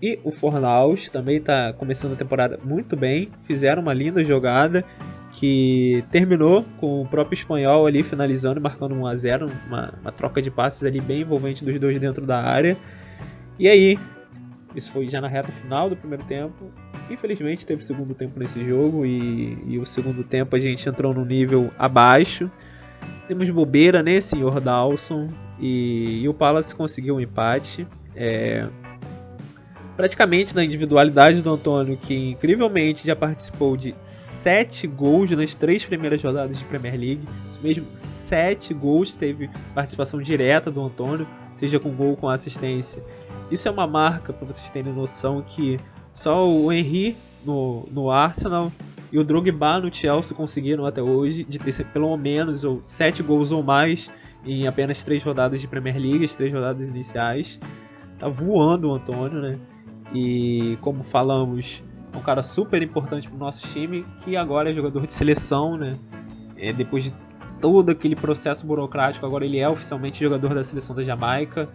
E 0.02 0.18
o 0.22 0.30
Fornaus 0.30 1.08
também 1.08 1.38
está 1.38 1.72
começando 1.72 2.12
a 2.12 2.16
temporada 2.16 2.60
muito 2.62 2.96
bem. 2.98 3.30
Fizeram 3.44 3.80
uma 3.80 3.94
linda 3.94 4.22
jogada 4.22 4.84
que 5.32 6.04
terminou 6.10 6.66
com 6.76 7.00
o 7.00 7.06
próprio 7.08 7.34
espanhol 7.34 7.86
ali 7.86 8.02
finalizando 8.02 8.60
e 8.60 8.62
marcando 8.62 8.94
1 8.94 9.06
a 9.06 9.16
0 9.16 9.50
uma, 9.66 9.94
uma 10.02 10.12
troca 10.12 10.42
de 10.42 10.50
passes 10.50 10.84
ali 10.84 11.00
bem 11.00 11.22
envolvente 11.22 11.64
dos 11.64 11.80
dois 11.80 11.98
dentro 11.98 12.26
da 12.26 12.42
área. 12.42 12.76
E 13.58 13.66
aí, 13.66 13.98
isso 14.76 14.92
foi 14.92 15.08
já 15.08 15.22
na 15.22 15.28
reta 15.28 15.50
final 15.50 15.88
do 15.88 15.96
primeiro 15.96 16.24
tempo. 16.24 16.70
Infelizmente 17.10 17.64
teve 17.64 17.82
segundo 17.82 18.14
tempo 18.14 18.38
nesse 18.38 18.62
jogo 18.62 19.06
e, 19.06 19.56
e 19.66 19.78
o 19.78 19.86
segundo 19.86 20.22
tempo 20.22 20.54
a 20.54 20.58
gente 20.58 20.86
entrou 20.86 21.14
no 21.14 21.24
nível 21.24 21.70
abaixo. 21.78 22.50
Temos 23.28 23.48
bobeira, 23.50 24.02
né, 24.02 24.20
senhor 24.20 24.60
Dawson? 24.60 25.28
E, 25.58 26.22
e 26.22 26.28
o 26.28 26.34
Palace 26.34 26.74
conseguiu 26.74 27.16
um 27.16 27.20
empate. 27.20 27.86
É, 28.16 28.66
praticamente 30.00 30.56
na 30.56 30.64
individualidade 30.64 31.42
do 31.42 31.50
Antônio, 31.52 31.94
que 31.94 32.30
incrivelmente 32.30 33.06
já 33.06 33.14
participou 33.14 33.76
de 33.76 33.94
sete 34.02 34.86
gols 34.86 35.30
nas 35.32 35.54
três 35.54 35.84
primeiras 35.84 36.22
rodadas 36.22 36.58
de 36.58 36.64
Premier 36.64 36.98
League. 36.98 37.20
Isso 37.50 37.60
mesmo, 37.62 37.86
sete 37.92 38.72
gols 38.72 39.14
teve 39.14 39.50
participação 39.74 40.22
direta 40.22 40.70
do 40.70 40.82
Antônio, 40.82 41.26
seja 41.54 41.78
com 41.78 41.90
gol 41.90 42.16
com 42.16 42.30
assistência. 42.30 43.04
Isso 43.50 43.68
é 43.68 43.70
uma 43.70 43.86
marca, 43.86 44.32
para 44.32 44.46
vocês 44.46 44.70
terem 44.70 44.90
noção, 44.90 45.42
que 45.46 45.78
só 46.14 46.48
o 46.48 46.72
Henry 46.72 47.18
no, 47.44 47.84
no 47.90 48.10
Arsenal 48.10 48.72
e 49.12 49.18
o 49.18 49.24
Drogba 49.24 49.80
no 49.80 49.92
Chelsea 49.92 50.36
conseguiram 50.36 50.86
até 50.86 51.02
hoje 51.02 51.44
de 51.44 51.58
ter 51.58 51.84
pelo 51.86 52.16
menos 52.16 52.64
ou 52.64 52.80
sete 52.82 53.22
gols 53.22 53.50
ou 53.50 53.62
mais 53.62 54.10
em 54.44 54.66
apenas 54.66 55.02
três 55.02 55.22
rodadas 55.22 55.60
de 55.60 55.68
Premier 55.68 55.98
League, 55.98 56.24
as 56.24 56.36
três 56.36 56.52
rodadas 56.52 56.88
iniciais. 56.88 57.58
Tá 58.18 58.28
voando 58.28 58.88
o 58.88 58.94
Antônio, 58.94 59.40
né? 59.40 59.58
E 60.14 60.78
como 60.80 61.02
falamos, 61.02 61.82
é 62.12 62.16
um 62.16 62.22
cara 62.22 62.42
super 62.42 62.82
importante 62.82 63.28
para 63.28 63.36
o 63.36 63.38
nosso 63.38 63.66
time, 63.68 64.04
que 64.20 64.36
agora 64.36 64.70
é 64.70 64.72
jogador 64.72 65.06
de 65.06 65.12
seleção, 65.12 65.76
né? 65.76 65.98
É, 66.56 66.72
depois 66.72 67.04
de 67.04 67.14
todo 67.60 67.90
aquele 67.90 68.16
processo 68.16 68.66
burocrático, 68.66 69.24
agora 69.26 69.44
ele 69.44 69.58
é 69.58 69.68
oficialmente 69.68 70.20
jogador 70.20 70.54
da 70.54 70.64
seleção 70.64 70.94
da 70.94 71.04
Jamaica. 71.04 71.68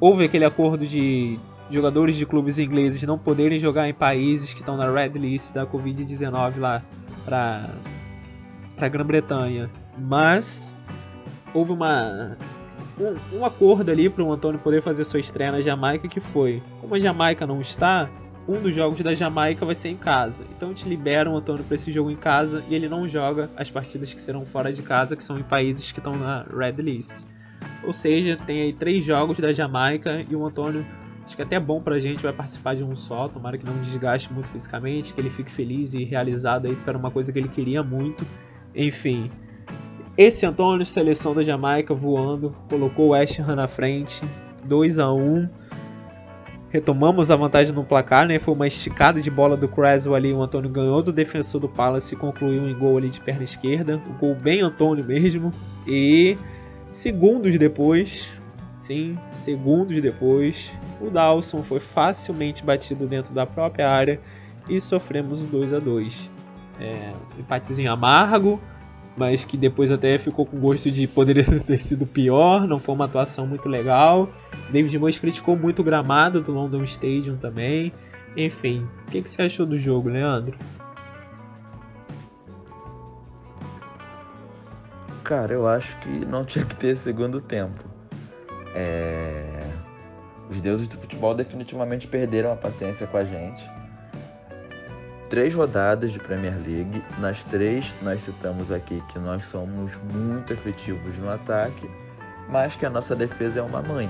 Houve 0.00 0.24
aquele 0.24 0.44
acordo 0.44 0.86
de 0.86 1.38
jogadores 1.70 2.16
de 2.16 2.26
clubes 2.26 2.58
ingleses 2.58 3.02
não 3.02 3.18
poderem 3.18 3.58
jogar 3.58 3.88
em 3.88 3.94
países 3.94 4.52
que 4.52 4.60
estão 4.60 4.76
na 4.76 4.90
red 4.90 5.10
list 5.10 5.52
da 5.52 5.66
Covid-19 5.66 6.58
lá 6.58 6.82
para 7.24 7.70
para 8.76 8.88
Grã-Bretanha, 8.88 9.70
mas 9.96 10.76
houve 11.54 11.70
uma 11.70 12.36
um, 12.98 13.38
um 13.38 13.44
acordo 13.44 13.90
ali 13.90 14.10
para 14.10 14.22
o 14.22 14.32
Antônio 14.32 14.58
poder 14.58 14.82
fazer 14.82 15.04
sua 15.04 15.20
estreia 15.20 15.52
na 15.52 15.60
Jamaica 15.60 16.08
que 16.08 16.20
foi, 16.20 16.60
como 16.80 16.94
a 16.94 16.98
Jamaica 16.98 17.46
não 17.46 17.60
está, 17.60 18.10
um 18.46 18.60
dos 18.60 18.74
jogos 18.74 19.00
da 19.00 19.14
Jamaica 19.14 19.64
vai 19.64 19.74
ser 19.74 19.88
em 19.88 19.96
casa. 19.96 20.44
Então 20.56 20.74
te 20.74 20.88
liberam 20.88 21.34
o 21.34 21.36
Antônio 21.36 21.64
para 21.64 21.76
esse 21.76 21.90
jogo 21.90 22.10
em 22.10 22.16
casa 22.16 22.62
e 22.68 22.74
ele 22.74 22.88
não 22.88 23.08
joga 23.08 23.50
as 23.56 23.70
partidas 23.70 24.12
que 24.12 24.20
serão 24.20 24.44
fora 24.44 24.72
de 24.72 24.82
casa, 24.82 25.16
que 25.16 25.24
são 25.24 25.38
em 25.38 25.42
países 25.42 25.90
que 25.92 25.98
estão 25.98 26.16
na 26.16 26.42
Red 26.42 26.82
List. 26.82 27.24
Ou 27.82 27.92
seja, 27.92 28.36
tem 28.36 28.62
aí 28.62 28.72
três 28.72 29.04
jogos 29.04 29.38
da 29.38 29.52
Jamaica 29.52 30.24
e 30.28 30.36
o 30.36 30.44
Antônio 30.44 30.84
acho 31.24 31.36
que 31.36 31.42
é 31.42 31.44
até 31.44 31.58
bom 31.58 31.80
pra 31.80 32.00
gente, 32.00 32.22
vai 32.22 32.32
participar 32.32 32.74
de 32.74 32.84
um 32.84 32.94
só, 32.94 33.28
tomara 33.28 33.56
que 33.56 33.64
não 33.64 33.78
desgaste 33.80 34.32
muito 34.32 34.48
fisicamente, 34.48 35.14
que 35.14 35.20
ele 35.20 35.30
fique 35.30 35.50
feliz 35.50 35.94
e 35.94 36.04
realizado 36.04 36.66
aí, 36.66 36.74
porque 36.74 36.88
era 36.88 36.98
uma 36.98 37.10
coisa 37.10 37.32
que 37.32 37.38
ele 37.38 37.48
queria 37.48 37.82
muito. 37.82 38.26
Enfim, 38.74 39.30
esse 40.16 40.46
Antônio, 40.46 40.84
seleção 40.84 41.34
da 41.34 41.42
Jamaica 41.42 41.94
voando, 41.94 42.54
colocou 42.68 43.06
o 43.06 43.08
West 43.10 43.38
Ham 43.40 43.56
na 43.56 43.66
frente, 43.66 44.22
2 44.64 44.98
a 44.98 45.12
1 45.12 45.48
retomamos 46.74 47.30
a 47.30 47.36
vantagem 47.36 47.72
no 47.72 47.84
placar, 47.84 48.26
né? 48.26 48.36
Foi 48.40 48.52
uma 48.52 48.66
esticada 48.66 49.20
de 49.20 49.30
bola 49.30 49.56
do 49.56 49.68
Creswell 49.68 50.16
ali, 50.16 50.32
o 50.32 50.42
Antônio 50.42 50.68
ganhou 50.68 51.00
do 51.00 51.12
defensor 51.12 51.60
do 51.60 51.68
Palace 51.68 52.16
e 52.16 52.18
concluiu 52.18 52.68
em 52.68 52.76
gol 52.76 52.98
ali 52.98 53.10
de 53.10 53.20
perna 53.20 53.44
esquerda, 53.44 54.02
o 54.08 54.12
gol 54.14 54.34
bem 54.34 54.60
Antônio 54.60 55.04
mesmo. 55.04 55.52
E 55.86 56.36
segundos 56.90 57.56
depois, 57.56 58.26
sim, 58.84 59.18
segundos 59.30 60.00
depois, 60.02 60.70
o 61.00 61.08
Dawson 61.08 61.62
foi 61.62 61.80
facilmente 61.80 62.62
batido 62.62 63.06
dentro 63.06 63.32
da 63.32 63.46
própria 63.46 63.88
área 63.90 64.20
e 64.68 64.78
sofremos 64.78 65.40
o 65.40 65.44
2 65.44 65.72
a 65.72 65.78
2. 65.78 66.30
É, 66.78 67.12
um 67.34 67.40
empatezinho 67.40 67.90
amargo, 67.90 68.60
mas 69.16 69.42
que 69.42 69.56
depois 69.56 69.90
até 69.90 70.18
ficou 70.18 70.44
com 70.44 70.58
gosto 70.58 70.90
de 70.90 71.06
poderia 71.06 71.44
ter 71.64 71.78
sido 71.78 72.04
pior, 72.04 72.66
não 72.66 72.78
foi 72.78 72.94
uma 72.94 73.06
atuação 73.06 73.46
muito 73.46 73.70
legal. 73.70 74.28
David 74.70 74.98
Moyes 74.98 75.18
criticou 75.18 75.56
muito 75.56 75.80
o 75.80 75.84
gramado 75.84 76.42
do 76.42 76.52
London 76.52 76.84
Stadium 76.84 77.36
também. 77.36 77.90
Enfim, 78.36 78.86
o 79.06 79.10
que, 79.10 79.22
que 79.22 79.30
você 79.30 79.42
achou 79.42 79.64
do 79.64 79.78
jogo, 79.78 80.10
Leandro? 80.10 80.58
Cara, 85.22 85.54
eu 85.54 85.66
acho 85.66 85.98
que 86.00 86.08
não 86.26 86.44
tinha 86.44 86.66
que 86.66 86.76
ter 86.76 86.96
segundo 86.98 87.40
tempo. 87.40 87.93
Deuses 90.64 90.88
do 90.88 90.96
futebol 90.96 91.34
definitivamente 91.34 92.08
perderam 92.08 92.52
a 92.52 92.56
paciência 92.56 93.06
com 93.06 93.18
a 93.18 93.24
gente 93.24 93.62
três 95.34 95.52
rodadas 95.52 96.12
de 96.12 96.20
Premier 96.20 96.54
League. 96.54 97.02
Nas 97.18 97.42
três, 97.42 97.92
nós 98.00 98.22
citamos 98.22 98.70
aqui 98.70 99.02
que 99.08 99.18
nós 99.18 99.44
somos 99.44 99.98
muito 100.12 100.52
efetivos 100.52 101.18
no 101.18 101.28
ataque, 101.28 101.90
mas 102.48 102.76
que 102.76 102.86
a 102.86 102.90
nossa 102.90 103.16
defesa 103.16 103.58
é 103.58 103.62
uma 103.62 103.82
mãe. 103.82 104.08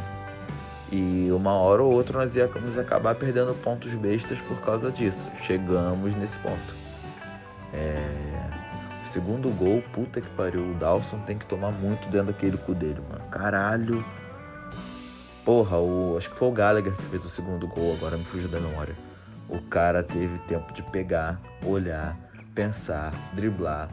E 0.92 1.30
uma 1.32 1.54
hora 1.54 1.82
ou 1.82 1.92
outra 1.92 2.18
nós 2.18 2.36
íamos 2.36 2.76
acabar 2.76 3.14
perdendo 3.14 3.54
pontos 3.62 3.94
bestas 3.94 4.38
por 4.42 4.60
causa 4.60 4.92
disso. 4.92 5.30
Chegamos 5.42 6.14
nesse 6.14 6.38
ponto. 6.40 6.74
É... 7.72 7.96
Segundo 9.04 9.48
gol, 9.50 9.82
puta 9.92 10.20
que 10.20 10.28
pariu, 10.30 10.72
o 10.72 10.74
Dawson 10.74 11.18
tem 11.20 11.38
que 11.38 11.46
tomar 11.46 11.72
muito 11.72 12.06
dentro 12.10 12.28
daquele 12.28 12.58
cu 12.58 12.74
dele, 12.74 13.00
mano. 13.10 13.24
Caralho. 13.30 14.04
Porra, 15.44 15.78
o... 15.78 16.16
acho 16.16 16.30
que 16.30 16.36
foi 16.36 16.48
o 16.48 16.52
Gallagher 16.52 16.94
que 16.94 17.02
fez 17.04 17.24
o 17.24 17.28
segundo 17.28 17.68
gol, 17.68 17.94
agora 17.94 18.16
me 18.16 18.24
fugiu 18.24 18.48
da 18.48 18.58
memória. 18.58 18.96
O 19.48 19.60
cara 19.60 20.02
teve 20.02 20.38
tempo 20.40 20.72
de 20.72 20.82
pegar, 20.84 21.38
olhar, 21.64 22.16
pensar, 22.54 23.12
driblar. 23.34 23.90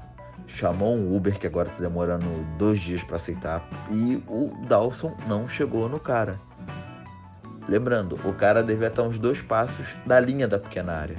Chamou 0.47 0.95
um 0.95 1.15
Uber 1.15 1.37
que 1.37 1.47
agora 1.47 1.69
tá 1.69 1.79
demorando 1.79 2.25
dois 2.57 2.79
dias 2.79 3.03
para 3.03 3.17
aceitar. 3.17 3.67
E 3.89 4.23
o 4.27 4.51
Dawson 4.67 5.15
não 5.27 5.47
chegou 5.47 5.89
no 5.89 5.99
cara. 5.99 6.39
Lembrando, 7.67 8.19
o 8.25 8.33
cara 8.33 8.63
devia 8.63 8.87
estar 8.87 9.03
uns 9.03 9.19
dois 9.19 9.41
passos 9.41 9.95
da 10.05 10.19
linha 10.19 10.47
da 10.47 10.57
pequena 10.57 10.93
área. 10.93 11.17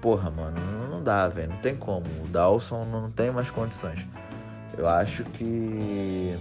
Porra, 0.00 0.30
mano, 0.30 0.58
não 0.90 1.02
dá, 1.02 1.28
velho. 1.28 1.50
Não 1.50 1.58
tem 1.58 1.76
como. 1.76 2.06
O 2.22 2.28
Dawson 2.28 2.84
não 2.84 3.10
tem 3.10 3.30
mais 3.30 3.50
condições. 3.50 4.06
Eu 4.76 4.88
acho 4.88 5.24
que 5.24 6.38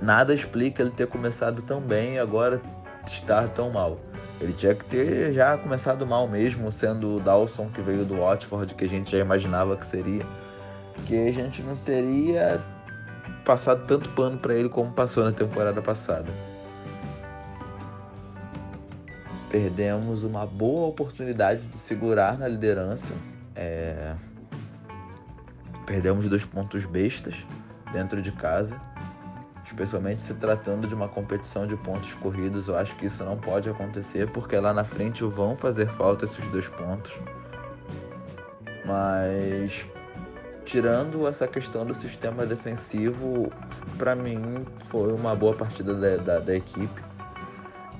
nada 0.00 0.32
explica 0.34 0.82
ele 0.82 0.90
ter 0.90 1.06
começado 1.06 1.62
tão 1.62 1.80
bem 1.80 2.14
e 2.14 2.18
agora 2.18 2.60
estar 3.06 3.48
tão 3.48 3.70
mal. 3.70 3.98
Ele 4.40 4.52
tinha 4.52 4.74
que 4.74 4.84
ter 4.84 5.32
já 5.32 5.56
começado 5.58 6.06
mal 6.06 6.28
mesmo, 6.28 6.70
sendo 6.70 7.16
o 7.16 7.20
Dawson 7.20 7.68
que 7.70 7.82
veio 7.82 8.04
do 8.04 8.18
Watford, 8.18 8.74
que 8.74 8.84
a 8.84 8.88
gente 8.88 9.10
já 9.10 9.18
imaginava 9.18 9.76
que 9.76 9.86
seria. 9.86 10.24
Que 11.06 11.28
a 11.28 11.32
gente 11.32 11.62
não 11.62 11.76
teria 11.76 12.62
passado 13.44 13.86
tanto 13.86 14.10
pano 14.10 14.38
para 14.38 14.54
ele 14.54 14.68
como 14.68 14.92
passou 14.92 15.24
na 15.24 15.32
temporada 15.32 15.82
passada. 15.82 16.30
Perdemos 19.50 20.22
uma 20.22 20.46
boa 20.46 20.88
oportunidade 20.88 21.62
de 21.62 21.76
segurar 21.76 22.38
na 22.38 22.46
liderança. 22.46 23.14
É... 23.56 24.14
Perdemos 25.86 26.28
dois 26.28 26.44
pontos 26.44 26.84
bestas 26.84 27.34
dentro 27.92 28.20
de 28.20 28.30
casa 28.30 28.78
especialmente 29.68 30.22
se 30.22 30.32
tratando 30.34 30.88
de 30.88 30.94
uma 30.94 31.08
competição 31.08 31.66
de 31.66 31.76
pontos 31.76 32.14
corridos. 32.14 32.68
Eu 32.68 32.76
acho 32.76 32.96
que 32.96 33.06
isso 33.06 33.22
não 33.22 33.36
pode 33.36 33.68
acontecer, 33.68 34.30
porque 34.30 34.56
lá 34.56 34.72
na 34.72 34.84
frente 34.84 35.22
vão 35.24 35.54
fazer 35.54 35.86
falta 35.86 36.24
esses 36.24 36.44
dois 36.48 36.68
pontos. 36.70 37.12
Mas 38.86 39.86
tirando 40.64 41.26
essa 41.28 41.46
questão 41.46 41.84
do 41.84 41.94
sistema 41.94 42.46
defensivo, 42.46 43.52
para 43.98 44.14
mim 44.14 44.66
foi 44.86 45.12
uma 45.12 45.34
boa 45.34 45.54
partida 45.54 45.94
da, 45.94 46.16
da, 46.16 46.38
da, 46.38 46.54
equipe. 46.56 47.02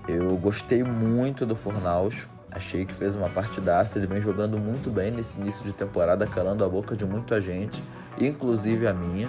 Eu 0.08 0.36
gostei 0.38 0.82
muito 0.82 1.44
do 1.44 1.54
Fornaus, 1.54 2.26
achei 2.50 2.86
que 2.86 2.94
fez 2.94 3.14
uma 3.14 3.28
partidaça, 3.28 3.98
ele 3.98 4.06
vem 4.06 4.22
jogando 4.22 4.58
muito 4.58 4.90
bem 4.90 5.10
nesse 5.10 5.38
início 5.38 5.62
de 5.66 5.72
temporada, 5.74 6.26
calando 6.26 6.64
a 6.64 6.68
boca 6.68 6.96
de 6.96 7.04
muita 7.04 7.42
gente, 7.42 7.82
inclusive 8.18 8.86
a 8.86 8.94
minha. 8.94 9.28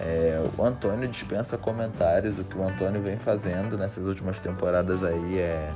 É, 0.00 0.42
o 0.56 0.64
Antônio 0.64 1.06
dispensa 1.06 1.58
comentários, 1.58 2.38
o 2.38 2.44
que 2.44 2.56
o 2.56 2.66
Antônio 2.66 3.02
vem 3.02 3.18
fazendo 3.18 3.76
nessas 3.76 4.06
últimas 4.06 4.40
temporadas 4.40 5.04
aí 5.04 5.38
é, 5.38 5.70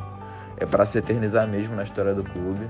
é 0.56 0.64
para 0.64 0.86
se 0.86 0.96
eternizar 0.96 1.46
mesmo 1.46 1.76
na 1.76 1.84
história 1.84 2.14
do 2.14 2.24
clube. 2.24 2.66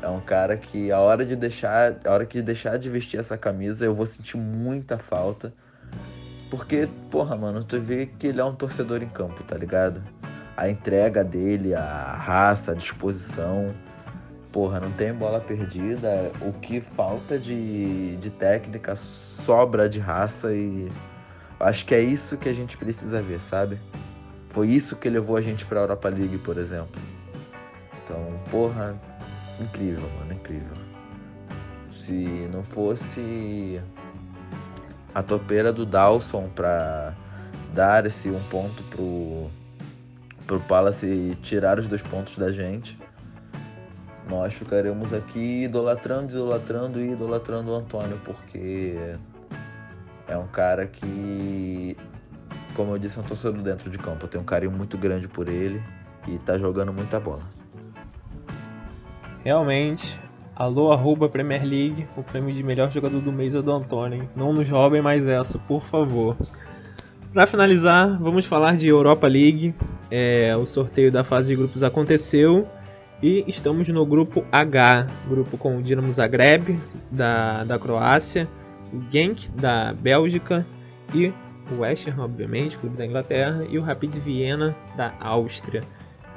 É 0.00 0.08
um 0.08 0.20
cara 0.20 0.56
que 0.56 0.90
a 0.90 0.98
hora 0.98 1.24
de 1.24 1.36
deixar, 1.36 1.96
a 2.02 2.10
hora 2.10 2.24
que 2.24 2.40
deixar 2.40 2.78
de 2.78 2.88
vestir 2.88 3.20
essa 3.20 3.36
camisa, 3.36 3.84
eu 3.84 3.94
vou 3.94 4.06
sentir 4.06 4.38
muita 4.38 4.96
falta. 4.96 5.52
Porque, 6.50 6.88
porra, 7.10 7.36
mano, 7.36 7.62
tu 7.62 7.78
vê 7.78 8.06
que 8.06 8.28
ele 8.28 8.40
é 8.40 8.44
um 8.44 8.54
torcedor 8.54 9.02
em 9.02 9.08
campo, 9.08 9.42
tá 9.42 9.56
ligado? 9.56 10.02
A 10.56 10.70
entrega 10.70 11.22
dele, 11.22 11.74
a 11.74 12.14
raça, 12.14 12.72
a 12.72 12.74
disposição. 12.74 13.74
Porra, 14.56 14.80
não 14.80 14.90
tem 14.90 15.12
bola 15.12 15.38
perdida. 15.38 16.32
O 16.40 16.50
que 16.50 16.80
falta 16.80 17.38
de, 17.38 18.16
de 18.16 18.30
técnica 18.30 18.96
sobra 18.96 19.86
de 19.86 20.00
raça 20.00 20.50
e 20.50 20.90
acho 21.60 21.84
que 21.84 21.94
é 21.94 22.00
isso 22.00 22.38
que 22.38 22.48
a 22.48 22.54
gente 22.54 22.74
precisa 22.74 23.20
ver, 23.20 23.38
sabe? 23.38 23.78
Foi 24.48 24.70
isso 24.70 24.96
que 24.96 25.10
levou 25.10 25.36
a 25.36 25.42
gente 25.42 25.66
pra 25.66 25.80
Europa 25.80 26.08
League, 26.08 26.38
por 26.38 26.56
exemplo. 26.56 26.98
Então, 28.02 28.40
porra, 28.50 28.98
incrível, 29.60 30.08
mano, 30.18 30.32
incrível. 30.32 30.72
Se 31.90 32.48
não 32.50 32.64
fosse 32.64 33.78
a 35.14 35.22
topeira 35.22 35.70
do 35.70 35.84
Dawson 35.84 36.48
pra 36.48 37.12
dar 37.74 38.06
esse 38.06 38.30
um 38.30 38.42
ponto 38.44 38.82
pro, 38.84 39.50
pro 40.46 40.60
Palace 40.60 41.04
e 41.04 41.34
tirar 41.42 41.78
os 41.78 41.86
dois 41.86 42.02
pontos 42.02 42.38
da 42.38 42.50
gente, 42.50 42.98
nós 44.28 44.54
ficaremos 44.54 45.12
aqui 45.12 45.64
idolatrando, 45.64 46.32
idolatrando 46.32 47.00
e 47.00 47.12
idolatrando 47.12 47.70
o 47.70 47.74
Antônio, 47.74 48.20
porque 48.24 48.96
é 50.26 50.36
um 50.36 50.48
cara 50.48 50.86
que, 50.86 51.96
como 52.74 52.92
eu 52.92 52.98
disse, 52.98 53.18
é 53.18 53.22
um 53.22 53.24
torcedor 53.24 53.62
dentro 53.62 53.88
de 53.88 53.98
campo. 53.98 54.24
Eu 54.24 54.28
tenho 54.28 54.42
um 54.42 54.46
carinho 54.46 54.72
muito 54.72 54.98
grande 54.98 55.28
por 55.28 55.48
ele 55.48 55.80
e 56.26 56.38
tá 56.38 56.58
jogando 56.58 56.92
muita 56.92 57.20
bola. 57.20 57.42
Realmente, 59.44 60.18
alô 60.56 60.90
arroba 60.90 61.28
Premier 61.28 61.62
League, 61.64 62.08
o 62.16 62.22
prêmio 62.22 62.52
de 62.52 62.64
melhor 62.64 62.90
jogador 62.90 63.20
do 63.20 63.30
mês 63.30 63.54
é 63.54 63.62
do 63.62 63.70
Antônio. 63.70 64.28
Não 64.34 64.52
nos 64.52 64.68
roubem 64.68 65.00
mais 65.00 65.24
essa, 65.28 65.56
por 65.56 65.84
favor. 65.84 66.36
Para 67.32 67.46
finalizar, 67.46 68.18
vamos 68.18 68.44
falar 68.44 68.76
de 68.76 68.88
Europa 68.88 69.28
League. 69.28 69.72
É, 70.10 70.56
o 70.56 70.66
sorteio 70.66 71.12
da 71.12 71.22
fase 71.22 71.48
de 71.50 71.56
grupos 71.56 71.82
aconteceu 71.84 72.66
e 73.22 73.44
estamos 73.48 73.88
no 73.88 74.04
grupo 74.04 74.44
H, 74.52 75.06
grupo 75.28 75.56
com 75.56 75.78
o 75.78 75.82
Dinamo 75.82 76.12
Zagreb, 76.12 76.78
da, 77.10 77.64
da 77.64 77.78
Croácia, 77.78 78.48
o 78.92 79.00
Genk, 79.10 79.50
da 79.50 79.94
Bélgica, 79.94 80.66
e 81.14 81.32
o 81.70 81.80
West 81.80 82.06
Ham, 82.08 82.22
obviamente, 82.22 82.76
clube 82.76 82.96
da 82.96 83.06
Inglaterra, 83.06 83.66
e 83.70 83.78
o 83.78 83.82
Rapid 83.82 84.16
Viena, 84.18 84.76
da 84.96 85.14
Áustria. 85.20 85.82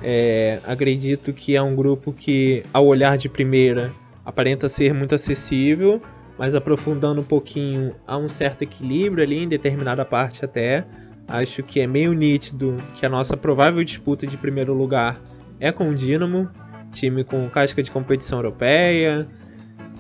É, 0.01 0.59
acredito 0.65 1.33
que 1.33 1.55
é 1.55 1.61
um 1.61 1.75
grupo 1.75 2.13
que, 2.13 2.63
ao 2.73 2.85
olhar 2.85 3.17
de 3.17 3.27
primeira, 3.27 3.91
aparenta 4.25 4.69
ser 4.69 4.93
muito 4.93 5.13
acessível, 5.13 6.01
mas 6.37 6.55
aprofundando 6.55 7.19
um 7.19 7.25
pouquinho, 7.25 7.93
há 8.07 8.17
um 8.17 8.29
certo 8.29 8.61
equilíbrio 8.61 9.23
ali 9.23 9.43
em 9.43 9.47
determinada 9.47 10.05
parte 10.05 10.45
até. 10.45 10.85
Acho 11.27 11.61
que 11.61 11.81
é 11.81 11.85
meio 11.85 12.13
nítido 12.13 12.77
que 12.95 13.05
a 13.05 13.09
nossa 13.09 13.35
provável 13.35 13.83
disputa 13.83 14.25
de 14.25 14.37
primeiro 14.37 14.73
lugar 14.73 15.19
é 15.59 15.71
com 15.71 15.89
o 15.89 15.93
Dinamo, 15.93 16.49
time 16.91 17.23
com 17.23 17.49
casca 17.49 17.81
de 17.81 17.91
competição 17.91 18.39
europeia, 18.39 19.27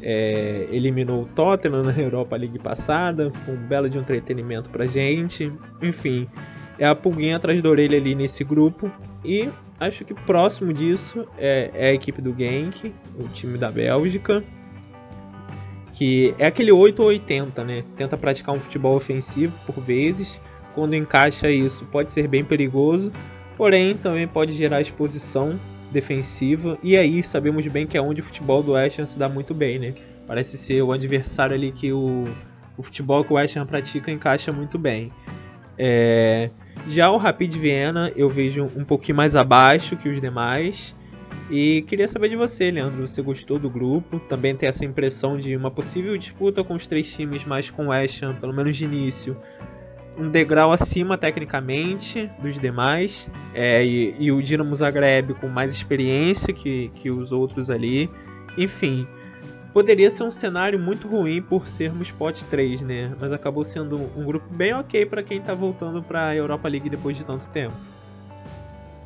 é, 0.01 0.67
eliminou 0.71 1.23
o 1.23 1.25
Tottenham 1.25 1.83
na 1.83 1.91
Europa 1.97 2.35
League 2.35 2.59
passada, 2.59 3.31
foi 3.45 3.55
um 3.55 3.67
belo 3.67 3.89
de 3.89 3.97
entretenimento 3.97 4.69
pra 4.69 4.87
gente. 4.87 5.51
Enfim, 5.81 6.27
é 6.77 6.87
a 6.87 6.95
pulguinha 6.95 7.35
atrás 7.35 7.61
da 7.61 7.69
orelha 7.69 7.97
ali 7.97 8.15
nesse 8.15 8.43
grupo. 8.43 8.91
E 9.23 9.49
acho 9.79 10.05
que 10.05 10.13
próximo 10.13 10.73
disso 10.73 11.27
é, 11.37 11.71
é 11.73 11.89
a 11.89 11.93
equipe 11.93 12.21
do 12.21 12.33
Genk, 12.37 12.93
o 13.17 13.27
time 13.29 13.57
da 13.57 13.71
Bélgica. 13.71 14.43
Que 15.93 16.33
é 16.37 16.45
aquele 16.45 16.71
8 16.71 17.01
ou 17.01 17.09
80, 17.09 17.63
né? 17.65 17.83
Tenta 17.97 18.15
praticar 18.15 18.55
um 18.55 18.59
futebol 18.59 18.95
ofensivo 18.95 19.57
por 19.65 19.81
vezes. 19.81 20.39
Quando 20.73 20.93
encaixa 20.93 21.51
isso, 21.51 21.83
pode 21.85 22.11
ser 22.11 22.27
bem 22.27 22.43
perigoso. 22.43 23.11
Porém, 23.57 23.97
também 23.97 24.25
pode 24.25 24.53
gerar 24.53 24.79
exposição 24.79 25.59
defensiva. 25.91 26.77
E 26.83 26.97
aí 26.97 27.21
sabemos 27.23 27.65
bem 27.67 27.85
que 27.87 27.97
é 27.97 28.01
onde 28.01 28.21
o 28.21 28.23
futebol 28.23 28.61
do 28.61 28.73
West 28.73 28.99
Ham 28.99 29.05
se 29.05 29.17
dá 29.17 29.27
muito 29.27 29.53
bem, 29.53 29.79
né? 29.79 29.93
Parece 30.27 30.57
ser 30.57 30.81
o 30.81 30.91
adversário 30.91 31.55
ali 31.55 31.71
que 31.71 31.91
o, 31.91 32.25
o 32.77 32.83
futebol 32.83 33.23
que 33.23 33.33
o 33.33 33.35
West 33.35 33.55
Ham 33.55 33.65
pratica 33.65 34.11
encaixa 34.11 34.51
muito 34.51 34.77
bem. 34.77 35.11
É, 35.77 36.49
já 36.87 37.09
o 37.09 37.17
Rapid 37.17 37.55
Viena 37.55 38.11
eu 38.15 38.29
vejo 38.29 38.69
um 38.75 38.83
pouquinho 38.83 39.15
mais 39.15 39.35
abaixo 39.35 39.95
que 39.95 40.09
os 40.09 40.19
demais. 40.19 40.95
E 41.49 41.83
queria 41.87 42.07
saber 42.07 42.29
de 42.29 42.35
você, 42.35 42.69
Leandro. 42.69 43.07
Você 43.07 43.21
gostou 43.23 43.57
do 43.57 43.69
grupo? 43.69 44.19
Também 44.19 44.55
tem 44.55 44.69
essa 44.69 44.85
impressão 44.85 45.35
de 45.37 45.55
uma 45.55 45.71
possível 45.71 46.15
disputa 46.15 46.63
com 46.63 46.75
os 46.75 46.85
três 46.85 47.11
times, 47.11 47.43
mas 47.43 47.71
com 47.71 47.87
o 47.87 47.89
West 47.89 48.21
Ham, 48.21 48.35
pelo 48.35 48.53
menos 48.53 48.77
de 48.77 48.85
início, 48.85 49.35
um 50.19 50.29
degrau 50.29 50.71
acima 50.71 51.17
tecnicamente 51.17 52.29
dos 52.41 52.59
demais. 52.59 53.29
É, 53.53 53.83
e, 53.83 54.15
e, 54.19 54.31
o 54.31 54.41
Dinamo 54.43 54.75
Zagreb 54.75 55.33
com 55.35 55.47
mais 55.47 55.71
experiência 55.71 56.53
que, 56.53 56.89
que 56.95 57.09
os 57.09 57.31
outros 57.31 57.69
ali. 57.69 58.09
Enfim, 58.57 59.07
poderia 59.73 60.11
ser 60.11 60.23
um 60.23 60.31
cenário 60.31 60.77
muito 60.77 61.07
ruim 61.07 61.41
por 61.41 61.67
sermos 61.67 62.11
pot 62.11 62.45
3, 62.45 62.81
né? 62.81 63.15
Mas 63.19 63.31
acabou 63.31 63.63
sendo 63.63 64.09
um 64.15 64.25
grupo 64.25 64.53
bem 64.53 64.73
ok 64.73 65.05
para 65.05 65.23
quem 65.23 65.41
tá 65.41 65.53
voltando 65.53 66.03
para 66.03 66.27
a 66.27 66.35
Europa 66.35 66.67
League 66.67 66.89
depois 66.89 67.15
de 67.15 67.25
tanto 67.25 67.45
tempo. 67.47 67.75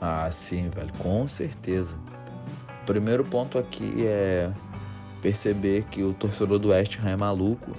Ah, 0.01 0.29
sim, 0.31 0.69
velho, 0.69 0.91
com 0.97 1.27
certeza. 1.27 1.95
O 2.81 2.85
primeiro 2.85 3.23
ponto 3.23 3.57
aqui 3.57 4.05
é 4.05 4.51
perceber 5.21 5.85
que 5.89 6.03
o 6.03 6.13
torcedor 6.13 6.59
do 6.59 6.69
West 6.69 6.99
Ham 6.99 7.11
é 7.11 7.15
maluco 7.15 7.71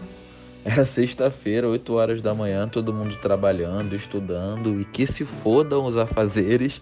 era 0.64 0.84
sexta-feira, 0.84 1.68
8 1.68 1.94
horas 1.94 2.22
da 2.22 2.34
manhã, 2.34 2.66
todo 2.66 2.92
mundo 2.92 3.16
trabalhando, 3.16 3.94
estudando 3.94 4.80
e 4.80 4.84
que 4.84 5.06
se 5.06 5.24
fodam 5.24 5.84
os 5.84 5.96
afazeres. 5.96 6.80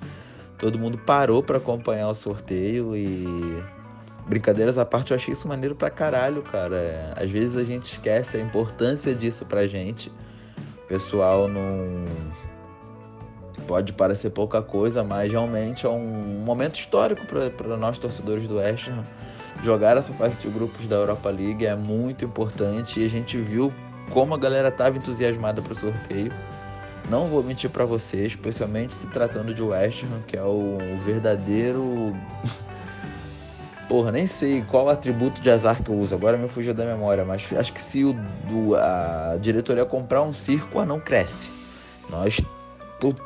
Todo 0.56 0.78
mundo 0.78 0.96
parou 0.96 1.42
para 1.42 1.56
acompanhar 1.56 2.08
o 2.08 2.14
sorteio 2.14 2.94
e 2.94 3.26
brincadeiras 4.28 4.78
à 4.78 4.84
parte, 4.84 5.10
eu 5.10 5.16
achei 5.16 5.34
isso 5.34 5.48
maneiro 5.48 5.74
pra 5.74 5.90
caralho, 5.90 6.42
cara. 6.42 7.12
Às 7.16 7.28
vezes 7.30 7.56
a 7.56 7.64
gente 7.64 7.90
esquece 7.90 8.36
a 8.36 8.40
importância 8.40 9.12
disso 9.12 9.44
pra 9.44 9.66
gente. 9.66 10.12
O 10.84 10.86
pessoal 10.86 11.48
não 11.48 12.04
pode 13.66 13.92
parecer 13.92 14.30
pouca 14.30 14.62
coisa, 14.62 15.02
mas 15.02 15.32
realmente 15.32 15.84
é 15.84 15.88
um 15.88 16.42
momento 16.44 16.76
histórico 16.76 17.26
para 17.26 17.76
nós 17.76 17.98
torcedores 17.98 18.46
do 18.46 18.58
West 18.58 18.88
Ham 18.88 19.04
jogar 19.62 19.96
essa 19.96 20.12
fase 20.14 20.38
de 20.38 20.48
grupos 20.48 20.88
da 20.88 20.96
Europa 20.96 21.30
League 21.30 21.64
é 21.64 21.76
muito 21.76 22.24
importante 22.24 23.00
e 23.00 23.04
a 23.04 23.08
gente 23.08 23.38
viu 23.38 23.72
como 24.10 24.34
a 24.34 24.38
galera 24.38 24.68
estava 24.68 24.98
entusiasmada 24.98 25.62
para 25.62 25.72
o 25.72 25.76
sorteio. 25.76 26.32
Não 27.08 27.26
vou 27.26 27.42
mentir 27.42 27.70
para 27.70 27.84
vocês, 27.84 28.28
especialmente 28.28 28.94
se 28.94 29.06
tratando 29.08 29.54
de 29.54 29.62
West 29.62 30.04
Ham, 30.04 30.22
que 30.26 30.36
é 30.36 30.42
o 30.42 30.78
verdadeiro. 31.04 32.14
Porra, 33.88 34.12
nem 34.12 34.26
sei 34.26 34.62
qual 34.62 34.88
atributo 34.88 35.40
de 35.40 35.50
azar 35.50 35.82
que 35.82 35.90
eu 35.90 35.98
uso, 35.98 36.14
agora 36.14 36.38
me 36.38 36.48
fugiu 36.48 36.72
da 36.72 36.84
memória, 36.84 37.24
mas 37.24 37.44
acho 37.52 37.72
que 37.72 37.80
se 37.80 38.04
o, 38.04 38.14
do, 38.48 38.74
a 38.76 39.36
diretoria 39.40 39.84
comprar 39.84 40.22
um 40.22 40.32
circo, 40.32 40.82
não 40.84 40.98
cresce. 40.98 41.50
Nós, 42.08 42.40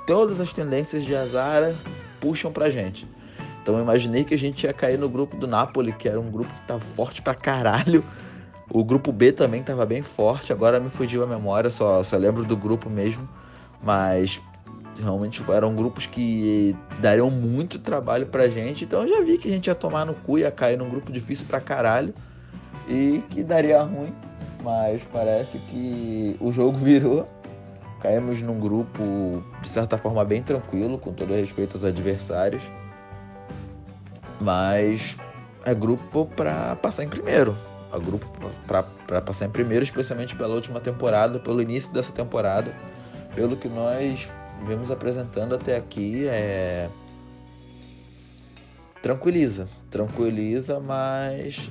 todas 0.06 0.40
as 0.40 0.52
tendências 0.52 1.04
de 1.04 1.14
azar 1.14 1.74
puxam 2.20 2.50
pra 2.50 2.68
gente. 2.70 3.06
Então 3.66 3.74
eu 3.74 3.82
imaginei 3.82 4.22
que 4.22 4.32
a 4.32 4.38
gente 4.38 4.64
ia 4.64 4.72
cair 4.72 4.96
no 4.96 5.08
grupo 5.08 5.36
do 5.36 5.44
Napoli, 5.44 5.92
que 5.92 6.08
era 6.08 6.20
um 6.20 6.30
grupo 6.30 6.54
que 6.54 6.60
tava 6.68 6.78
forte 6.94 7.20
pra 7.20 7.34
caralho. 7.34 8.04
O 8.70 8.84
grupo 8.84 9.10
B 9.10 9.32
também 9.32 9.60
tava 9.60 9.84
bem 9.84 10.04
forte, 10.04 10.52
agora 10.52 10.78
me 10.78 10.88
fugiu 10.88 11.24
a 11.24 11.26
memória, 11.26 11.68
só, 11.68 12.00
só 12.04 12.16
lembro 12.16 12.44
do 12.44 12.56
grupo 12.56 12.88
mesmo. 12.88 13.28
Mas 13.82 14.40
realmente 15.02 15.42
eram 15.50 15.74
grupos 15.74 16.06
que 16.06 16.76
dariam 17.00 17.28
muito 17.28 17.80
trabalho 17.80 18.26
pra 18.26 18.48
gente. 18.48 18.84
Então 18.84 19.02
eu 19.02 19.08
já 19.08 19.20
vi 19.20 19.36
que 19.36 19.48
a 19.48 19.50
gente 19.50 19.66
ia 19.66 19.74
tomar 19.74 20.06
no 20.06 20.14
cu, 20.14 20.38
ia 20.38 20.52
cair 20.52 20.78
num 20.78 20.88
grupo 20.88 21.10
difícil 21.10 21.44
pra 21.44 21.60
caralho. 21.60 22.14
E 22.88 23.20
que 23.30 23.42
daria 23.42 23.82
ruim. 23.82 24.14
Mas 24.62 25.02
parece 25.12 25.58
que 25.58 26.36
o 26.40 26.52
jogo 26.52 26.78
virou. 26.78 27.28
Caímos 28.00 28.40
num 28.40 28.60
grupo, 28.60 29.42
de 29.60 29.68
certa 29.68 29.98
forma, 29.98 30.24
bem 30.24 30.40
tranquilo, 30.40 30.98
com 30.98 31.12
todo 31.12 31.34
respeito 31.34 31.76
aos 31.76 31.84
adversários. 31.84 32.62
Mas 34.40 35.16
é 35.64 35.74
grupo 35.74 36.26
para 36.36 36.76
passar 36.76 37.04
em 37.04 37.08
primeiro. 37.08 37.56
É 37.92 37.98
grupo 37.98 38.26
para 38.66 39.20
passar 39.22 39.46
em 39.46 39.50
primeiro, 39.50 39.84
especialmente 39.84 40.34
pela 40.36 40.54
última 40.54 40.80
temporada, 40.80 41.38
pelo 41.38 41.62
início 41.62 41.92
dessa 41.92 42.12
temporada. 42.12 42.72
Pelo 43.34 43.56
que 43.56 43.68
nós 43.68 44.28
vemos 44.64 44.90
apresentando 44.90 45.54
até 45.54 45.76
aqui, 45.76 46.26
é. 46.28 46.88
Tranquiliza. 49.02 49.68
Tranquiliza, 49.90 50.80
mas 50.80 51.70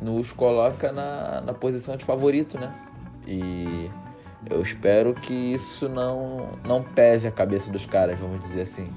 nos 0.00 0.32
coloca 0.32 0.92
na, 0.92 1.40
na 1.40 1.52
posição 1.52 1.96
de 1.96 2.04
favorito, 2.04 2.58
né? 2.58 2.72
E 3.26 3.90
eu 4.48 4.62
espero 4.62 5.14
que 5.14 5.32
isso 5.32 5.88
não, 5.88 6.48
não 6.64 6.82
pese 6.82 7.26
a 7.26 7.30
cabeça 7.30 7.70
dos 7.70 7.84
caras, 7.84 8.18
vamos 8.18 8.40
dizer 8.40 8.62
assim. 8.62 8.90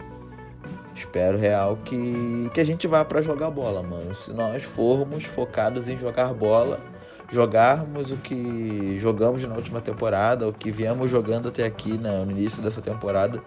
Espero 0.95 1.37
real 1.37 1.77
que, 1.83 2.49
que 2.53 2.61
a 2.61 2.65
gente 2.65 2.87
vá 2.87 3.03
para 3.03 3.21
jogar 3.21 3.49
bola, 3.49 3.81
mano. 3.81 4.15
Se 4.15 4.31
nós 4.31 4.63
formos 4.63 5.23
focados 5.23 5.89
em 5.89 5.97
jogar 5.97 6.33
bola, 6.33 6.79
jogarmos 7.31 8.11
o 8.11 8.17
que 8.17 8.97
jogamos 8.99 9.43
na 9.43 9.55
última 9.55 9.81
temporada, 9.81 10.47
o 10.47 10.53
que 10.53 10.69
viemos 10.71 11.09
jogando 11.09 11.49
até 11.49 11.65
aqui 11.65 11.97
né, 11.97 12.23
no 12.23 12.31
início 12.31 12.61
dessa 12.61 12.81
temporada, 12.81 13.41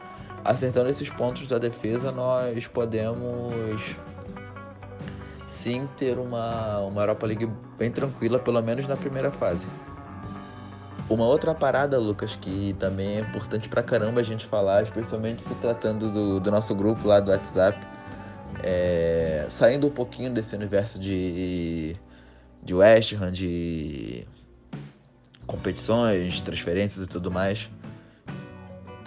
acertando 0.44 0.90
esses 0.90 1.08
pontos 1.08 1.46
da 1.46 1.58
defesa, 1.58 2.10
nós 2.10 2.66
podemos 2.66 3.94
sim 5.48 5.88
ter 5.96 6.18
uma, 6.18 6.80
uma 6.80 7.02
Europa 7.02 7.26
League 7.26 7.48
bem 7.78 7.90
tranquila, 7.90 8.38
pelo 8.38 8.60
menos 8.60 8.86
na 8.88 8.96
primeira 8.96 9.30
fase. 9.30 9.66
Uma 11.08 11.24
outra 11.24 11.54
parada, 11.54 11.98
Lucas, 11.98 12.36
que 12.40 12.74
também 12.80 13.18
é 13.18 13.20
importante 13.20 13.68
pra 13.68 13.82
caramba 13.82 14.20
a 14.20 14.24
gente 14.24 14.44
falar, 14.44 14.82
especialmente 14.82 15.42
se 15.42 15.54
tratando 15.56 16.10
do, 16.10 16.40
do 16.40 16.50
nosso 16.50 16.74
grupo 16.74 17.06
lá 17.06 17.20
do 17.20 17.30
WhatsApp, 17.30 17.78
é, 18.62 19.46
saindo 19.48 19.86
um 19.86 19.90
pouquinho 19.90 20.32
desse 20.32 20.56
universo 20.56 20.98
de, 20.98 21.94
de 22.60 22.74
West 22.74 23.12
Ham, 23.12 23.30
de 23.30 24.26
competições, 25.46 26.40
transferências 26.40 27.04
e 27.04 27.08
tudo 27.08 27.30
mais, 27.30 27.70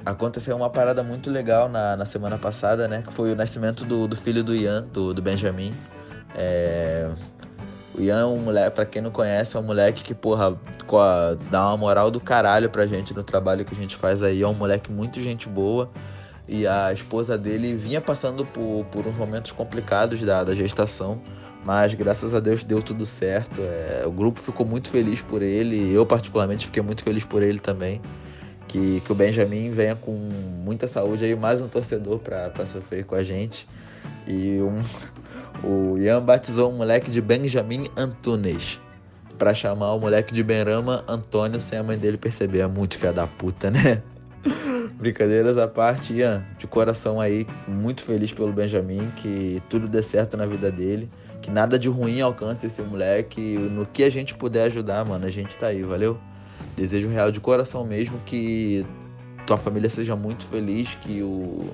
aconteceu 0.06 0.56
uma 0.56 0.70
parada 0.70 1.04
muito 1.04 1.30
legal 1.30 1.68
na, 1.68 1.97
na 1.97 2.06
semana 2.06 2.38
passada, 2.38 2.88
né? 2.88 3.04
Que 3.06 3.14
foi 3.14 3.34
o 3.34 3.36
nascimento 3.36 3.84
do, 3.84 4.08
do 4.08 4.16
filho 4.16 4.41
do 4.41 4.56
Ian, 4.56 4.84
do, 4.84 5.14
do 5.14 5.22
Benjamin. 5.22 5.74
É, 6.34 7.10
Ian 8.02 8.20
é 8.20 8.26
um 8.26 8.38
moleque, 8.38 8.76
pra 8.76 8.86
quem 8.86 9.02
não 9.02 9.12
conhece, 9.12 9.56
é 9.56 9.60
um 9.60 9.64
moleque 9.64 10.04
que, 10.04 10.14
porra, 10.14 10.58
dá 11.52 11.68
uma 11.68 11.78
moral 11.78 12.10
do 12.10 12.20
caralho 12.20 12.70
pra 12.70 12.88
gente 12.88 13.14
no 13.14 13.24
trabalho 13.24 13.66
que 13.66 13.74
a 13.74 13.78
gente 13.78 13.95
faz 13.95 14.22
aí. 14.22 14.41
É 14.41 14.47
um 14.47 14.54
moleque 14.54 14.91
muito 14.91 15.20
gente 15.20 15.47
boa. 15.50 15.89
E 16.47 16.66
a 16.66 16.91
esposa 16.91 17.38
dele 17.38 17.76
vinha 17.76 18.02
passando 18.02 18.43
por, 18.45 18.86
por 18.91 19.06
uns 19.06 19.16
momentos 19.16 19.52
complicados 19.52 20.22
da, 20.22 20.43
da 20.43 20.56
gestação. 20.56 21.22
Mas 21.64 21.93
graças 21.93 22.34
a 22.34 22.39
Deus 22.39 22.64
deu 22.64 22.82
tudo 22.82 23.06
certo. 23.06 23.62
É, 23.62 24.04
o 24.06 24.12
grupo 24.12 24.39
ficou 24.39 24.66
muito 24.66 24.89
feliz 24.89 25.22
por 25.22 25.41
ele. 25.41 25.93
Eu, 25.93 26.06
particularmente, 26.06 26.66
fiquei 26.66 26.82
muito 26.82 27.04
feliz 27.04 27.24
por 27.24 27.43
ele 27.43 27.60
também. 27.60 28.02
Que, 28.68 29.02
que 29.02 29.12
o 29.12 29.16
Benjamin 29.16 29.72
venha 29.72 29.95
com 29.95 30.12
muita 30.12 30.88
saúde 30.88 31.26
aí, 31.26 31.36
mais 31.36 31.62
um 31.62 31.68
torcedor 31.68 32.20
para 32.20 32.66
sofrer 32.66 33.04
com 33.04 33.16
a 33.16 33.24
gente. 33.24 33.68
E 34.26 34.60
um, 34.62 34.82
o 35.64 35.97
Ian 35.97 36.22
batizou 36.22 36.70
o 36.70 36.74
moleque 36.74 37.12
de 37.12 37.22
Benjamin 37.22 37.88
Antunes. 37.97 38.80
Pra 39.38 39.53
chamar 39.53 39.93
o 39.93 39.99
moleque 39.99 40.34
de 40.34 40.43
Benrama 40.43 41.03
Antônio 41.07 41.60
sem 41.62 41.80
a 41.80 41.84
mãe 41.84 41.97
dele 41.97 42.18
perceber. 42.18 42.60
É 42.60 42.68
muito 42.68 42.97
fia 42.97 43.14
da 43.14 43.26
puta, 43.26 43.72
né? 43.72 44.01
Brincadeiras 44.99 45.57
à 45.57 45.68
parte, 45.68 46.14
Ian, 46.14 46.43
de 46.57 46.68
coração 46.68 47.22
aí, 47.22 47.47
muito 47.66 48.03
feliz 48.03 48.34
pelo 48.34 48.51
Benjamin, 48.51 49.10
que 49.16 49.62
tudo 49.70 49.88
dê 49.88 50.03
certo 50.03 50.36
na 50.36 50.45
vida 50.45 50.70
dele. 50.70 51.10
que 51.41 51.49
nada 51.49 51.80
de 51.80 51.88
ruim 51.88 52.20
alcance 52.20 52.68
esse 52.68 52.82
moleque. 52.82 53.57
No 53.57 53.86
que 53.86 54.03
a 54.03 54.10
gente 54.10 54.36
puder 54.36 54.66
ajudar, 54.66 55.05
mano, 55.05 55.26
a 55.26 55.30
gente 55.30 55.57
tá 55.57 55.68
aí, 55.68 55.84
valeu? 55.84 56.18
Desejo 56.76 57.07
real 57.10 57.32
de 57.32 57.39
coração 57.39 57.86
mesmo 57.86 58.20
que 58.26 58.86
tua 59.47 59.57
família 59.57 59.89
seja 59.89 60.16
muito 60.16 60.45
feliz, 60.47 60.93
que 61.01 61.24
o 61.24 61.70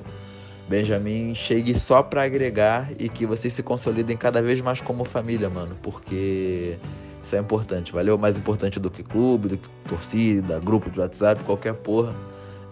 Benjamin 0.68 1.36
chegue 1.36 1.78
só 1.78 2.02
para 2.02 2.24
agregar 2.24 2.90
e 2.98 3.08
que 3.08 3.26
vocês 3.26 3.54
se 3.54 3.62
consolidem 3.62 4.18
cada 4.18 4.42
vez 4.42 4.62
mais 4.62 4.82
como 4.82 5.04
família, 5.04 5.50
mano, 5.50 5.76
porque 5.82 6.78
isso 7.24 7.36
é 7.36 7.40
importante, 7.40 7.92
valeu? 7.92 8.18
Mais 8.18 8.38
importante 8.38 8.80
do 8.80 8.90
que 8.90 9.04
clube, 9.04 9.50
do 9.50 9.58
que 9.58 9.70
torcida, 9.88 10.60
grupo 10.60 10.90
de 10.90 11.00
WhatsApp, 11.00 11.44
qualquer 11.44 11.74
porra. 11.74 12.14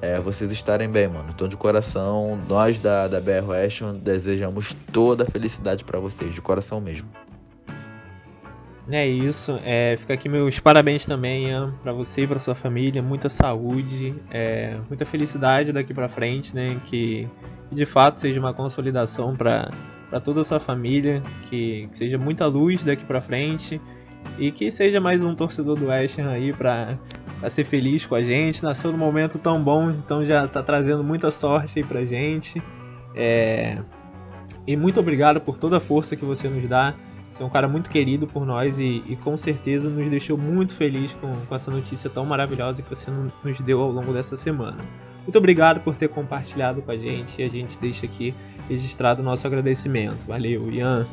É 0.02 0.20
vocês 0.20 0.52
estarem 0.52 0.90
bem, 0.90 1.08
mano. 1.08 1.30
Então, 1.34 1.48
de 1.48 1.56
coração, 1.56 2.38
nós 2.50 2.78
da, 2.78 3.08
da 3.08 3.22
BR 3.22 3.48
West 3.48 3.82
desejamos 4.02 4.76
toda 4.92 5.24
a 5.24 5.26
felicidade 5.26 5.84
para 5.86 5.98
vocês, 5.98 6.34
de 6.36 6.42
coração 6.42 6.82
mesmo. 6.82 7.08
É 8.90 9.08
isso. 9.08 9.60
É, 9.64 9.96
fica 9.98 10.14
aqui 10.14 10.28
meus 10.28 10.60
parabéns 10.60 11.06
também, 11.06 11.48
Ian, 11.48 11.74
para 11.82 11.94
você 11.94 12.24
e 12.24 12.28
para 12.28 12.40
sua 12.40 12.54
família. 12.54 13.02
Muita 13.02 13.30
saúde, 13.30 14.14
é, 14.30 14.78
muita 14.90 15.06
felicidade 15.06 15.72
daqui 15.72 15.94
para 15.94 16.10
frente, 16.10 16.54
né? 16.54 16.80
Que, 16.86 17.28
de 17.72 17.86
fato 17.86 18.20
seja 18.20 18.40
uma 18.40 18.54
consolidação 18.54 19.36
para 19.36 19.72
toda 20.24 20.42
a 20.42 20.44
sua 20.44 20.60
família, 20.60 21.24
que, 21.44 21.88
que 21.92 21.98
seja 21.98 22.18
muita 22.18 22.46
luz 22.46 22.84
daqui 22.84 23.06
para 23.06 23.22
frente 23.22 23.82
e 24.38 24.52
que 24.52 24.70
seja 24.70 25.00
mais 25.00 25.24
um 25.24 25.34
torcedor 25.34 25.78
do 25.78 25.88
West 25.88 26.20
Ham 26.20 26.30
aí 26.30 26.54
para 26.54 26.98
ser 27.50 27.64
feliz 27.64 28.06
com 28.06 28.16
a 28.16 28.24
gente. 28.24 28.64
Nasceu 28.64 28.92
num 28.92 28.98
momento 28.98 29.40
tão 29.40 29.64
bom, 29.64 29.90
então 29.92 30.26
já 30.26 30.46
tá 30.48 30.62
trazendo 30.62 31.04
muita 31.04 31.32
sorte 31.32 31.80
aí 31.80 31.86
pra 31.86 32.04
gente. 32.04 32.62
É... 33.16 33.78
E 34.68 34.76
muito 34.76 35.00
obrigado 35.00 35.40
por 35.42 35.58
toda 35.58 35.78
a 35.78 35.80
força 35.80 36.16
que 36.16 36.26
você 36.26 36.50
nos 36.50 36.68
dá. 36.68 36.94
É 37.42 37.46
um 37.46 37.50
cara 37.50 37.68
muito 37.68 37.90
querido 37.90 38.28
por 38.28 38.46
nós 38.46 38.80
e, 38.80 39.04
e 39.08 39.16
com 39.16 39.36
certeza 39.38 39.90
nos 39.90 40.10
deixou 40.10 40.38
muito 40.38 40.74
feliz 40.74 41.14
com, 41.14 41.32
com, 41.48 41.56
essa 41.56 41.72
notícia 41.72 42.10
tão 42.10 42.26
maravilhosa 42.26 42.82
que 42.82 42.90
você 42.90 43.10
nos 43.44 43.60
deu 43.62 43.82
ao 43.82 43.92
longo 43.92 44.14
dessa 44.14 44.36
semana. 44.36 44.78
Muito 45.24 45.38
obrigado 45.38 45.80
por 45.80 45.96
ter 45.96 46.10
compartilhado 46.10 46.82
com 46.82 46.92
a 46.92 46.98
gente 46.98 47.42
e 47.42 47.46
a 47.46 47.50
gente 47.50 47.80
deixa 47.80 48.06
aqui 48.06 48.36
registrado 48.70 49.22
o 49.22 49.26
nosso 49.26 49.48
agradecimento. 49.48 50.26
Valeu, 50.26 50.70
Ian. 50.72 51.08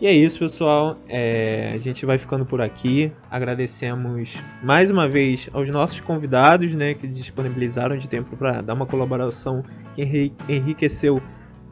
E 0.00 0.06
é 0.06 0.12
isso, 0.12 0.40
pessoal. 0.40 0.96
É, 1.08 1.70
a 1.74 1.78
gente 1.78 2.04
vai 2.04 2.18
ficando 2.18 2.44
por 2.44 2.60
aqui. 2.60 3.12
Agradecemos 3.30 4.42
mais 4.62 4.90
uma 4.90 5.08
vez 5.08 5.48
aos 5.52 5.68
nossos 5.70 6.00
convidados, 6.00 6.72
né, 6.72 6.94
que 6.94 7.06
disponibilizaram 7.06 7.96
de 7.96 8.08
tempo 8.08 8.36
para 8.36 8.60
dar 8.62 8.74
uma 8.74 8.86
colaboração 8.86 9.64
que 9.94 10.32
enriqueceu 10.48 11.22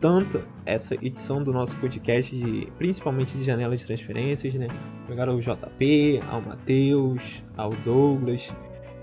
tanto 0.01 0.43
essa 0.65 0.95
edição 0.95 1.43
do 1.43 1.53
nosso 1.53 1.77
podcast, 1.77 2.35
de, 2.35 2.69
principalmente 2.79 3.37
de 3.37 3.45
janela 3.45 3.77
de 3.77 3.85
transferências, 3.85 4.55
né? 4.55 4.69
Pegaram 5.07 5.37
o 5.37 5.41
JP, 5.41 6.21
ao 6.31 6.41
Matheus, 6.41 7.43
ao 7.57 7.71
Douglas, 7.85 8.53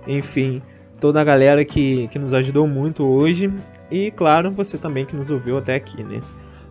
enfim, 0.08 0.62
toda 1.00 1.22
a 1.22 1.24
galera 1.24 1.64
que, 1.64 2.08
que 2.08 2.18
nos 2.18 2.34
ajudou 2.34 2.68
muito 2.68 3.06
hoje. 3.06 3.54
E 3.92 4.12
claro, 4.12 4.52
você 4.52 4.78
também 4.78 5.06
que 5.06 5.16
nos 5.16 5.30
ouviu 5.30 5.58
até 5.58 5.76
aqui, 5.76 6.04
né? 6.04 6.20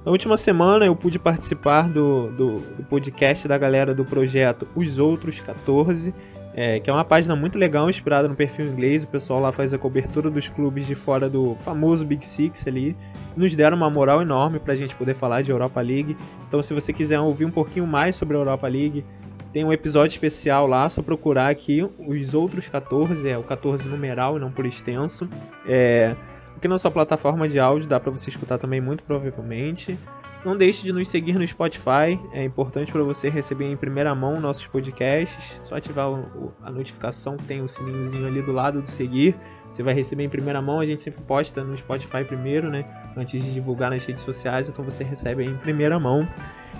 Na 0.04 0.12
última 0.12 0.36
semana 0.36 0.86
eu 0.86 0.94
pude 0.94 1.18
participar 1.18 1.88
do, 1.88 2.28
do, 2.32 2.58
do 2.60 2.84
podcast 2.84 3.48
da 3.48 3.58
galera 3.58 3.94
do 3.94 4.04
projeto 4.04 4.66
Os 4.74 4.98
Outros 4.98 5.40
14, 5.40 6.14
é, 6.58 6.80
que 6.80 6.88
é 6.88 6.92
uma 6.92 7.04
página 7.04 7.36
muito 7.36 7.58
legal, 7.58 7.90
inspirada 7.90 8.26
no 8.26 8.34
perfil 8.34 8.66
inglês. 8.66 9.04
O 9.04 9.06
pessoal 9.06 9.38
lá 9.38 9.52
faz 9.52 9.74
a 9.74 9.78
cobertura 9.78 10.30
dos 10.30 10.48
clubes 10.48 10.86
de 10.86 10.94
fora 10.94 11.28
do 11.28 11.54
famoso 11.56 12.02
Big 12.02 12.24
Six 12.24 12.66
ali. 12.66 12.96
Nos 13.36 13.54
deram 13.54 13.76
uma 13.76 13.90
moral 13.90 14.22
enorme 14.22 14.58
para 14.58 14.72
a 14.72 14.76
gente 14.76 14.96
poder 14.96 15.14
falar 15.14 15.42
de 15.42 15.52
Europa 15.52 15.82
League. 15.82 16.16
Então, 16.48 16.62
se 16.62 16.72
você 16.72 16.94
quiser 16.94 17.20
ouvir 17.20 17.44
um 17.44 17.50
pouquinho 17.50 17.86
mais 17.86 18.16
sobre 18.16 18.38
a 18.38 18.40
Europa 18.40 18.66
League, 18.66 19.04
tem 19.52 19.64
um 19.64 19.72
episódio 19.72 20.14
especial 20.14 20.66
lá, 20.66 20.88
só 20.88 21.02
procurar 21.02 21.50
aqui 21.50 21.86
os 21.98 22.32
outros 22.32 22.68
14, 22.68 23.28
é 23.28 23.36
o 23.36 23.42
14 23.42 23.86
numeral 23.86 24.38
e 24.38 24.40
não 24.40 24.50
por 24.50 24.64
extenso. 24.64 25.28
É, 25.68 26.16
aqui 26.56 26.66
na 26.66 26.78
sua 26.78 26.90
plataforma 26.90 27.46
de 27.46 27.58
áudio 27.58 27.86
dá 27.86 28.00
para 28.00 28.10
você 28.10 28.30
escutar 28.30 28.56
também 28.56 28.80
muito 28.80 29.04
provavelmente. 29.04 29.98
Não 30.46 30.56
deixe 30.56 30.84
de 30.84 30.92
nos 30.92 31.08
seguir 31.08 31.36
no 31.36 31.44
Spotify, 31.44 32.20
é 32.32 32.44
importante 32.44 32.92
para 32.92 33.02
você 33.02 33.28
receber 33.28 33.64
em 33.64 33.76
primeira 33.76 34.14
mão 34.14 34.40
nossos 34.40 34.64
podcasts. 34.64 35.60
Só 35.64 35.74
ativar 35.74 36.08
o, 36.08 36.52
a 36.62 36.70
notificação, 36.70 37.36
tem 37.36 37.62
o 37.62 37.68
sininhozinho 37.68 38.24
ali 38.28 38.40
do 38.40 38.52
lado 38.52 38.80
do 38.80 38.88
seguir. 38.88 39.34
Você 39.68 39.82
vai 39.82 39.92
receber 39.92 40.22
em 40.22 40.28
primeira 40.28 40.62
mão, 40.62 40.78
a 40.78 40.86
gente 40.86 41.02
sempre 41.02 41.20
posta 41.24 41.64
no 41.64 41.76
Spotify 41.76 42.22
primeiro, 42.22 42.70
né? 42.70 42.84
Antes 43.16 43.42
de 43.42 43.52
divulgar 43.52 43.90
nas 43.90 44.04
redes 44.04 44.22
sociais, 44.22 44.68
então 44.68 44.84
você 44.84 45.02
recebe 45.02 45.44
em 45.44 45.56
primeira 45.56 45.98
mão. 45.98 46.28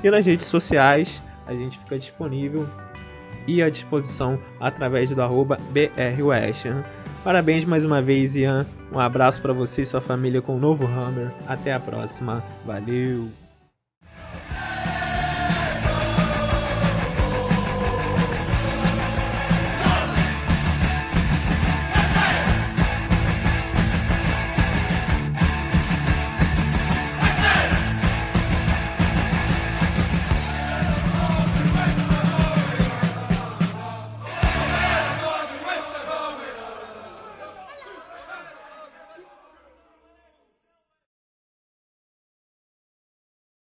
E 0.04 0.08
nas 0.08 0.24
redes 0.24 0.46
sociais, 0.46 1.20
a 1.44 1.52
gente 1.52 1.76
fica 1.80 1.98
disponível 1.98 2.68
e 3.48 3.60
à 3.60 3.68
disposição 3.68 4.38
através 4.60 5.10
do 5.10 5.20
arroba 5.20 5.58
BRWest. 5.72 6.66
Parabéns 7.24 7.64
mais 7.64 7.84
uma 7.84 8.00
vez, 8.00 8.36
Ian. 8.36 8.64
Um 8.92 9.00
abraço 9.00 9.42
para 9.42 9.52
você 9.52 9.82
e 9.82 9.86
sua 9.86 10.00
família 10.00 10.40
com 10.40 10.54
o 10.54 10.60
novo 10.60 10.86
Hammer. 10.86 11.32
Até 11.48 11.72
a 11.72 11.80
próxima. 11.80 12.44
Valeu! 12.64 13.45